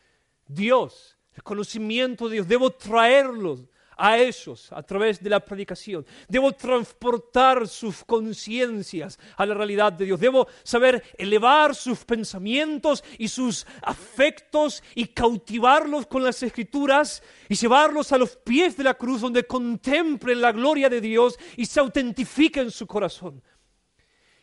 Dios, 0.47 1.19
el 1.33 1.43
conocimiento 1.43 2.29
de 2.29 2.35
Dios, 2.35 2.49
debo 2.49 2.71
traerlos 2.71 3.65
a 3.97 4.19
ellos 4.19 4.73
a 4.73 4.83
través 4.83 5.23
de 5.23 5.31
la 5.31 5.41
predicación. 5.41 6.07
Debo 6.29 6.53
transportar 6.53 7.69
sus 7.69 8.05
conciencias 8.05 9.19
a 9.37 9.47
la 9.47 9.55
realidad 9.55 9.93
de 9.93 10.07
Dios. 10.07 10.21
Debo 10.21 10.47
saber 10.63 11.03
elevar 11.19 11.75
sus 11.75 12.05
pensamientos 12.05 13.05
y 13.19 13.29
sus 13.29 13.67
afectos 13.83 14.83
y 14.95 15.07
cautivarlos 15.07 16.07
con 16.07 16.25
las 16.25 16.43
escrituras 16.43 17.23
y 17.49 17.55
llevarlos 17.55 18.13
a 18.13 18.19
los 18.19 18.37
pies 18.37 18.77
de 18.77 18.85
la 18.85 18.95
cruz 18.95 19.21
donde 19.21 19.45
contemplen 19.45 20.41
la 20.41 20.53
gloria 20.53 20.89
de 20.89 21.01
Dios 21.01 21.39
y 21.57 21.67
se 21.67 21.81
autentifiquen 21.81 22.71
su 22.71 22.87
corazón. 22.87 23.43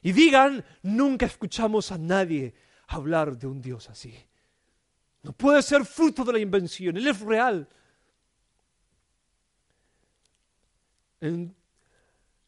Y 0.02 0.14
digan, 0.14 0.66
nunca 0.82 1.26
escuchamos 1.26 1.91
a 1.91 1.97
nadie 1.97 2.56
hablar 2.88 3.38
de 3.38 3.47
un 3.47 3.62
Dios 3.62 3.89
así. 3.89 4.14
No 5.24 5.34
puede 5.34 5.62
ser 5.62 5.86
fruto 5.86 6.24
de 6.24 6.34
la 6.34 6.39
invención, 6.39 6.97
Él 6.97 7.08
es 7.08 7.20
real. 7.20 7.68
En 11.22 11.55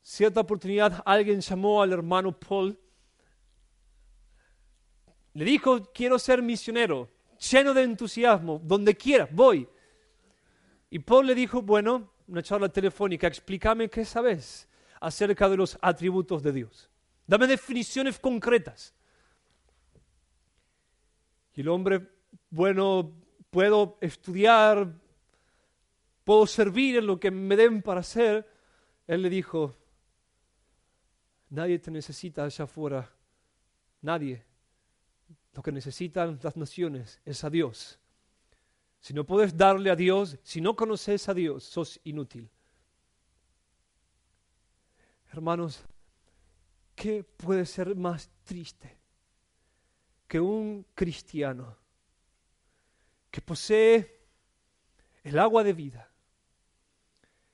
cierta 0.02 0.42
oportunidad 0.42 1.02
alguien 1.06 1.40
llamó 1.40 1.82
al 1.82 1.94
hermano 1.94 2.38
Paul, 2.38 2.78
le 5.36 5.46
dijo, 5.46 5.92
quiero 5.94 6.20
ser 6.20 6.42
misionero, 6.42 7.10
lleno 7.52 7.74
de 7.74 7.84
entusiasmo, 7.84 8.60
donde 8.64 8.96
quiera, 8.96 9.28
voy. 9.32 9.68
Y 10.90 11.00
Paul 11.00 11.28
le 11.28 11.36
dijo, 11.36 11.62
bueno, 11.62 12.12
una 12.28 12.44
charla 12.44 12.70
telefónica, 12.70 13.28
explícame 13.28 13.90
qué 13.90 14.06
sabes 14.06 14.68
acerca 15.00 15.50
de 15.50 15.58
los 15.58 15.78
atributos 15.82 16.44
de 16.44 16.52
Dios. 16.52 16.90
Dame 17.26 17.48
definiciones 17.48 18.20
concretas. 18.20 18.94
Y 21.56 21.62
el 21.62 21.70
hombre, 21.70 22.10
bueno, 22.50 23.12
puedo 23.50 23.98
estudiar, 24.02 24.94
puedo 26.24 26.48
servir 26.48 26.98
en 26.98 27.08
lo 27.08 27.20
que 27.20 27.32
me 27.32 27.56
den 27.56 27.82
para 27.82 28.02
hacer, 28.02 28.53
él 29.08 29.22
le 29.22 29.30
dijo, 29.30 29.76
nadie 31.50 31.80
te 31.80 31.92
necesita 31.92 32.44
allá 32.46 32.66
afuera, 32.66 33.12
nadie. 34.02 34.44
Lo 35.54 35.62
que 35.62 35.72
necesitan 35.72 36.40
las 36.42 36.58
naciones 36.58 37.22
es 37.26 37.44
a 37.44 37.50
Dios. 37.50 38.00
Si 39.00 39.14
no 39.14 39.26
puedes 39.26 39.56
darle 39.56 39.92
a 39.92 39.96
Dios, 39.96 40.38
si 40.44 40.62
no 40.62 40.76
conoces 40.76 41.28
a 41.30 41.34
Dios, 41.34 41.64
sos 41.64 42.00
inútil. 42.04 42.50
Hermanos, 45.32 45.84
¿qué 46.96 47.24
puede 47.24 47.66
ser 47.66 47.96
más 47.96 48.30
triste 48.44 48.98
que 50.28 50.40
un 50.40 50.86
cristiano 50.96 51.78
que 53.30 53.42
posee 53.42 54.22
el 55.24 55.40
agua 55.40 55.64
de 55.64 55.74
vida, 55.74 56.13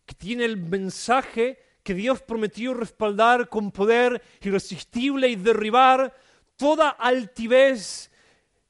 que 0.10 0.16
tiene 0.16 0.44
el 0.44 0.58
mensaje 0.58 1.60
que 1.84 1.94
Dios 1.94 2.24
prometió 2.24 2.74
respaldar 2.74 3.48
con 3.48 3.70
poder 3.70 4.20
irresistible 4.42 5.28
y 5.28 5.36
derribar 5.36 6.16
toda 6.56 6.90
altivez 6.90 8.10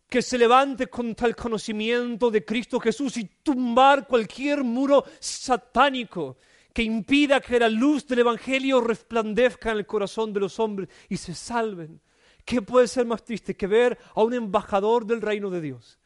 que 0.10 0.22
se 0.22 0.38
levante 0.38 0.88
contra 0.88 1.30
el 1.30 1.38
conocimiento 1.38 2.30
de 2.30 2.44
Cristo 2.44 2.78
Jesús 2.82 3.16
y 3.16 3.24
tumbar 3.42 4.06
cualquier 4.06 4.66
muro 4.66 5.06
satánico 5.22 6.40
que 6.74 6.84
impida 6.84 7.40
que 7.40 7.58
la 7.58 7.70
luz 7.70 8.06
del 8.06 8.20
Evangelio 8.20 8.82
resplandezca 8.82 9.72
en 9.72 9.78
el 9.78 9.86
corazón 9.86 10.34
de 10.34 10.42
los 10.42 10.60
hombres 10.60 10.90
y 11.08 11.16
se 11.16 11.34
salven. 11.34 12.02
¿Qué 12.44 12.62
puede 12.62 12.90
ser 12.90 13.06
más 13.06 13.24
triste 13.24 13.56
que 13.56 13.68
ver 13.68 13.98
a 14.14 14.24
un 14.24 14.34
embajador 14.34 15.06
del 15.06 15.22
reino 15.22 15.50
de 15.50 15.62
Dios 15.62 16.00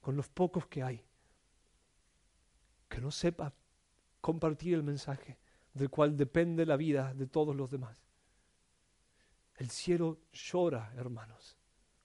con 0.00 0.16
los 0.16 0.30
pocos 0.30 0.66
que 0.66 0.82
hay? 0.82 1.04
Que 2.88 3.02
no 3.02 3.10
sepa 3.10 3.52
compartir 4.22 4.74
el 4.74 4.82
mensaje 4.82 5.38
del 5.74 5.90
cual 5.90 6.16
depende 6.16 6.64
la 6.64 6.76
vida 6.78 7.12
de 7.12 7.26
todos 7.26 7.54
los 7.54 7.70
demás. 7.70 7.98
El 9.56 9.68
cielo 9.68 10.20
llora, 10.32 10.92
hermanos, 10.96 11.58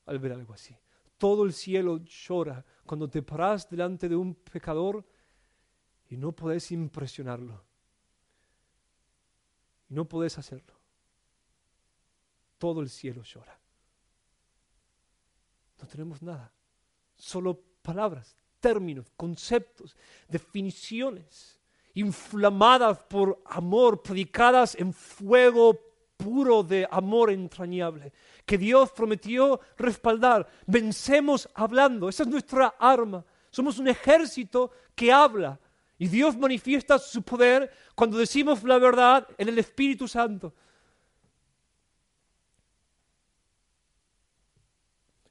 al 0.07 0.19
ver 0.19 0.33
algo 0.33 0.53
así. 0.53 0.75
Todo 1.17 1.45
el 1.45 1.53
cielo 1.53 1.97
llora 2.03 2.65
cuando 2.85 3.09
te 3.09 3.21
paras 3.21 3.69
delante 3.69 4.09
de 4.09 4.15
un 4.15 4.35
pecador 4.35 5.05
y 6.09 6.17
no 6.17 6.33
podés 6.33 6.71
impresionarlo. 6.71 7.63
Y 9.89 9.93
no 9.93 10.05
podés 10.07 10.37
hacerlo. 10.37 10.77
Todo 12.57 12.81
el 12.81 12.89
cielo 12.89 13.23
llora. 13.23 13.59
No 15.79 15.87
tenemos 15.87 16.21
nada. 16.21 16.51
Solo 17.15 17.61
palabras, 17.81 18.35
términos, 18.59 19.11
conceptos, 19.15 19.95
definiciones 20.27 21.56
inflamadas 21.99 22.99
por 23.09 23.41
amor, 23.45 24.03
predicadas 24.03 24.75
en 24.75 24.93
fuego 24.93 25.79
puro 26.15 26.63
de 26.63 26.87
amor 26.91 27.31
entrañable, 27.31 28.13
que 28.45 28.57
Dios 28.57 28.91
prometió 28.91 29.59
respaldar. 29.77 30.47
Vencemos 30.65 31.49
hablando, 31.55 32.09
esa 32.09 32.23
es 32.23 32.29
nuestra 32.29 32.75
arma. 32.79 33.25
Somos 33.49 33.79
un 33.79 33.87
ejército 33.87 34.71
que 34.95 35.11
habla 35.11 35.59
y 35.97 36.07
Dios 36.07 36.37
manifiesta 36.37 36.99
su 36.99 37.23
poder 37.23 37.71
cuando 37.95 38.17
decimos 38.17 38.63
la 38.63 38.77
verdad 38.77 39.27
en 39.37 39.49
el 39.49 39.57
Espíritu 39.57 40.07
Santo. 40.07 40.53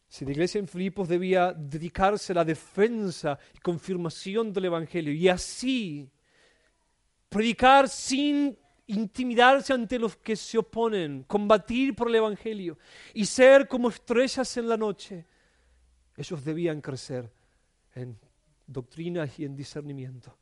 Si 0.09 0.25
la 0.25 0.33
iglesia 0.33 0.59
en 0.59 0.67
Filipos 0.67 1.09
debía 1.09 1.53
dedicarse 1.53 2.33
a 2.33 2.37
la 2.37 2.45
defensa 2.45 3.39
y 3.55 3.59
confirmación 3.59 4.53
del 4.53 4.65
Evangelio 4.65 5.13
y 5.13 5.29
así 5.29 6.11
predicar 7.29 7.89
sin 7.89 8.59
intimidarse 8.87 9.73
ante 9.73 9.99
los 9.99 10.17
que 10.17 10.37
se 10.37 10.59
oponen, 10.59 11.25
combatir 11.25 11.95
por 11.95 12.09
el 12.09 12.17
Evangelio 12.17 12.79
y 13.15 13.27
ser 13.27 13.67
como 13.67 13.89
estrellas 13.89 14.57
en 14.57 14.69
la 14.69 14.77
noche. 14.77 15.27
Ellos 16.17 16.45
debían 16.45 16.81
crecer 16.81 17.31
en 17.95 18.19
doctrina 18.67 19.29
y 19.37 19.45
en 19.45 19.57
discernimiento. 19.57 20.37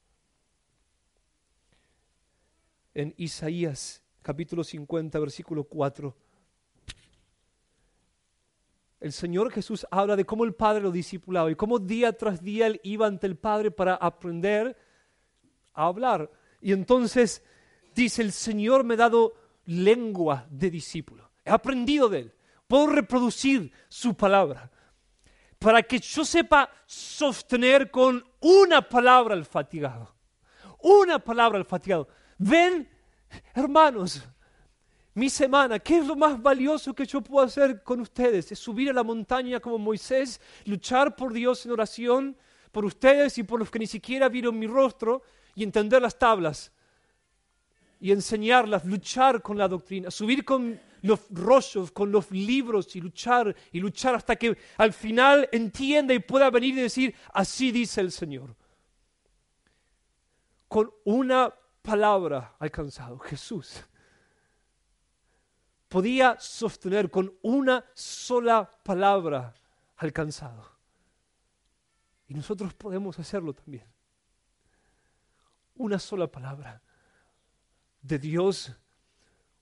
en 2.95 3.13
Isaías 3.17 4.03
capítulo 4.23 4.63
50, 4.65 5.19
versículo 5.19 5.65
4. 5.65 6.17
El 9.01 9.13
Señor 9.13 9.51
Jesús 9.51 9.87
habla 9.91 10.17
de 10.17 10.25
cómo 10.25 10.45
el 10.45 10.55
Padre 10.55 10.83
lo 10.83 10.91
discipulaba 10.91 11.51
y 11.51 11.57
cómo 11.57 11.79
día 11.79 12.17
tras 12.17 12.41
día 12.41 12.69
él 12.69 12.81
iba 12.85 13.07
ante 13.07 13.27
el 13.27 13.37
Padre 13.37 13.71
para 13.71 13.97
aprender 13.97 14.77
a 15.75 15.87
hablar. 15.87 16.31
Y 16.65 16.73
entonces 16.73 17.43
dice, 17.95 18.23
el 18.23 18.33
Señor 18.33 18.85
me 18.85 18.95
ha 18.95 18.97
dado 18.97 19.35
lengua 19.67 20.47
de 20.49 20.71
discípulo. 20.71 21.31
He 21.45 21.51
aprendido 21.51 22.09
de 22.09 22.21
él. 22.21 22.35
Puedo 22.67 22.87
reproducir 22.87 23.71
su 23.87 24.15
palabra. 24.15 24.71
Para 25.59 25.83
que 25.83 25.99
yo 25.99 26.25
sepa 26.25 26.71
sostener 26.87 27.91
con 27.91 28.25
una 28.41 28.81
palabra 28.81 29.35
al 29.35 29.45
fatigado. 29.45 30.15
Una 30.81 31.19
palabra 31.19 31.59
al 31.59 31.67
fatigado. 31.67 32.09
Ven, 32.39 32.89
hermanos, 33.53 34.23
mi 35.13 35.29
semana, 35.29 35.79
¿qué 35.79 35.99
es 35.99 36.07
lo 36.07 36.17
más 36.17 36.41
valioso 36.41 36.95
que 36.95 37.05
yo 37.05 37.21
puedo 37.21 37.45
hacer 37.45 37.83
con 37.83 38.01
ustedes? 38.01 38.51
Es 38.53 38.59
subir 38.59 38.89
a 38.89 38.95
la 38.95 39.03
montaña 39.03 39.61
como 39.61 39.77
Moisés, 39.77 40.41
luchar 40.65 41.15
por 41.15 41.35
Dios 41.35 41.67
en 41.67 41.73
oración, 41.73 42.39
por 42.73 42.87
ustedes 42.87 43.37
y 43.37 43.43
por 43.43 43.61
los 43.61 43.71
que 43.71 43.81
ni 43.81 43.87
siquiera 43.87 44.31
vieron 44.31 44.59
mi 44.59 44.67
rostro, 44.67 45.23
y 45.55 45.63
entender 45.63 46.03
las 46.03 46.19
tablas 46.19 46.73
y 48.01 48.13
enseñarlas, 48.13 48.85
luchar 48.85 49.41
con 49.43 49.57
la 49.57 49.69
doctrina, 49.69 50.11
subir 50.11 50.45
con 50.45 50.81
los 51.03 51.21
rollos, 51.31 51.91
con 51.91 52.11
los 52.11 52.31
libros 52.31 52.95
y 52.97 53.01
luchar 53.01 53.55
y 53.73 53.81
luchar 53.81 54.15
hasta 54.15 54.37
que 54.37 54.57
al 54.77 54.93
final 54.93 55.49
entienda 55.53 56.15
y 56.15 56.19
pueda 56.19 56.51
venir 56.51 56.77
y 56.77 56.83
decir, 56.83 57.15
así 57.33 57.71
dice 57.71 58.01
el 58.01 58.11
Señor. 58.11 58.55
Con 60.69 60.91
una 61.05 61.55
palabra 61.83 62.57
alcanzado, 62.59 63.19
Jesús 63.19 63.85
podía 65.95 66.37
sostener 66.41 67.09
con 67.09 67.33
una 67.43 67.85
sola 67.95 68.69
palabra 68.83 69.55
alcanzado. 69.99 70.69
Y 72.27 72.35
nosotros 72.35 72.75
podemos 72.75 73.17
hacerlo 73.21 73.53
también. 73.53 73.94
Una 75.77 75.99
sola 75.99 76.29
palabra 76.29 76.83
de 78.01 78.19
Dios, 78.19 78.73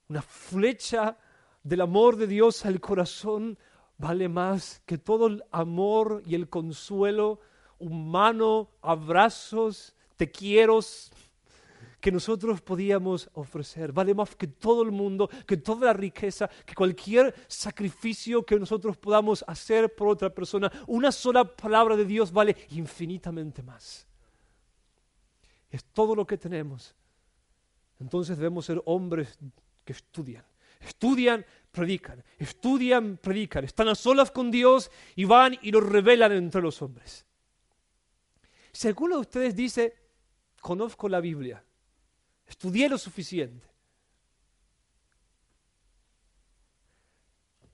una 0.09 0.21
flecha 0.21 1.17
del 1.63 1.81
amor 1.81 2.17
de 2.17 2.27
Dios 2.27 2.67
al 2.67 2.81
corazón 2.81 3.59
vale 3.97 4.29
más 4.29 4.83
que 4.85 4.99
todo 4.99 5.29
el 5.29 5.43
amor 5.51 6.23
y 6.27 6.35
el 6.35 6.49
consuelo 6.49 7.41
humano, 7.79 8.71
abrazos, 8.83 9.95
te 10.17 10.31
quiero, 10.31 10.81
que 12.01 12.13
nosotros 12.13 12.61
podíamos 12.61 13.31
ofrecer. 13.33 13.93
Vale 13.93 14.13
más 14.13 14.35
que 14.35 14.49
todo 14.49 14.83
el 14.83 14.91
mundo, 14.91 15.31
que 15.47 15.57
toda 15.57 15.87
la 15.87 15.93
riqueza, 15.93 16.51
que 16.67 16.75
cualquier 16.75 17.35
sacrificio 17.47 18.45
que 18.45 18.59
nosotros 18.59 18.97
podamos 18.97 19.45
hacer 19.47 19.95
por 19.95 20.09
otra 20.09 20.29
persona. 20.29 20.71
Una 20.89 21.11
sola 21.11 21.45
palabra 21.45 21.97
de 21.97 22.05
Dios 22.05 22.33
vale 22.33 22.57
infinitamente 22.71 23.63
más. 23.63 24.07
Es 25.73 25.85
todo 25.87 26.15
lo 26.15 26.25
que 26.25 26.39
tenemos. 26.39 26.95
Entonces 27.99 28.37
debemos 28.37 28.67
ser 28.67 28.81
hombres 28.85 29.37
que 29.85 29.93
estudian. 29.93 30.45
Estudian, 30.79 31.45
predican. 31.73 32.23
Estudian, 32.39 33.17
predican. 33.17 33.65
Están 33.65 33.89
a 33.89 33.97
solas 33.97 34.31
con 34.31 34.53
Dios 34.53 34.89
y 35.17 35.25
van 35.25 35.59
y 35.63 35.73
lo 35.73 35.81
revelan 35.81 36.31
entre 36.31 36.63
los 36.63 36.81
hombres. 36.81 37.27
Si 38.71 38.87
alguno 38.87 39.17
de 39.17 39.23
ustedes 39.23 39.57
dice, 39.57 39.97
conozco 40.61 41.09
la 41.09 41.21
Biblia, 41.21 41.65
Estudié 42.53 42.87
lo 42.87 42.99
suficiente. 42.99 43.67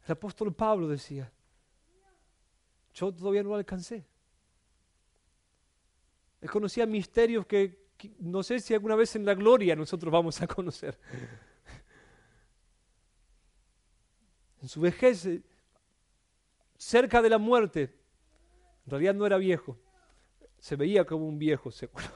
El 0.07 0.12
apóstol 0.12 0.55
Pablo 0.55 0.86
decía, 0.86 1.30
yo 2.94 3.12
todavía 3.12 3.42
no 3.42 3.49
lo 3.51 3.57
alcancé. 3.57 4.07
Él 6.40 6.49
conocía 6.49 6.86
misterios 6.86 7.44
que, 7.44 7.88
no 8.18 8.42
sé 8.42 8.61
si 8.61 8.74
alguna 8.74 8.94
vez 8.94 9.16
en 9.16 9.24
la 9.24 9.34
gloria 9.34 9.74
nosotros 9.74 10.12
vamos 10.12 10.40
a 10.40 10.46
conocer. 10.46 10.99
En 14.61 14.68
su 14.68 14.80
vejez, 14.80 15.24
eh, 15.24 15.40
cerca 16.76 17.22
de 17.22 17.30
la 17.30 17.38
muerte, 17.38 17.94
en 18.84 18.90
realidad 18.90 19.14
no 19.14 19.24
era 19.24 19.36
viejo, 19.36 19.78
se 20.59 20.74
veía 20.74 21.05
como 21.05 21.28
un 21.28 21.38
viejo, 21.38 21.70
seguro, 21.70 22.09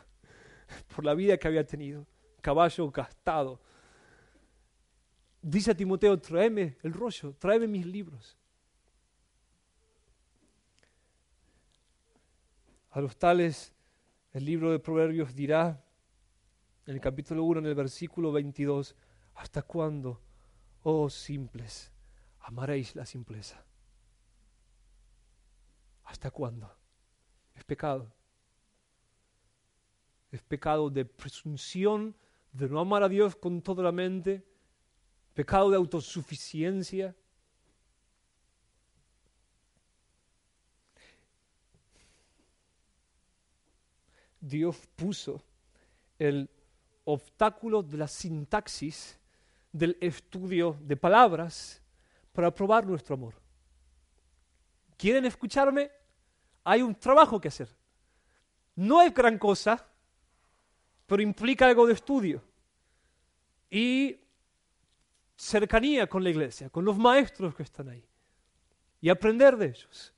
por 0.96 1.04
la 1.04 1.14
vida 1.14 1.36
que 1.36 1.46
había 1.46 1.64
tenido 1.64 2.04
caballo 2.42 2.90
gastado. 2.90 3.60
Dice 5.40 5.70
a 5.70 5.74
Timoteo, 5.74 6.20
tráeme 6.20 6.76
el 6.82 6.92
rollo, 6.92 7.34
tráeme 7.38 7.66
mis 7.66 7.86
libros. 7.86 8.36
A 12.90 13.00
los 13.00 13.16
tales, 13.16 13.71
el 14.32 14.44
libro 14.44 14.70
de 14.70 14.78
Proverbios 14.78 15.34
dirá, 15.34 15.84
en 16.86 16.94
el 16.94 17.00
capítulo 17.00 17.44
1, 17.44 17.60
en 17.60 17.66
el 17.66 17.74
versículo 17.74 18.32
22, 18.32 18.96
¿hasta 19.34 19.62
cuándo, 19.62 20.20
oh 20.82 21.10
simples, 21.10 21.92
amaréis 22.40 22.96
la 22.96 23.04
simpleza? 23.04 23.64
¿Hasta 26.04 26.30
cuándo? 26.30 26.74
Es 27.54 27.64
pecado. 27.64 28.12
Es 30.30 30.42
pecado 30.42 30.88
de 30.88 31.04
presunción 31.04 32.16
de 32.52 32.68
no 32.68 32.80
amar 32.80 33.02
a 33.02 33.08
Dios 33.08 33.36
con 33.36 33.60
toda 33.62 33.82
la 33.82 33.92
mente, 33.92 34.44
pecado 35.34 35.70
de 35.70 35.76
autosuficiencia. 35.76 37.14
Dios 44.42 44.76
puso 44.96 45.40
el 46.18 46.50
obstáculo 47.04 47.82
de 47.82 47.96
la 47.96 48.08
sintaxis 48.08 49.18
del 49.70 49.96
estudio 50.00 50.76
de 50.80 50.96
palabras 50.96 51.80
para 52.32 52.52
probar 52.52 52.84
nuestro 52.84 53.14
amor. 53.14 53.34
¿Quieren 54.96 55.24
escucharme? 55.24 55.90
Hay 56.64 56.82
un 56.82 56.94
trabajo 56.96 57.40
que 57.40 57.48
hacer. 57.48 57.68
No 58.74 59.00
es 59.00 59.14
gran 59.14 59.38
cosa, 59.38 59.86
pero 61.06 61.22
implica 61.22 61.66
algo 61.66 61.86
de 61.86 61.92
estudio 61.92 62.42
y 63.70 64.18
cercanía 65.36 66.08
con 66.08 66.24
la 66.24 66.30
iglesia, 66.30 66.68
con 66.68 66.84
los 66.84 66.98
maestros 66.98 67.54
que 67.54 67.62
están 67.62 67.88
ahí 67.88 68.04
y 69.00 69.08
aprender 69.08 69.56
de 69.56 69.66
ellos. 69.66 70.12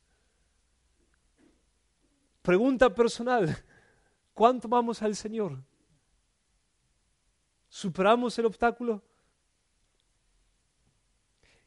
Pregunta 2.41 2.95
personal, 2.95 3.55
¿cuánto 4.35 4.68
vamos 4.68 5.01
al 5.03 5.16
Señor? 5.16 5.62
¿Superamos 7.68 8.39
el 8.39 8.47
obstáculo? 8.47 9.03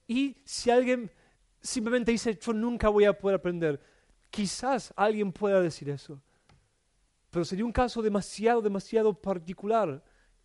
Y 0.07 0.37
si 0.45 0.69
alguien 0.69 1.11
simplemente 1.61 2.11
dice, 2.11 2.37
yo 2.39 2.53
nunca 2.53 2.89
voy 2.89 3.05
a 3.05 3.17
poder 3.17 3.35
aprender, 3.39 3.81
quizás 4.29 4.93
alguien 4.95 5.31
pueda 5.33 5.61
decir 5.61 5.89
eso. 5.89 6.21
Pero 7.29 7.43
sería 7.43 7.65
un 7.65 7.71
caso 7.71 8.01
demasiado, 8.01 8.61
demasiado 8.61 9.13
particular. 9.13 10.01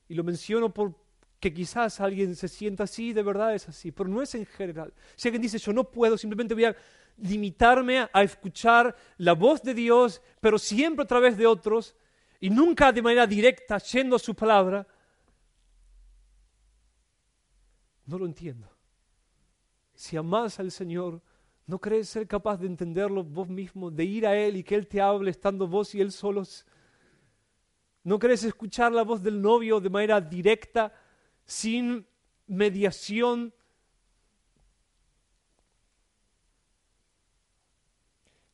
Y 0.09 0.15
lo 0.15 0.25
menciono 0.25 0.73
porque 0.73 1.55
quizás 1.55 2.01
alguien 2.01 2.35
se 2.35 2.49
sienta 2.49 2.85
así, 2.85 3.13
de 3.13 3.23
verdad 3.23 3.55
es 3.55 3.69
así, 3.69 3.93
pero 3.93 4.09
no 4.09 4.21
es 4.21 4.35
en 4.35 4.47
general. 4.47 4.93
Si 5.15 5.29
alguien 5.29 5.43
dice, 5.43 5.59
yo 5.59 5.73
no 5.73 5.85
puedo, 5.85 6.19
simplemente 6.19 6.55
voy 6.55 6.65
a 6.65 6.77
limitarme 7.19 8.09
a 8.13 8.23
escuchar 8.23 8.97
la 9.19 9.33
voz 9.33 9.63
de 9.63 9.75
Dios, 9.75 10.21
pero 10.41 10.59
siempre 10.59 11.05
a 11.05 11.07
través 11.07 11.37
de 11.37 11.47
otros, 11.47 11.95
y 12.43 12.51
nunca 12.51 12.91
de 12.91 13.01
manera 13.01 13.25
directa, 13.25 13.79
yendo 13.79 14.17
a 14.17 14.19
su 14.19 14.35
palabra, 14.35 14.85
no 18.05 18.19
lo 18.19 18.27
entiendo. 18.27 18.69
Si 19.95 20.17
amas 20.17 20.59
al 20.59 20.73
Señor, 20.73 21.23
¿no 21.69 21.79
crees 21.79 22.09
ser 22.09 22.27
capaz 22.27 22.57
de 22.57 22.67
entenderlo 22.67 23.23
vos 23.23 23.49
mismo, 23.49 23.93
de 23.93 24.05
ir 24.05 24.27
a 24.27 24.37
Él 24.37 24.57
y 24.57 24.65
que 24.65 24.75
Él 24.75 24.89
te 24.89 25.01
hable 25.01 25.31
estando 25.31 25.69
vos 25.69 25.95
y 25.95 26.01
Él 26.01 26.11
solos? 26.11 26.67
¿No 28.03 28.19
querés 28.19 28.43
escuchar 28.43 28.91
la 28.91 29.05
voz 29.05 29.23
del 29.23 29.41
novio 29.41 29.79
de 29.79 29.91
manera 29.91 30.21
directa, 30.21 30.93
sin 31.45 32.05
mediación? 32.49 33.55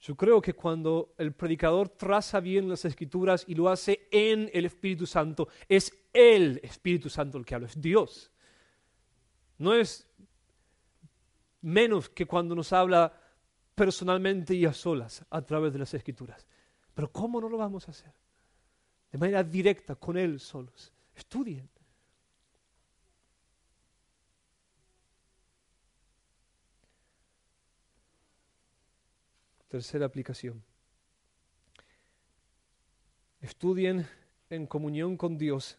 Yo 0.09 0.17
creo 0.17 0.41
que 0.41 0.55
cuando 0.55 1.15
el 1.19 1.35
predicador 1.35 1.91
traza 1.91 2.41
bien 2.41 2.67
las 2.67 2.87
escrituras 2.87 3.45
y 3.47 3.55
lo 3.55 3.69
hace 3.69 4.09
en 4.11 4.51
el 4.55 4.65
Espíritu 4.65 5.07
Santo, 5.07 5.49
es 5.69 5.93
el 6.15 6.59
Espíritu 6.63 7.11
Santo 7.11 7.37
el 7.37 7.45
que 7.45 7.55
habla, 7.55 7.67
es 7.69 7.79
Dios. 7.79 8.33
No 9.59 9.75
es 9.75 10.09
menos 11.61 12.09
que 12.09 12.25
cuando 12.25 12.55
nos 12.55 12.73
habla 12.73 13.13
personalmente 13.75 14.55
y 14.55 14.65
a 14.65 14.73
solas 14.73 15.25
a 15.29 15.43
través 15.43 15.75
de 15.75 15.81
las 15.81 15.93
escrituras. 15.93 16.47
Pero 16.95 17.13
¿cómo 17.13 17.39
no 17.39 17.51
lo 17.51 17.59
vamos 17.59 17.87
a 17.87 17.91
hacer? 17.91 18.13
de 19.11 19.19
manera 19.19 19.43
directa 19.43 19.95
con 19.95 20.17
Él 20.17 20.41
solos. 20.41 20.93
Estudien. 21.15 21.69
Tercera 29.69 30.07
aplicación. 30.07 30.63
Estudien 33.41 34.07
en 34.49 34.67
comunión 34.67 35.17
con 35.17 35.37
Dios 35.37 35.79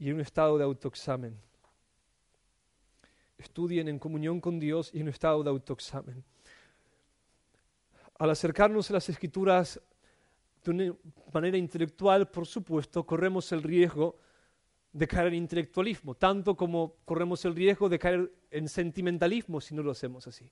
y 0.00 0.08
en 0.08 0.16
un 0.16 0.20
estado 0.20 0.58
de 0.58 0.64
autoexamen. 0.64 1.38
Estudien 3.38 3.88
en 3.88 3.98
comunión 3.98 4.40
con 4.40 4.58
Dios 4.58 4.90
y 4.92 4.98
en 4.98 5.04
un 5.04 5.08
estado 5.10 5.42
de 5.44 5.50
autoexamen. 5.50 6.24
Al 8.18 8.30
acercarnos 8.30 8.90
a 8.90 8.94
las 8.94 9.08
escrituras 9.08 9.80
de 10.64 10.70
una 10.72 10.94
manera 11.32 11.56
intelectual, 11.56 12.28
por 12.28 12.46
supuesto, 12.46 13.06
corremos 13.06 13.50
el 13.52 13.62
riesgo 13.62 14.18
de 14.92 15.06
caer 15.06 15.28
en 15.28 15.34
intelectualismo, 15.34 16.16
tanto 16.16 16.56
como 16.56 16.96
corremos 17.04 17.44
el 17.44 17.54
riesgo 17.54 17.88
de 17.88 17.98
caer 17.98 18.32
en 18.50 18.68
sentimentalismo 18.68 19.60
si 19.60 19.74
no 19.74 19.82
lo 19.82 19.92
hacemos 19.92 20.26
así. 20.26 20.50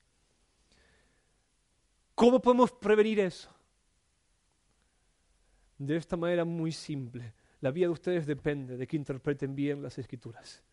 ¿Cómo 2.18 2.42
podemos 2.42 2.72
prevenir 2.72 3.20
eso? 3.20 3.48
De 5.78 5.96
esta 5.96 6.16
manera 6.16 6.44
muy 6.44 6.72
simple. 6.72 7.32
La 7.60 7.70
vida 7.70 7.86
de 7.86 7.92
ustedes 7.92 8.26
depende 8.26 8.76
de 8.76 8.88
que 8.88 8.96
interpreten 8.96 9.54
bien 9.54 9.80
las 9.80 9.98
escrituras. 9.98 10.64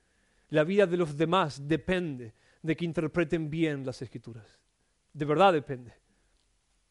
La 0.50 0.64
vida 0.64 0.88
de 0.88 0.98
los 0.98 1.16
demás 1.16 1.68
depende 1.68 2.34
de 2.64 2.76
que 2.76 2.84
interpreten 2.84 3.48
bien 3.48 3.86
las 3.86 4.02
escrituras. 4.02 4.60
De 5.14 5.24
verdad 5.24 5.54
depende. 5.54 5.93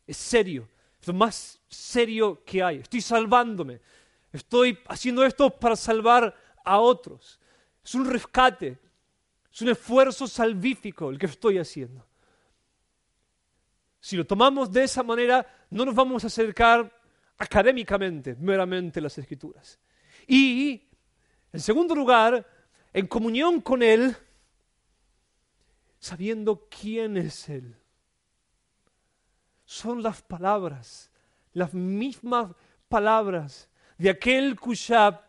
Es 0.07 0.19
serio. 0.19 0.69
Es 1.01 1.09
lo 1.09 1.15
más 1.15 1.61
serio 1.67 2.45
que 2.45 2.63
hay. 2.63 2.77
Estoy 2.77 3.01
salvándome. 3.01 3.81
Estoy 4.33 4.79
haciendo 4.87 5.25
esto 5.25 5.51
para 5.51 5.75
salvar 5.75 6.33
a 6.65 6.79
otros. 6.79 7.41
Es 7.85 7.93
un 7.97 8.09
rescate. 8.09 8.79
Es 9.53 9.63
un 9.63 9.71
esfuerzo 9.71 10.29
salvífico 10.29 11.11
el 11.11 11.19
que 11.19 11.27
estoy 11.27 11.59
haciendo. 11.59 12.07
Si 14.05 14.19
lo 14.19 14.27
tomamos 14.27 14.71
de 14.71 14.85
esa 14.85 15.03
manera, 15.03 15.47
no 15.71 15.87
nos 15.87 15.95
vamos 15.95 16.23
a 16.23 16.27
acercar 16.27 16.93
académicamente 17.39 18.37
meramente 18.39 19.01
las 19.01 19.17
escrituras. 19.17 19.81
Y, 20.27 20.91
en 21.51 21.61
segundo 21.61 21.95
lugar, 21.95 22.47
en 22.93 23.07
comunión 23.07 23.63
con 23.63 23.83
Él, 23.83 24.15
sabiendo 25.99 26.69
quién 26.69 27.17
es 27.17 27.49
Él. 27.49 27.79
Son 29.65 30.03
las 30.03 30.21
palabras, 30.21 31.11
las 31.55 31.73
mismas 31.73 32.55
palabras 32.91 33.71
de 33.97 34.11
aquel 34.11 34.61
cuya 34.61 35.23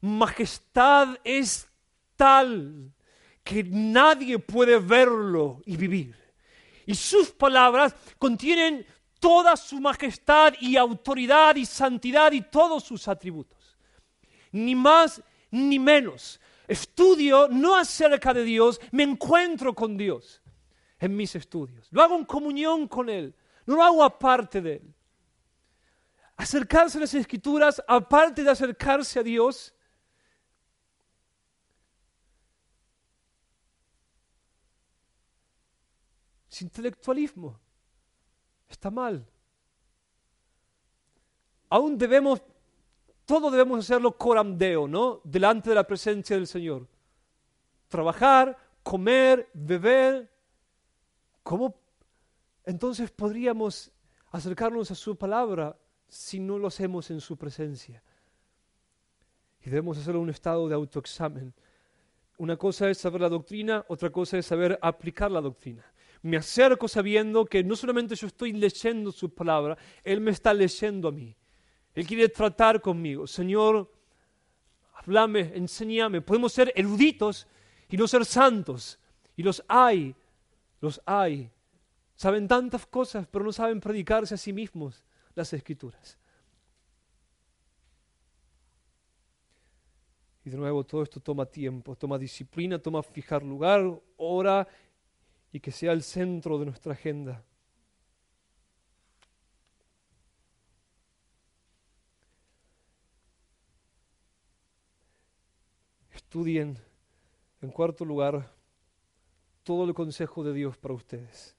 majestad 0.00 1.18
es 1.24 1.68
tal 2.14 2.92
que 3.42 3.64
nadie 3.64 4.38
puede 4.38 4.78
verlo 4.78 5.60
y 5.66 5.76
vivir. 5.76 6.19
Y 6.86 6.94
sus 6.94 7.30
palabras 7.30 7.94
contienen 8.18 8.86
toda 9.18 9.56
su 9.56 9.80
majestad 9.80 10.54
y 10.60 10.76
autoridad 10.76 11.56
y 11.56 11.66
santidad 11.66 12.32
y 12.32 12.40
todos 12.40 12.84
sus 12.84 13.06
atributos. 13.06 13.76
Ni 14.52 14.74
más 14.74 15.22
ni 15.50 15.78
menos. 15.78 16.40
Estudio 16.66 17.48
no 17.48 17.76
acerca 17.76 18.32
de 18.32 18.44
Dios, 18.44 18.80
me 18.92 19.02
encuentro 19.02 19.74
con 19.74 19.96
Dios 19.96 20.40
en 20.98 21.16
mis 21.16 21.34
estudios. 21.34 21.88
Lo 21.90 22.02
hago 22.02 22.16
en 22.16 22.24
comunión 22.24 22.86
con 22.86 23.08
Él, 23.08 23.34
no 23.66 23.76
lo 23.76 23.82
hago 23.82 24.04
aparte 24.04 24.60
de 24.60 24.74
Él. 24.74 24.94
Acercarse 26.36 26.98
a 26.98 27.02
las 27.02 27.12
escrituras, 27.12 27.82
aparte 27.86 28.42
de 28.42 28.50
acercarse 28.50 29.18
a 29.18 29.22
Dios, 29.22 29.74
es 36.50 36.62
intelectualismo. 36.62 37.58
Está 38.68 38.90
mal. 38.90 39.24
Aún 41.68 41.96
debemos, 41.96 42.42
todo 43.24 43.50
debemos 43.50 43.80
hacerlo 43.80 44.16
corandeo, 44.16 44.88
¿no? 44.88 45.20
Delante 45.22 45.70
de 45.70 45.76
la 45.76 45.86
presencia 45.86 46.36
del 46.36 46.48
Señor. 46.48 46.88
Trabajar, 47.88 48.56
comer, 48.82 49.48
beber. 49.52 50.28
¿Cómo 51.44 51.74
entonces 52.64 53.10
podríamos 53.10 53.92
acercarnos 54.30 54.90
a 54.90 54.94
su 54.96 55.16
palabra 55.16 55.76
si 56.08 56.40
no 56.40 56.58
lo 56.58 56.66
hacemos 56.66 57.10
en 57.10 57.20
su 57.20 57.36
presencia? 57.36 58.02
Y 59.62 59.70
debemos 59.70 59.98
hacerlo 59.98 60.18
en 60.18 60.24
un 60.24 60.30
estado 60.30 60.68
de 60.68 60.74
autoexamen. 60.74 61.54
Una 62.38 62.56
cosa 62.56 62.88
es 62.88 62.98
saber 62.98 63.20
la 63.20 63.28
doctrina, 63.28 63.84
otra 63.88 64.10
cosa 64.10 64.38
es 64.38 64.46
saber 64.46 64.78
aplicar 64.82 65.30
la 65.30 65.40
doctrina 65.40 65.89
me 66.22 66.36
acerco 66.36 66.86
sabiendo 66.86 67.46
que 67.46 67.64
no 67.64 67.76
solamente 67.76 68.14
yo 68.14 68.26
estoy 68.26 68.52
leyendo 68.52 69.10
su 69.10 69.32
palabra, 69.34 69.76
Él 70.04 70.20
me 70.20 70.30
está 70.30 70.52
leyendo 70.52 71.08
a 71.08 71.12
mí. 71.12 71.34
Él 71.94 72.06
quiere 72.06 72.28
tratar 72.28 72.80
conmigo. 72.80 73.26
Señor, 73.26 73.90
háblame, 74.94 75.52
enséñame. 75.54 76.20
Podemos 76.20 76.52
ser 76.52 76.72
eruditos 76.76 77.46
y 77.88 77.96
no 77.96 78.06
ser 78.06 78.24
santos. 78.24 78.98
Y 79.36 79.42
los 79.42 79.64
hay, 79.66 80.14
los 80.80 81.00
hay. 81.06 81.50
Saben 82.14 82.46
tantas 82.46 82.86
cosas, 82.86 83.26
pero 83.26 83.44
no 83.44 83.52
saben 83.52 83.80
predicarse 83.80 84.34
a 84.34 84.38
sí 84.38 84.52
mismos 84.52 85.02
las 85.34 85.52
escrituras. 85.52 86.18
Y 90.44 90.50
de 90.50 90.56
nuevo, 90.56 90.84
todo 90.84 91.02
esto 91.02 91.20
toma 91.20 91.46
tiempo, 91.46 91.96
toma 91.96 92.18
disciplina, 92.18 92.78
toma 92.78 93.02
fijar 93.02 93.42
lugar, 93.42 93.82
hora 94.16 94.66
y 95.52 95.60
que 95.60 95.72
sea 95.72 95.92
el 95.92 96.02
centro 96.02 96.58
de 96.58 96.66
nuestra 96.66 96.92
agenda. 96.92 97.44
Estudien, 106.10 106.78
en 107.60 107.70
cuarto 107.70 108.04
lugar, 108.04 108.54
todo 109.64 109.84
el 109.84 109.94
consejo 109.94 110.44
de 110.44 110.52
Dios 110.52 110.76
para 110.76 110.94
ustedes. 110.94 111.56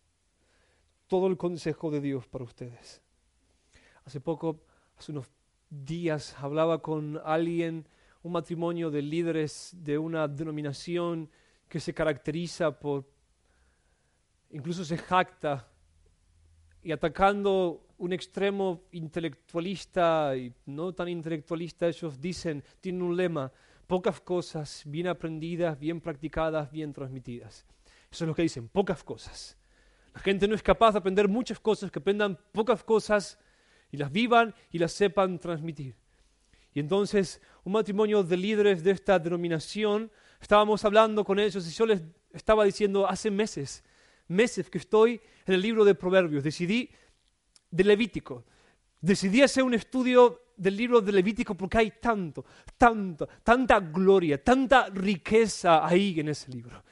Todo 1.08 1.28
el 1.28 1.38
consejo 1.38 1.92
de 1.92 2.00
Dios 2.00 2.26
para 2.28 2.46
ustedes. 2.46 3.02
Hace 4.06 4.22
poco, 4.22 4.62
hace 4.98 5.12
unos 5.12 5.30
días, 5.70 6.36
hablaba 6.40 6.82
con 6.82 7.20
alguien, 7.26 7.86
un 8.24 8.32
matrimonio 8.32 8.90
de 8.92 9.02
líderes 9.02 9.76
de 9.78 9.98
una 9.98 10.28
denominación 10.28 11.30
que 11.68 11.80
se 11.80 11.94
caracteriza 11.94 12.80
por 12.80 13.06
incluso 14.52 14.86
se 14.86 14.98
jacta 14.98 15.68
y 16.84 16.92
atacando 16.92 17.88
un 17.98 18.14
extremo 18.14 18.84
intelectualista 18.92 20.36
y 20.36 20.54
no 20.66 20.94
tan 20.94 21.08
intelectualista, 21.08 21.88
ellos 21.88 22.20
dicen, 22.20 22.64
tienen 22.80 23.04
un 23.04 23.16
lema, 23.16 23.52
pocas 23.86 24.20
cosas 24.22 24.84
bien 24.86 25.08
aprendidas, 25.08 25.78
bien 25.78 26.02
practicadas, 26.02 26.72
bien 26.72 26.94
transmitidas. 26.94 27.66
Eso 28.12 28.24
es 28.24 28.28
lo 28.28 28.34
que 28.34 28.42
dicen, 28.42 28.68
pocas 28.68 29.04
cosas. 29.04 29.58
La 30.14 30.20
gente 30.20 30.48
no 30.48 30.56
es 30.56 30.64
capaz 30.64 30.94
de 30.94 31.00
aprender 31.00 31.28
muchas 31.28 31.60
cosas, 31.60 31.92
que 31.92 32.00
aprendan 32.00 32.38
pocas 32.52 32.84
cosas 32.84 33.38
y 33.92 33.98
las 33.98 34.12
vivan 34.12 34.54
y 34.72 34.80
las 34.80 34.92
sepan 34.92 35.38
transmitir. 35.38 35.96
Y 36.74 36.80
entonces 36.80 37.42
un 37.64 37.74
matrimonio 37.74 38.24
de 38.24 38.38
líderes 38.38 38.84
de 38.84 38.92
esta 38.92 39.20
denominación, 39.20 40.12
estábamos 40.40 40.84
hablando 40.84 41.24
con 41.24 41.38
ellos 41.38 41.68
y 41.68 41.72
yo 41.72 41.86
les 41.86 42.02
estaba 42.34 42.64
diciendo 42.66 43.08
hace 43.08 43.30
meses, 43.30 43.84
meses 44.32 44.70
que 44.70 44.78
estoy 44.78 45.22
en 45.46 45.54
el 45.54 45.62
libro 45.62 45.86
de 45.86 45.96
Proverbios. 45.96 46.44
Decidí 46.44 46.90
de 47.70 47.84
Levítico. 47.84 48.46
Decidí 49.00 49.42
hacer 49.42 49.64
un 49.64 49.74
estudio 49.74 50.54
del 50.58 50.78
libro 50.78 51.02
de 51.02 51.12
Levítico 51.12 51.56
porque 51.56 51.80
hay 51.80 51.92
tanto, 52.00 52.46
tanto, 52.78 53.28
tanta 53.44 53.80
gloria, 53.80 54.44
tanta 54.44 54.90
riqueza 54.90 55.86
ahí 55.86 56.20
en 56.20 56.30
ese 56.30 56.52
libro. 56.52 56.84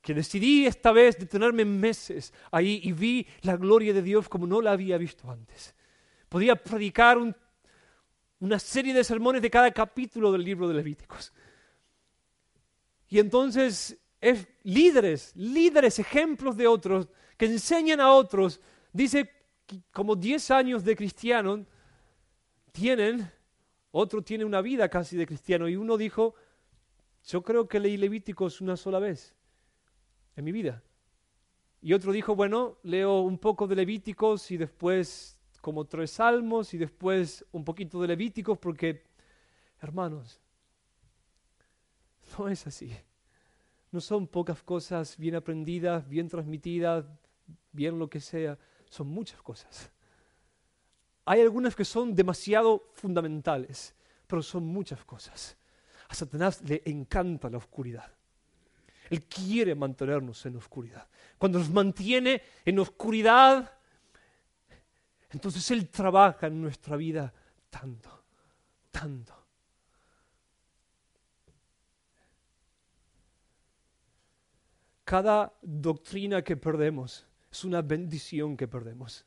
Que 0.00 0.14
decidí 0.14 0.66
esta 0.66 0.92
vez 0.92 1.18
detenerme 1.18 1.64
meses 1.64 2.32
ahí 2.50 2.80
y 2.82 2.92
vi 2.92 3.26
la 3.42 3.56
gloria 3.56 3.92
de 3.92 4.02
Dios 4.02 4.28
como 4.28 4.46
no 4.46 4.60
la 4.60 4.72
había 4.72 4.98
visto 4.98 5.30
antes. 5.30 5.74
Podía 6.28 6.56
predicar 6.56 7.18
una 8.40 8.58
serie 8.58 8.92
de 8.92 9.04
sermones 9.04 9.42
de 9.42 9.50
cada 9.50 9.70
capítulo 9.70 10.32
del 10.32 10.44
libro 10.44 10.68
de 10.68 10.74
Levíticos. 10.74 11.32
Y 13.08 13.20
entonces 13.20 13.90
es 13.92 13.98
líderes, 14.62 15.34
líderes, 15.36 15.98
ejemplos 15.98 16.56
de 16.56 16.66
otros, 16.66 17.08
que 17.36 17.46
enseñan 17.46 18.00
a 18.00 18.12
otros. 18.12 18.60
Dice 18.92 19.30
como 19.92 20.16
10 20.16 20.50
años 20.50 20.84
de 20.84 20.96
cristiano 20.96 21.66
tienen, 22.72 23.30
otro 23.90 24.22
tiene 24.22 24.44
una 24.44 24.60
vida 24.60 24.88
casi 24.88 25.16
de 25.16 25.26
cristiano, 25.26 25.68
y 25.68 25.76
uno 25.76 25.96
dijo, 25.96 26.34
yo 27.24 27.42
creo 27.42 27.66
que 27.66 27.80
leí 27.80 27.96
Levíticos 27.96 28.60
una 28.60 28.76
sola 28.76 28.98
vez 28.98 29.34
en 30.36 30.44
mi 30.44 30.52
vida. 30.52 30.82
Y 31.80 31.92
otro 31.92 32.12
dijo, 32.12 32.34
bueno, 32.34 32.78
leo 32.82 33.20
un 33.20 33.38
poco 33.38 33.66
de 33.66 33.76
Levíticos 33.76 34.50
y 34.50 34.56
después 34.56 35.36
como 35.60 35.84
tres 35.84 36.12
salmos 36.12 36.74
y 36.74 36.78
después 36.78 37.44
un 37.52 37.64
poquito 37.64 38.00
de 38.00 38.08
Levíticos 38.08 38.58
porque, 38.58 39.04
hermanos, 39.80 40.40
no 42.38 42.48
es 42.48 42.66
así. 42.66 42.96
No 43.92 44.00
son 44.00 44.26
pocas 44.26 44.62
cosas 44.62 45.16
bien 45.16 45.34
aprendidas, 45.34 46.08
bien 46.08 46.28
transmitidas, 46.28 47.04
bien 47.72 47.98
lo 47.98 48.08
que 48.08 48.20
sea, 48.20 48.58
son 48.88 49.08
muchas 49.08 49.40
cosas. 49.42 49.90
Hay 51.24 51.40
algunas 51.40 51.74
que 51.74 51.84
son 51.84 52.14
demasiado 52.14 52.90
fundamentales, 52.94 53.94
pero 54.26 54.42
son 54.42 54.64
muchas 54.64 55.04
cosas. 55.04 55.56
A 56.08 56.14
Satanás 56.14 56.62
le 56.62 56.82
encanta 56.84 57.50
la 57.50 57.58
oscuridad. 57.58 58.12
Él 59.10 59.24
quiere 59.24 59.74
mantenernos 59.74 60.44
en 60.46 60.56
oscuridad. 60.56 61.08
Cuando 61.38 61.58
nos 61.58 61.70
mantiene 61.70 62.42
en 62.64 62.78
oscuridad, 62.78 63.72
entonces 65.30 65.70
Él 65.70 65.88
trabaja 65.88 66.46
en 66.46 66.60
nuestra 66.60 66.96
vida 66.96 67.32
tanto, 67.70 68.24
tanto. 68.90 69.35
Cada 75.06 75.52
doctrina 75.62 76.42
que 76.42 76.56
perdemos 76.56 77.24
es 77.48 77.62
una 77.62 77.80
bendición 77.80 78.56
que 78.56 78.66
perdemos. 78.66 79.24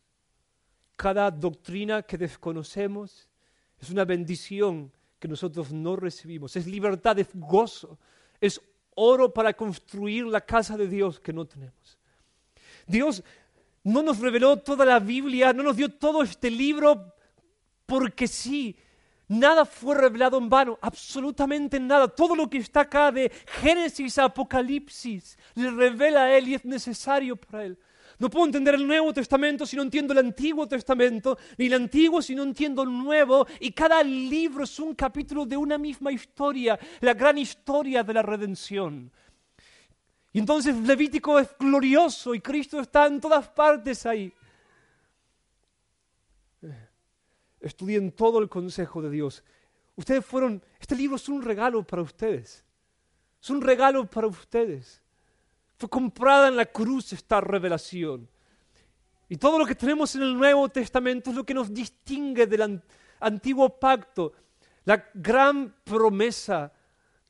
Cada 0.98 1.32
doctrina 1.32 2.02
que 2.04 2.18
desconocemos 2.18 3.30
es 3.80 3.90
una 3.90 4.04
bendición 4.04 4.92
que 5.20 5.30
nosotros 5.30 5.72
no 5.72 5.96
recibimos. 5.96 6.58
Es 6.58 6.68
libertad, 6.68 7.18
es 7.18 7.30
gozo, 7.34 7.98
es 8.42 8.60
oro 8.96 9.34
para 9.34 9.54
construir 9.54 10.26
la 10.26 10.42
casa 10.42 10.76
de 10.76 10.90
Dios 10.90 11.18
que 11.18 11.32
no 11.32 11.46
tenemos. 11.46 11.98
Dios 12.86 13.24
no 13.86 14.04
nos 14.04 14.20
reveló 14.20 14.58
toda 14.58 14.84
la 14.84 15.00
Biblia, 15.00 15.54
no 15.54 15.64
nos 15.64 15.78
dio 15.78 15.88
todo 15.88 16.24
este 16.24 16.52
libro 16.52 17.14
porque 17.86 18.28
sí. 18.28 18.76
Nada 19.30 19.64
fue 19.64 19.96
revelado 19.96 20.40
en 20.40 20.50
vano, 20.50 20.80
absolutamente 20.82 21.80
nada. 21.80 22.08
Todo 22.08 22.36
lo 22.36 22.50
que 22.50 22.58
está 22.58 22.82
acá 22.82 23.12
de 23.12 23.32
Génesis 23.62 24.18
a 24.18 24.26
Apocalipsis 24.26 25.38
le 25.54 25.70
revela 25.70 26.24
a 26.24 26.36
Él 26.36 26.48
y 26.48 26.56
es 26.56 26.66
necesario 26.66 27.36
para 27.36 27.66
Él. 27.66 27.78
No 28.18 28.28
puedo 28.28 28.48
entender 28.48 28.74
el 28.74 28.88
Nuevo 28.88 29.14
Testamento 29.14 29.68
si 29.68 29.76
no 29.76 29.84
entiendo 29.84 30.14
el 30.14 30.20
Antiguo 30.20 30.68
Testamento, 30.68 31.38
ni 31.60 31.68
el 31.68 31.76
Antiguo 31.76 32.24
si 32.24 32.34
no 32.34 32.42
entiendo 32.42 32.82
el 32.82 32.90
Nuevo. 32.90 33.46
Y 33.60 33.72
cada 33.72 34.02
libro 34.04 34.64
es 34.64 34.80
un 34.80 34.96
capítulo 34.96 35.46
de 35.46 35.56
una 35.56 35.78
misma 35.78 36.12
historia, 36.12 36.80
la 37.00 37.14
gran 37.14 37.38
historia 37.38 38.04
de 38.04 38.14
la 38.16 38.24
redención. 38.24 39.12
Y 40.34 40.40
entonces 40.40 40.76
Levítico 40.76 41.38
es 41.38 41.56
glorioso 41.58 42.34
y 42.34 42.42
Cristo 42.42 42.80
está 42.80 43.06
en 43.06 43.22
todas 43.22 43.48
partes 43.50 44.08
ahí. 44.08 44.34
Estudien 47.60 48.12
todo 48.12 48.40
el 48.40 48.50
consejo 48.50 49.02
de 49.02 49.10
Dios. 49.10 49.44
Ustedes 49.96 50.26
fueron, 50.26 50.64
este 50.80 50.96
libro 50.96 51.18
es 51.18 51.28
un 51.28 51.42
regalo 51.42 51.84
para 51.84 52.02
ustedes. 52.02 52.66
Es 53.42 53.50
un 53.50 53.62
regalo 53.62 54.06
para 54.06 54.28
ustedes. 54.28 55.02
Fue 55.78 55.90
comprada 55.90 56.48
en 56.48 56.56
la 56.56 56.66
cruz 56.66 57.14
esta 57.14 57.42
revelación. 57.42 58.28
Y 59.28 59.38
todo 59.38 59.60
lo 59.60 59.66
que 59.66 59.76
tenemos 59.76 60.16
en 60.16 60.24
el 60.24 60.36
Nuevo 60.36 60.68
Testamento 60.70 61.30
es 61.30 61.36
lo 61.36 61.46
que 61.46 61.54
nos 61.54 61.74
distingue 61.74 62.48
del 62.48 62.82
antiguo 63.20 63.70
pacto. 63.70 64.34
La 64.86 65.06
gran 65.14 65.76
promesa 65.84 66.74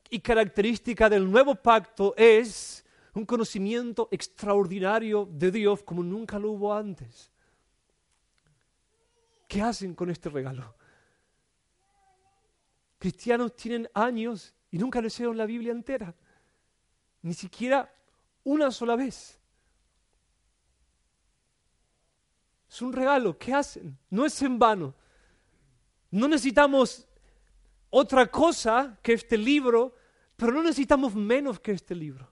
y 0.08 0.20
característica 0.20 1.08
del 1.08 1.30
nuevo 1.30 1.54
pacto 1.54 2.14
es 2.16 2.84
un 3.14 3.24
conocimiento 3.24 4.08
extraordinario 4.10 5.28
de 5.30 5.50
Dios 5.50 5.82
como 5.82 6.02
nunca 6.02 6.38
lo 6.38 6.52
hubo 6.52 6.74
antes. 6.74 7.29
¿Qué 9.50 9.60
hacen 9.60 9.96
con 9.96 10.08
este 10.10 10.28
regalo? 10.28 10.76
Cristianos 13.00 13.56
tienen 13.56 13.90
años 13.94 14.54
y 14.70 14.78
nunca 14.78 15.00
leyeron 15.00 15.36
la 15.36 15.44
Biblia 15.44 15.72
entera. 15.72 16.14
Ni 17.22 17.34
siquiera 17.34 17.92
una 18.44 18.70
sola 18.70 18.94
vez. 18.94 19.40
Es 22.70 22.80
un 22.80 22.92
regalo. 22.92 23.36
¿Qué 23.36 23.52
hacen? 23.52 23.98
No 24.08 24.24
es 24.24 24.40
en 24.40 24.56
vano. 24.56 24.94
No 26.12 26.28
necesitamos 26.28 27.08
otra 27.90 28.30
cosa 28.30 29.00
que 29.02 29.14
este 29.14 29.36
libro, 29.36 29.96
pero 30.36 30.52
no 30.52 30.62
necesitamos 30.62 31.12
menos 31.16 31.58
que 31.58 31.72
este 31.72 31.96
libro. 31.96 32.29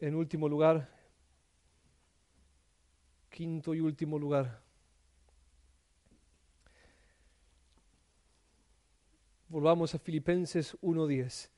En 0.00 0.14
último 0.14 0.48
lugar, 0.48 0.88
quinto 3.28 3.74
y 3.74 3.80
último 3.80 4.16
lugar, 4.16 4.62
volvamos 9.48 9.96
a 9.96 9.98
Filipenses 9.98 10.76
1.10. 10.82 11.50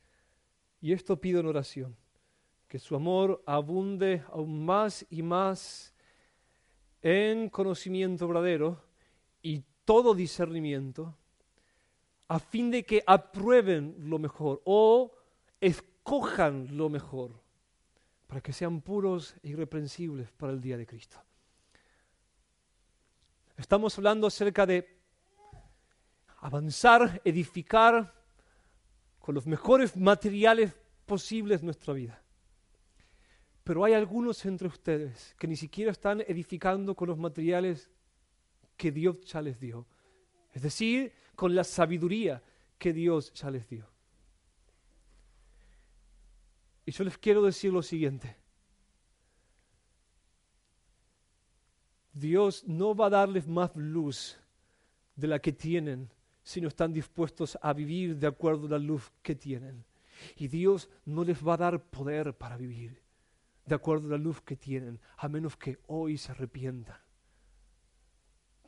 Y 0.80 0.94
esto 0.94 1.20
pido 1.20 1.40
en 1.40 1.46
oración, 1.48 1.96
que 2.66 2.78
su 2.78 2.96
amor 2.96 3.42
abunde 3.44 4.22
aún 4.32 4.64
más 4.64 5.04
y 5.10 5.22
más 5.22 5.92
en 7.02 7.50
conocimiento 7.50 8.26
verdadero 8.26 8.82
y 9.42 9.62
todo 9.84 10.14
discernimiento, 10.14 11.14
a 12.26 12.38
fin 12.38 12.70
de 12.70 12.84
que 12.84 13.02
aprueben 13.06 13.96
lo 13.98 14.18
mejor 14.18 14.62
o 14.64 15.12
escojan 15.60 16.74
lo 16.74 16.88
mejor 16.88 17.39
para 18.30 18.40
que 18.40 18.52
sean 18.52 18.80
puros 18.80 19.34
e 19.42 19.48
irreprensibles 19.48 20.30
para 20.30 20.52
el 20.52 20.60
día 20.60 20.76
de 20.78 20.86
Cristo. 20.86 21.20
Estamos 23.56 23.98
hablando 23.98 24.28
acerca 24.28 24.64
de 24.66 24.86
avanzar, 26.38 27.20
edificar 27.24 28.14
con 29.18 29.34
los 29.34 29.48
mejores 29.48 29.96
materiales 29.96 30.76
posibles 31.06 31.64
nuestra 31.64 31.92
vida. 31.92 32.22
Pero 33.64 33.84
hay 33.84 33.94
algunos 33.94 34.46
entre 34.46 34.68
ustedes 34.68 35.34
que 35.36 35.48
ni 35.48 35.56
siquiera 35.56 35.90
están 35.90 36.20
edificando 36.20 36.94
con 36.94 37.08
los 37.08 37.18
materiales 37.18 37.90
que 38.76 38.92
Dios 38.92 39.22
ya 39.22 39.42
les 39.42 39.58
dio. 39.58 39.88
Es 40.52 40.62
decir, 40.62 41.12
con 41.34 41.52
la 41.52 41.64
sabiduría 41.64 42.40
que 42.78 42.92
Dios 42.92 43.32
ya 43.34 43.50
les 43.50 43.68
dio. 43.68 43.89
Y 46.90 46.92
yo 46.92 47.04
les 47.04 47.16
quiero 47.16 47.40
decir 47.42 47.72
lo 47.72 47.82
siguiente. 47.82 48.36
Dios 52.12 52.64
no 52.66 52.96
va 52.96 53.06
a 53.06 53.10
darles 53.10 53.46
más 53.46 53.70
luz 53.76 54.40
de 55.14 55.28
la 55.28 55.38
que 55.38 55.52
tienen 55.52 56.12
si 56.42 56.60
no 56.60 56.66
están 56.66 56.92
dispuestos 56.92 57.56
a 57.62 57.72
vivir 57.74 58.16
de 58.16 58.26
acuerdo 58.26 58.66
a 58.66 58.70
la 58.70 58.78
luz 58.80 59.12
que 59.22 59.36
tienen. 59.36 59.84
Y 60.34 60.48
Dios 60.48 60.90
no 61.04 61.22
les 61.22 61.46
va 61.46 61.54
a 61.54 61.58
dar 61.58 61.80
poder 61.80 62.36
para 62.36 62.56
vivir 62.56 63.00
de 63.66 63.74
acuerdo 63.76 64.08
a 64.08 64.18
la 64.18 64.18
luz 64.18 64.40
que 64.40 64.56
tienen, 64.56 64.98
a 65.16 65.28
menos 65.28 65.56
que 65.56 65.78
hoy 65.86 66.18
se 66.18 66.32
arrepientan 66.32 66.98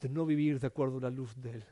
de 0.00 0.08
no 0.08 0.24
vivir 0.24 0.60
de 0.60 0.68
acuerdo 0.68 0.98
a 0.98 1.00
la 1.00 1.10
luz 1.10 1.34
de 1.42 1.54
Él. 1.54 1.64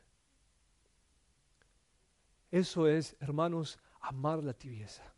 Eso 2.50 2.88
es, 2.88 3.16
hermanos, 3.20 3.78
amar 4.00 4.42
la 4.42 4.52
tibieza 4.52 5.14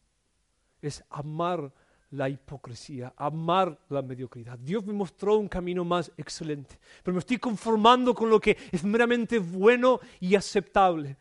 es 0.83 1.03
amar 1.09 1.73
la 2.11 2.29
hipocresía, 2.29 3.15
amar 3.17 3.79
la 3.89 4.03
mediocridad. 4.03 4.59
Dios 4.59 4.85
me 4.85 4.93
mostró 4.93 5.37
un 5.39 5.49
camino 5.49 5.85
más 5.85 6.13
excelente, 6.19 6.79
pero 7.03 7.15
me 7.15 7.21
estoy 7.21 7.39
conformando 7.39 8.15
con 8.15 8.29
lo 8.29 8.39
que 8.39 8.57
es 8.71 8.85
meramente 8.85 9.39
bueno 9.39 10.01
y 10.21 10.35
aceptable. 10.35 11.17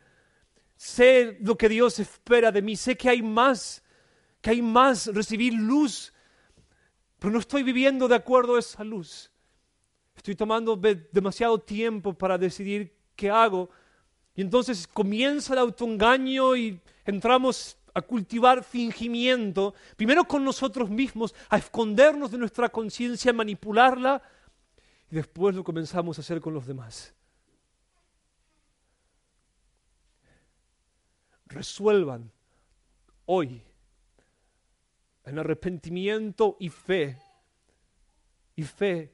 Sé 0.76 1.38
lo 1.40 1.56
que 1.56 1.68
Dios 1.68 1.98
espera 1.98 2.52
de 2.52 2.60
mí, 2.60 2.76
sé 2.76 2.96
que 2.96 3.08
hay 3.08 3.22
más, 3.22 3.82
que 4.42 4.50
hay 4.50 4.60
más, 4.60 5.06
recibir 5.06 5.54
luz, 5.54 6.12
pero 7.18 7.32
no 7.32 7.38
estoy 7.38 7.62
viviendo 7.62 8.06
de 8.06 8.16
acuerdo 8.16 8.56
a 8.56 8.58
esa 8.58 8.84
luz. 8.84 9.30
Estoy 10.14 10.34
tomando 10.34 10.76
demasiado 10.76 11.58
tiempo 11.58 12.12
para 12.12 12.36
decidir 12.36 12.94
qué 13.16 13.30
hago. 13.30 13.70
Y 14.34 14.42
entonces 14.42 14.86
comienza 14.86 15.52
el 15.54 15.60
autoengaño 15.60 16.54
y 16.56 16.80
entramos 17.04 17.76
a 17.94 18.02
cultivar 18.02 18.64
fingimiento, 18.64 19.74
primero 19.96 20.24
con 20.24 20.44
nosotros 20.44 20.88
mismos, 20.88 21.34
a 21.48 21.58
escondernos 21.58 22.30
de 22.30 22.38
nuestra 22.38 22.68
conciencia, 22.68 23.30
a 23.30 23.34
manipularla, 23.34 24.22
y 25.10 25.16
después 25.16 25.54
lo 25.54 25.62
comenzamos 25.62 26.18
a 26.18 26.22
hacer 26.22 26.40
con 26.40 26.54
los 26.54 26.66
demás. 26.66 27.14
Resuelvan 31.46 32.30
hoy 33.26 33.62
en 35.24 35.38
arrepentimiento 35.38 36.56
y 36.58 36.70
fe, 36.70 37.18
y 38.56 38.62
fe, 38.62 39.12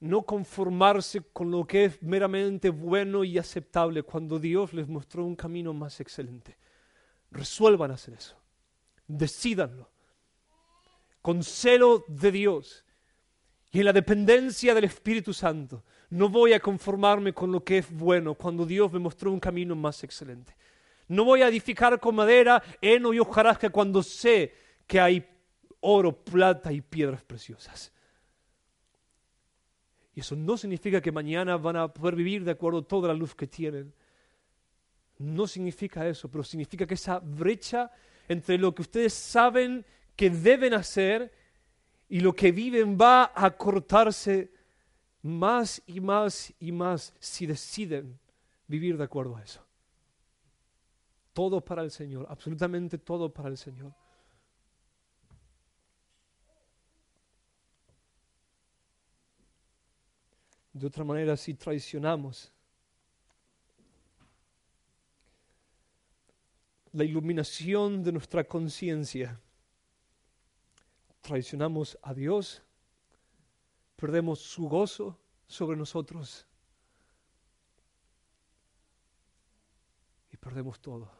no 0.00 0.22
conformarse 0.22 1.20
con 1.32 1.50
lo 1.50 1.66
que 1.66 1.84
es 1.84 2.02
meramente 2.02 2.70
bueno 2.70 3.22
y 3.22 3.38
aceptable 3.38 4.02
cuando 4.02 4.38
Dios 4.38 4.72
les 4.72 4.88
mostró 4.88 5.24
un 5.24 5.36
camino 5.36 5.74
más 5.74 6.00
excelente. 6.00 6.56
Resuelvan 7.30 7.90
hacer 7.90 8.14
eso. 8.14 8.36
Decídanlo. 9.06 9.90
con 11.22 11.42
celo 11.42 12.04
de 12.08 12.32
Dios 12.32 12.82
y 13.70 13.80
en 13.80 13.84
la 13.84 13.92
dependencia 13.92 14.74
del 14.74 14.84
Espíritu 14.84 15.34
Santo. 15.34 15.84
No 16.08 16.30
voy 16.30 16.54
a 16.54 16.60
conformarme 16.60 17.34
con 17.34 17.52
lo 17.52 17.62
que 17.62 17.78
es 17.78 17.90
bueno 17.94 18.34
cuando 18.34 18.64
Dios 18.64 18.90
me 18.90 18.98
mostró 18.98 19.30
un 19.30 19.38
camino 19.38 19.76
más 19.76 20.02
excelente. 20.02 20.56
No 21.08 21.24
voy 21.24 21.42
a 21.42 21.48
edificar 21.48 22.00
con 22.00 22.14
madera, 22.14 22.62
heno 22.80 23.12
y 23.12 23.18
hojarasca 23.18 23.68
cuando 23.68 24.02
sé 24.02 24.54
que 24.86 24.98
hay 24.98 25.28
oro, 25.80 26.24
plata 26.24 26.72
y 26.72 26.80
piedras 26.80 27.22
preciosas. 27.22 27.92
Y 30.14 30.20
eso 30.20 30.34
no 30.34 30.56
significa 30.56 31.00
que 31.00 31.12
mañana 31.12 31.56
van 31.56 31.76
a 31.76 31.88
poder 31.88 32.16
vivir 32.16 32.44
de 32.44 32.50
acuerdo 32.52 32.80
a 32.80 32.88
toda 32.88 33.08
la 33.08 33.14
luz 33.14 33.34
que 33.34 33.46
tienen. 33.46 33.92
No 35.18 35.46
significa 35.46 36.06
eso, 36.08 36.30
pero 36.30 36.42
significa 36.42 36.86
que 36.86 36.94
esa 36.94 37.18
brecha 37.18 37.90
entre 38.28 38.58
lo 38.58 38.74
que 38.74 38.82
ustedes 38.82 39.12
saben 39.12 39.84
que 40.16 40.30
deben 40.30 40.74
hacer 40.74 41.32
y 42.08 42.20
lo 42.20 42.34
que 42.34 42.52
viven 42.52 42.98
va 43.00 43.32
a 43.34 43.50
cortarse 43.50 44.52
más 45.22 45.82
y 45.86 46.00
más 46.00 46.52
y 46.58 46.72
más 46.72 47.14
si 47.18 47.46
deciden 47.46 48.18
vivir 48.66 48.96
de 48.96 49.04
acuerdo 49.04 49.36
a 49.36 49.42
eso. 49.42 49.64
Todo 51.32 51.60
para 51.60 51.82
el 51.82 51.90
Señor, 51.90 52.26
absolutamente 52.28 52.98
todo 52.98 53.32
para 53.32 53.48
el 53.48 53.56
Señor. 53.56 53.92
De 60.72 60.86
otra 60.86 61.04
manera, 61.04 61.36
si 61.36 61.54
traicionamos 61.54 62.52
la 66.92 67.04
iluminación 67.04 68.02
de 68.02 68.12
nuestra 68.12 68.44
conciencia, 68.44 69.40
traicionamos 71.20 71.98
a 72.02 72.14
Dios, 72.14 72.62
perdemos 73.96 74.40
su 74.40 74.68
gozo 74.68 75.18
sobre 75.46 75.76
nosotros 75.76 76.46
y 80.32 80.36
perdemos 80.36 80.80
todo. 80.80 81.10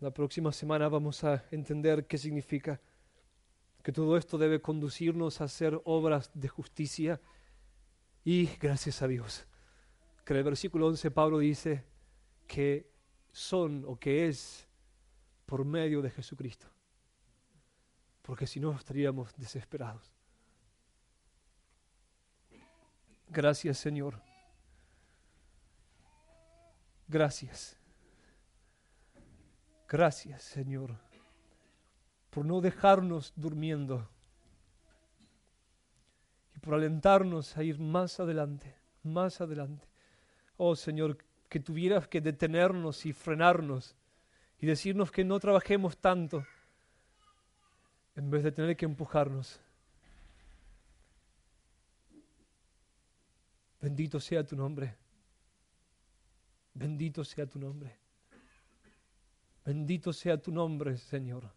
La 0.00 0.10
próxima 0.10 0.52
semana 0.52 0.88
vamos 0.88 1.24
a 1.24 1.42
entender 1.50 2.06
qué 2.06 2.18
significa 2.18 2.78
que 3.86 3.92
todo 3.92 4.16
esto 4.16 4.36
debe 4.36 4.60
conducirnos 4.60 5.40
a 5.40 5.44
hacer 5.44 5.80
obras 5.84 6.28
de 6.34 6.48
justicia 6.48 7.20
y 8.24 8.46
gracias 8.56 9.00
a 9.00 9.06
Dios. 9.06 9.46
Que 10.24 10.32
en 10.32 10.38
el 10.38 10.42
versículo 10.42 10.88
11 10.88 11.12
Pablo 11.12 11.38
dice 11.38 11.84
que 12.48 12.90
son 13.30 13.84
o 13.86 13.96
que 13.96 14.26
es 14.26 14.66
por 15.44 15.64
medio 15.64 16.02
de 16.02 16.10
Jesucristo. 16.10 16.66
Porque 18.22 18.48
si 18.48 18.58
no 18.58 18.72
estaríamos 18.72 19.32
desesperados. 19.36 20.12
Gracias 23.28 23.78
Señor. 23.78 24.20
Gracias. 27.06 27.78
Gracias 29.86 30.42
Señor 30.42 31.05
por 32.36 32.44
no 32.44 32.60
dejarnos 32.60 33.32
durmiendo 33.34 34.06
y 36.54 36.58
por 36.58 36.74
alentarnos 36.74 37.56
a 37.56 37.62
ir 37.62 37.78
más 37.78 38.20
adelante, 38.20 38.74
más 39.04 39.40
adelante. 39.40 39.88
Oh 40.58 40.76
Señor, 40.76 41.16
que 41.48 41.60
tuvieras 41.60 42.08
que 42.08 42.20
detenernos 42.20 43.06
y 43.06 43.14
frenarnos 43.14 43.96
y 44.60 44.66
decirnos 44.66 45.10
que 45.10 45.24
no 45.24 45.40
trabajemos 45.40 45.96
tanto 45.96 46.46
en 48.16 48.28
vez 48.28 48.44
de 48.44 48.52
tener 48.52 48.76
que 48.76 48.84
empujarnos. 48.84 49.58
Bendito 53.80 54.20
sea 54.20 54.44
tu 54.44 54.56
nombre. 54.56 54.94
Bendito 56.74 57.24
sea 57.24 57.46
tu 57.46 57.58
nombre. 57.58 57.96
Bendito 59.64 60.12
sea 60.12 60.36
tu 60.36 60.52
nombre, 60.52 60.98
Señor. 60.98 61.50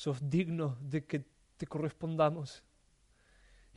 Sos 0.00 0.18
digno 0.30 0.78
de 0.80 1.04
que 1.04 1.26
te 1.58 1.66
correspondamos 1.66 2.64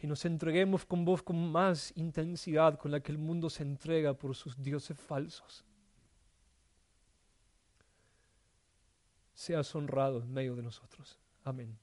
y 0.01 0.07
nos 0.07 0.24
entreguemos 0.24 0.86
con 0.86 1.03
vos 1.03 1.21
con 1.21 1.51
más 1.51 1.91
intensidad 1.97 2.80
con 2.80 2.91
la 2.91 3.01
que 3.01 3.11
el 3.11 3.17
mundo 3.17 3.49
se 3.49 3.63
entrega 3.63 4.13
por 4.13 4.34
sus 4.34 4.55
dioses 4.63 4.97
falsos. 4.97 5.65
Seas 9.34 9.76
honrado 9.76 10.21
en 10.21 10.32
medio 10.32 10.55
de 10.55 10.63
nosotros. 10.63 11.19
Amén. 11.43 11.82